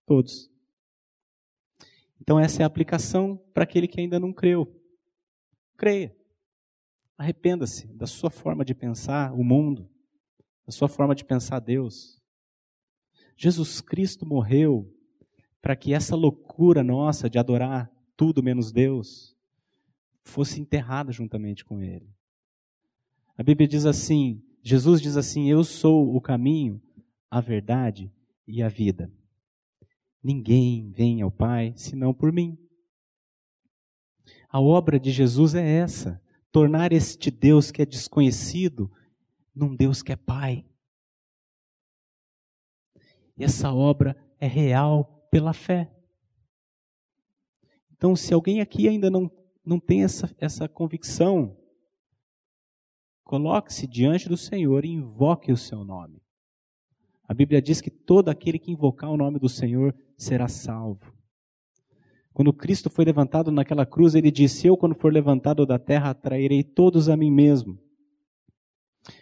todos. 0.05 0.49
Então, 2.19 2.39
essa 2.39 2.61
é 2.61 2.63
a 2.63 2.67
aplicação 2.67 3.37
para 3.53 3.63
aquele 3.63 3.87
que 3.87 4.01
ainda 4.01 4.19
não 4.19 4.33
creu. 4.33 4.75
Creia. 5.77 6.15
Arrependa-se 7.17 7.87
da 7.87 8.07
sua 8.07 8.29
forma 8.29 8.65
de 8.65 8.73
pensar 8.73 9.33
o 9.33 9.43
mundo, 9.43 9.89
da 10.65 10.71
sua 10.71 10.87
forma 10.87 11.13
de 11.13 11.23
pensar 11.23 11.59
Deus. 11.59 12.18
Jesus 13.41 13.79
Cristo 13.79 14.25
morreu 14.25 14.93
para 15.61 15.73
que 15.73 15.93
essa 15.93 16.13
loucura 16.13 16.83
nossa 16.83 17.29
de 17.29 17.39
adorar 17.39 17.89
tudo 18.17 18.43
menos 18.43 18.69
Deus 18.69 19.33
fosse 20.21 20.59
enterrada 20.59 21.09
juntamente 21.13 21.63
com 21.63 21.81
Ele. 21.81 22.13
A 23.37 23.41
Bíblia 23.41 23.65
diz 23.65 23.85
assim: 23.85 24.43
Jesus 24.61 25.01
diz 25.01 25.15
assim: 25.15 25.49
Eu 25.49 25.63
sou 25.63 26.13
o 26.13 26.19
caminho, 26.19 26.81
a 27.31 27.39
verdade 27.39 28.11
e 28.45 28.61
a 28.61 28.67
vida. 28.67 29.09
Ninguém 30.21 30.91
vem 30.91 31.21
ao 31.21 31.31
Pai 31.31 31.73
senão 31.77 32.13
por 32.13 32.33
mim. 32.33 32.57
A 34.49 34.59
obra 34.59 34.99
de 34.99 35.11
Jesus 35.11 35.55
é 35.55 35.65
essa: 35.65 36.21
tornar 36.51 36.91
este 36.91 37.31
Deus 37.31 37.71
que 37.71 37.81
é 37.81 37.85
desconhecido 37.85 38.91
num 39.55 39.73
Deus 39.73 40.01
que 40.01 40.11
é 40.11 40.17
Pai. 40.17 40.65
E 43.39 43.43
essa 43.45 43.73
obra 43.73 44.17
é 44.37 44.45
real 44.45 45.27
pela 45.31 45.53
fé. 45.53 45.89
Então, 47.95 48.15
se 48.15 48.33
alguém 48.33 48.59
aqui 48.59 48.87
ainda 48.87 49.09
não, 49.09 49.31
não 49.65 49.79
tem 49.79 50.03
essa, 50.03 50.29
essa 50.37 50.67
convicção, 50.67 51.57
coloque-se 53.23 53.87
diante 53.87 54.27
do 54.27 54.35
Senhor 54.35 54.83
e 54.83 54.89
invoque 54.89 55.51
o 55.51 55.57
seu 55.57 55.85
nome. 55.85 56.21
A 57.25 57.33
Bíblia 57.33 57.61
diz 57.61 57.79
que 57.79 57.89
todo 57.89 58.29
aquele 58.29 58.59
que 58.59 58.71
invocar 58.71 59.09
o 59.09 59.17
nome 59.17 59.39
do 59.39 59.47
Senhor 59.47 59.95
será 60.17 60.47
salvo. 60.47 61.13
Quando 62.33 62.53
Cristo 62.53 62.89
foi 62.89 63.05
levantado 63.05 63.51
naquela 63.51 63.85
cruz, 63.85 64.15
ele 64.15 64.31
disse: 64.31 64.67
Eu, 64.67 64.75
quando 64.75 64.95
for 64.95 65.13
levantado 65.13 65.65
da 65.65 65.77
terra, 65.77 66.09
atrairei 66.09 66.63
todos 66.63 67.07
a 67.07 67.15
mim 67.15 67.31
mesmo. 67.31 67.77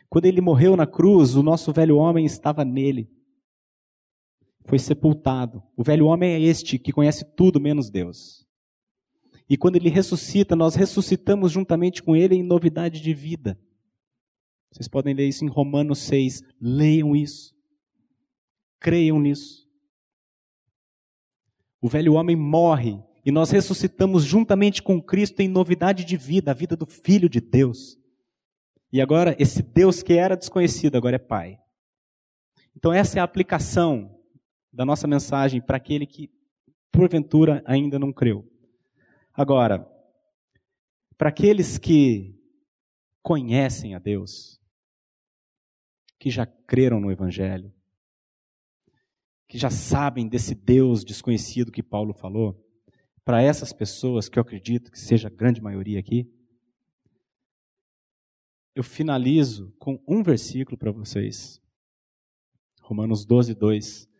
Quando 0.10 0.26
ele 0.26 0.42
morreu 0.42 0.76
na 0.78 0.88
cruz, 0.88 1.36
o 1.36 1.44
nosso 1.44 1.74
velho 1.74 1.98
homem 1.98 2.26
estava 2.26 2.64
nele. 2.64 3.10
Foi 4.68 4.78
sepultado. 4.78 5.64
O 5.78 5.84
velho 5.84 6.06
homem 6.08 6.34
é 6.34 6.42
este 6.42 6.78
que 6.78 6.92
conhece 6.92 7.24
tudo 7.36 7.60
menos 7.60 7.90
Deus. 7.90 8.46
E 9.50 9.56
quando 9.56 9.78
ele 9.78 9.90
ressuscita, 9.90 10.58
nós 10.58 10.76
ressuscitamos 10.76 11.54
juntamente 11.54 12.04
com 12.04 12.18
ele 12.18 12.36
em 12.36 12.44
novidade 12.44 13.00
de 13.00 13.14
vida. 13.14 13.58
Vocês 14.70 14.90
podem 14.90 15.14
ler 15.14 15.30
isso 15.30 15.46
em 15.46 15.48
Romanos 15.48 16.00
6. 16.00 16.44
Leiam 16.60 17.16
isso. 17.16 17.56
Creiam 18.78 19.22
nisso. 19.22 19.66
O 21.82 21.88
velho 21.88 22.16
homem 22.16 22.36
morre 22.36 23.02
e 23.26 23.32
nós 23.32 23.52
ressuscitamos 23.52 24.26
juntamente 24.26 24.84
com 24.84 25.02
Cristo 25.02 25.40
em 25.40 25.48
novidade 25.48 26.04
de 26.04 26.18
vida, 26.18 26.52
a 26.52 26.54
vida 26.54 26.76
do 26.76 26.86
Filho 26.86 27.30
de 27.30 27.40
Deus. 27.40 27.98
E 28.92 29.00
agora, 29.00 29.34
esse 29.40 29.62
Deus 29.62 30.04
que 30.04 30.14
era 30.14 30.36
desconhecido, 30.36 30.98
agora 30.98 31.16
é 31.16 31.20
Pai. 31.20 31.58
Então, 32.76 32.92
essa 32.92 33.18
é 33.18 33.22
a 33.22 33.24
aplicação 33.24 34.17
da 34.78 34.86
nossa 34.86 35.08
mensagem 35.08 35.60
para 35.60 35.78
aquele 35.78 36.06
que, 36.06 36.30
porventura, 36.92 37.64
ainda 37.66 37.98
não 37.98 38.14
creu. 38.14 38.48
Agora, 39.34 39.92
para 41.18 41.30
aqueles 41.30 41.80
que 41.80 42.40
conhecem 43.24 43.96
a 43.96 44.00
Deus, 44.00 44.62
que 46.20 46.30
já 46.30 46.46
creram 46.46 47.00
no 47.00 47.12
Evangelho, 47.12 47.74
que 49.48 49.58
já 49.58 49.72
sabem 49.72 50.30
desse 50.30 50.54
Deus 50.54 51.04
desconhecido 51.04 51.72
que 51.72 51.82
Paulo 51.82 52.14
falou, 52.14 52.64
para 53.26 53.42
essas 53.42 53.74
pessoas, 53.74 54.30
que 54.30 54.38
eu 54.38 54.44
acredito 54.44 54.92
que 54.92 55.00
seja 55.00 55.28
a 55.28 55.32
grande 55.32 55.60
maioria 55.60 56.00
aqui, 56.00 56.32
eu 58.76 58.84
finalizo 58.84 59.74
com 59.80 60.00
um 60.08 60.22
versículo 60.22 60.78
para 60.78 60.92
vocês. 60.92 61.60
Romanos 62.80 63.26
12, 63.26 63.56
2. 63.56 64.17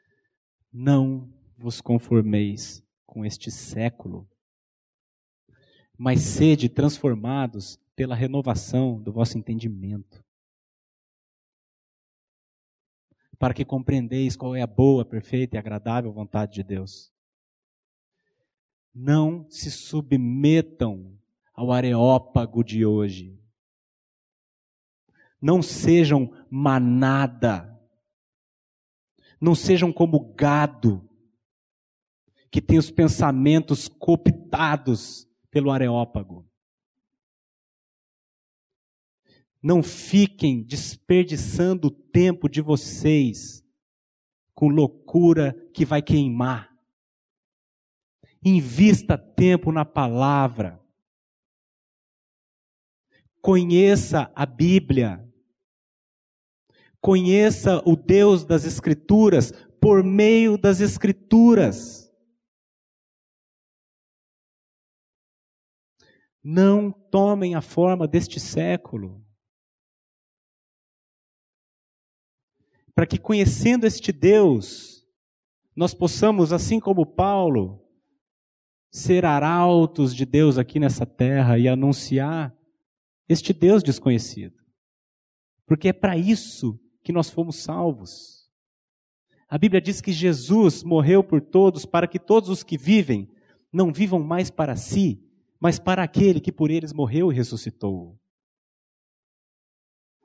Não 0.80 1.28
vos 1.58 1.82
conformeis 1.82 2.86
com 3.04 3.26
este 3.26 3.50
século, 3.50 4.30
mas 5.98 6.22
sede 6.22 6.70
transformados 6.70 7.80
pela 7.96 8.14
renovação 8.14 9.02
do 9.02 9.12
vosso 9.12 9.40
entendimento, 9.40 10.24
para 13.40 13.56
que 13.56 13.66
compreendeis 13.66 14.36
qual 14.36 14.56
é 14.56 14.62
a 14.62 14.68
boa, 14.68 15.04
perfeita 15.04 15.56
e 15.56 15.58
agradável 15.58 16.14
vontade 16.14 16.54
de 16.54 16.64
Deus. 16.64 17.12
Não 18.94 19.50
se 19.50 19.72
submetam 19.72 21.20
ao 21.56 21.72
areópago 21.72 22.64
de 22.64 22.86
hoje. 22.86 23.36
Não 25.42 25.60
sejam 25.60 26.32
manada. 26.52 27.77
Não 29.40 29.54
sejam 29.54 29.92
como 29.94 30.34
gado 30.34 31.08
que 32.50 32.62
tem 32.62 32.78
os 32.78 32.90
pensamentos 32.90 33.88
cooptados 33.88 35.28
pelo 35.52 35.72
areópago. 35.72 36.48
Não 39.62 39.84
fiquem 39.84 40.64
desperdiçando 40.64 41.88
o 41.88 41.92
tempo 41.92 42.48
de 42.48 42.62
vocês 42.62 43.64
com 44.54 44.70
loucura 44.70 45.54
que 45.74 45.86
vai 45.86 46.02
queimar. 46.02 46.76
Invista 48.44 49.18
tempo 49.18 49.72
na 49.72 49.84
palavra. 49.84 50.82
Conheça 53.42 54.32
a 54.34 54.46
Bíblia. 54.46 55.27
Conheça 57.02 57.82
o 57.86 57.96
Deus 57.96 58.44
das 58.44 58.66
Escrituras 58.66 59.52
por 59.80 60.04
meio 60.04 60.58
das 60.58 60.80
Escrituras. 60.82 62.12
Não 66.44 66.92
tomem 66.92 67.56
a 67.56 67.62
forma 67.62 68.08
deste 68.08 68.40
século. 68.40 69.28
para 72.98 73.06
que 73.06 73.20
conhecendo 73.20 73.86
este 73.86 74.12
Deus, 74.12 75.06
nós 75.76 75.94
possamos, 75.94 76.52
assim 76.52 76.80
como 76.80 77.06
Paulo, 77.06 77.80
ser 78.92 79.24
arautos 79.24 80.16
de 80.16 80.26
Deus 80.26 80.58
aqui 80.58 80.80
nessa 80.80 81.06
terra 81.06 81.60
e 81.60 81.68
anunciar 81.68 82.58
este 83.30 83.54
Deus 83.54 83.84
desconhecido. 83.84 84.56
Porque 85.68 85.90
é 85.90 85.94
para 85.94 86.18
isso 86.18 86.80
que 87.08 87.14
nós 87.14 87.30
fomos 87.30 87.56
salvos. 87.56 88.52
A 89.48 89.58
Bíblia 89.58 89.80
diz 89.80 90.02
que 90.02 90.12
Jesus 90.12 90.84
morreu 90.84 91.24
por 91.24 91.40
todos 91.40 91.86
para 91.86 92.06
que 92.06 92.20
todos 92.20 92.50
os 92.50 92.64
que 92.64 92.78
vivem 92.78 93.32
não 93.72 93.94
vivam 93.94 94.20
mais 94.20 94.50
para 94.50 94.76
si, 94.76 95.24
mas 95.58 95.80
para 95.80 96.04
aquele 96.04 96.42
que 96.42 96.52
por 96.52 96.70
eles 96.70 96.92
morreu 96.92 97.32
e 97.32 97.36
ressuscitou. 97.36 98.20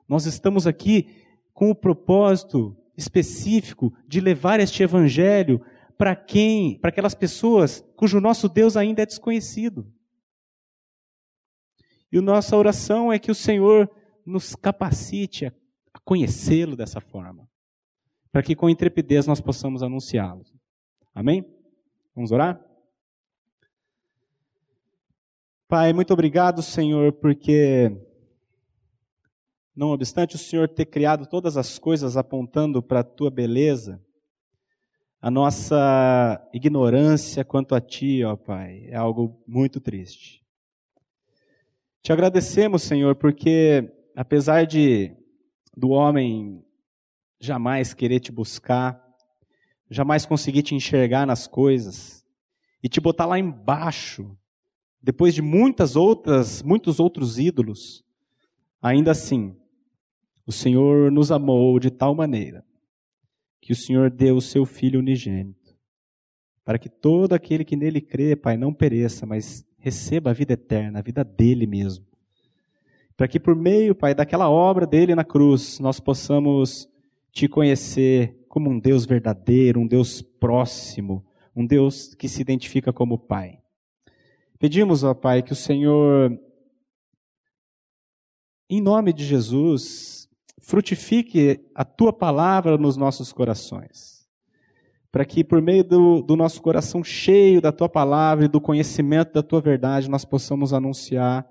Nós 0.09 0.25
estamos 0.25 0.67
aqui 0.67 1.07
com 1.53 1.71
o 1.71 1.75
propósito 1.75 2.75
específico 2.97 3.93
de 4.05 4.19
levar 4.19 4.59
este 4.59 4.83
evangelho 4.83 5.65
para 5.97 6.17
quem, 6.17 6.77
para 6.79 6.89
aquelas 6.89 7.15
pessoas 7.15 7.81
cujo 7.95 8.19
nosso 8.19 8.49
Deus 8.49 8.75
ainda 8.75 9.03
é 9.03 9.05
desconhecido. 9.05 9.89
E 12.11 12.17
a 12.17 12.21
nossa 12.21 12.57
oração 12.57 13.09
é 13.09 13.17
que 13.17 13.31
o 13.31 13.35
Senhor 13.35 13.89
nos 14.25 14.53
capacite 14.53 15.45
a 15.45 15.53
conhecê-lo 16.03 16.75
dessa 16.75 16.99
forma, 16.99 17.47
para 18.31 18.43
que 18.43 18.55
com 18.55 18.69
intrepidez 18.69 19.27
nós 19.27 19.39
possamos 19.39 19.83
anunciá-lo. 19.83 20.43
Amém? 21.13 21.45
Vamos 22.15 22.31
orar? 22.31 22.63
Pai, 25.67 25.93
muito 25.93 26.13
obrigado, 26.13 26.61
Senhor, 26.61 27.13
porque 27.13 27.91
não 29.75 29.89
obstante 29.89 30.35
o 30.35 30.39
Senhor 30.39 30.69
ter 30.69 30.85
criado 30.85 31.25
todas 31.25 31.57
as 31.57 31.79
coisas 31.79 32.15
apontando 32.15 32.81
para 32.83 32.99
a 32.99 33.03
tua 33.03 33.31
beleza, 33.31 33.99
a 35.19 35.31
nossa 35.31 36.47
ignorância 36.53 37.43
quanto 37.43 37.73
a 37.73 37.81
Ti, 37.81 38.23
ó 38.23 38.35
Pai, 38.35 38.85
é 38.89 38.95
algo 38.95 39.41
muito 39.47 39.79
triste. 39.79 40.43
Te 42.01 42.11
agradecemos, 42.11 42.83
Senhor, 42.83 43.15
porque 43.15 43.89
apesar 44.15 44.65
de 44.65 45.15
do 45.75 45.89
homem 45.89 46.63
jamais 47.39 47.93
querer 47.93 48.19
te 48.19 48.31
buscar, 48.31 49.01
jamais 49.89 50.25
conseguir 50.25 50.63
te 50.63 50.75
enxergar 50.75 51.25
nas 51.25 51.47
coisas 51.47 52.25
e 52.81 52.87
te 52.87 53.01
botar 53.01 53.25
lá 53.25 53.39
embaixo, 53.39 54.37
depois 55.01 55.33
de 55.33 55.41
muitas 55.41 55.95
outras, 55.95 56.61
muitos 56.63 56.99
outros 56.99 57.37
ídolos, 57.37 58.03
ainda 58.81 59.11
assim, 59.11 59.55
o 60.45 60.51
Senhor 60.51 61.11
nos 61.11 61.31
amou 61.31 61.79
de 61.79 61.89
tal 61.89 62.15
maneira 62.15 62.65
que 63.61 63.71
o 63.71 63.75
Senhor 63.75 64.09
deu 64.09 64.35
o 64.35 64.41
seu 64.41 64.65
Filho 64.65 64.99
unigênito, 64.99 65.73
para 66.65 66.77
que 66.77 66.89
todo 66.89 67.33
aquele 67.33 67.63
que 67.63 67.77
nele 67.77 68.01
crê, 68.01 68.35
Pai, 68.35 68.57
não 68.57 68.73
pereça, 68.73 69.25
mas 69.25 69.65
receba 69.77 70.31
a 70.31 70.33
vida 70.33 70.53
eterna, 70.53 70.99
a 70.99 71.01
vida 71.01 71.23
dele 71.23 71.65
mesmo. 71.65 72.05
Para 73.15 73.27
que 73.27 73.39
por 73.39 73.55
meio, 73.55 73.93
Pai, 73.93 74.15
daquela 74.15 74.49
obra 74.49 74.85
dele 74.85 75.13
na 75.13 75.23
cruz, 75.23 75.79
nós 75.79 75.99
possamos 75.99 76.89
te 77.31 77.47
conhecer 77.47 78.37
como 78.47 78.69
um 78.69 78.79
Deus 78.79 79.05
verdadeiro, 79.05 79.79
um 79.79 79.87
Deus 79.87 80.21
próximo, 80.21 81.25
um 81.55 81.65
Deus 81.65 82.13
que 82.15 82.27
se 82.27 82.41
identifica 82.41 82.91
como 82.91 83.17
Pai. 83.17 83.59
Pedimos, 84.59 85.03
ó 85.03 85.13
Pai, 85.13 85.43
que 85.43 85.51
o 85.51 85.55
Senhor, 85.55 86.39
em 88.69 88.81
nome 88.81 89.11
de 89.11 89.25
Jesus, 89.25 90.29
frutifique 90.59 91.59
a 91.75 91.83
tua 91.83 92.13
palavra 92.13 92.77
nos 92.77 92.95
nossos 92.95 93.33
corações. 93.33 94.23
Para 95.11 95.25
que, 95.25 95.43
por 95.43 95.61
meio 95.61 95.83
do, 95.83 96.21
do, 96.21 96.35
nosso 96.35 96.61
coração 96.61 97.03
cheio 97.03 97.61
da 97.61 97.71
tua 97.71 97.87
palavra 97.87 98.45
e 98.45 98.47
do 98.47 98.59
conhecimento 98.59 99.33
da 99.33 99.43
tua 99.43 99.61
verdade, 99.61 100.09
nós 100.09 100.25
possamos 100.25 100.73
anunciar 100.73 101.47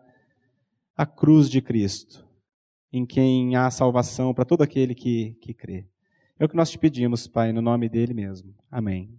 a 0.97 1.07
cruz 1.07 1.49
de 1.49 1.61
Cristo, 1.61 2.25
em 2.93 3.07
quem 3.07 3.57
há 3.57 3.71
salvação 3.71 4.35
para 4.35 4.45
todo 4.45 4.63
aquele 4.63 4.95
que, 4.95 5.37
que 5.41 5.55
crê. 5.55 5.87
É 6.39 6.45
o 6.45 6.49
que 6.49 6.57
nós 6.57 6.71
te 6.71 6.79
pedimos, 6.79 7.27
Pai, 7.27 7.53
no 7.53 7.63
nome 7.63 7.89
dele 7.89 8.13
mesmo. 8.13 8.55
Amém. 8.71 9.11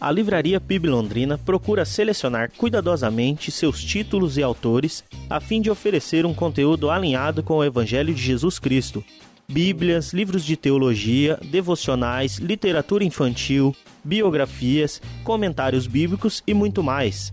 A 0.00 0.10
Livraria 0.10 0.60
PIB 0.60 0.88
Londrina 0.88 1.38
procura 1.38 1.84
selecionar 1.84 2.50
cuidadosamente 2.56 3.50
seus 3.50 3.82
títulos 3.82 4.36
e 4.36 4.42
autores 4.42 5.02
a 5.28 5.40
fim 5.40 5.60
de 5.60 5.70
oferecer 5.70 6.26
um 6.26 6.34
conteúdo 6.34 6.90
alinhado 6.90 7.42
com 7.42 7.54
o 7.54 7.64
Evangelho 7.64 8.14
de 8.14 8.22
Jesus 8.22 8.58
Cristo. 8.58 9.02
Bíblias, 9.48 10.12
livros 10.12 10.44
de 10.44 10.56
teologia, 10.56 11.38
devocionais, 11.50 12.36
literatura 12.38 13.04
infantil, 13.04 13.74
biografias, 14.04 15.00
comentários 15.24 15.86
bíblicos 15.86 16.42
e 16.46 16.52
muito 16.52 16.82
mais. 16.82 17.32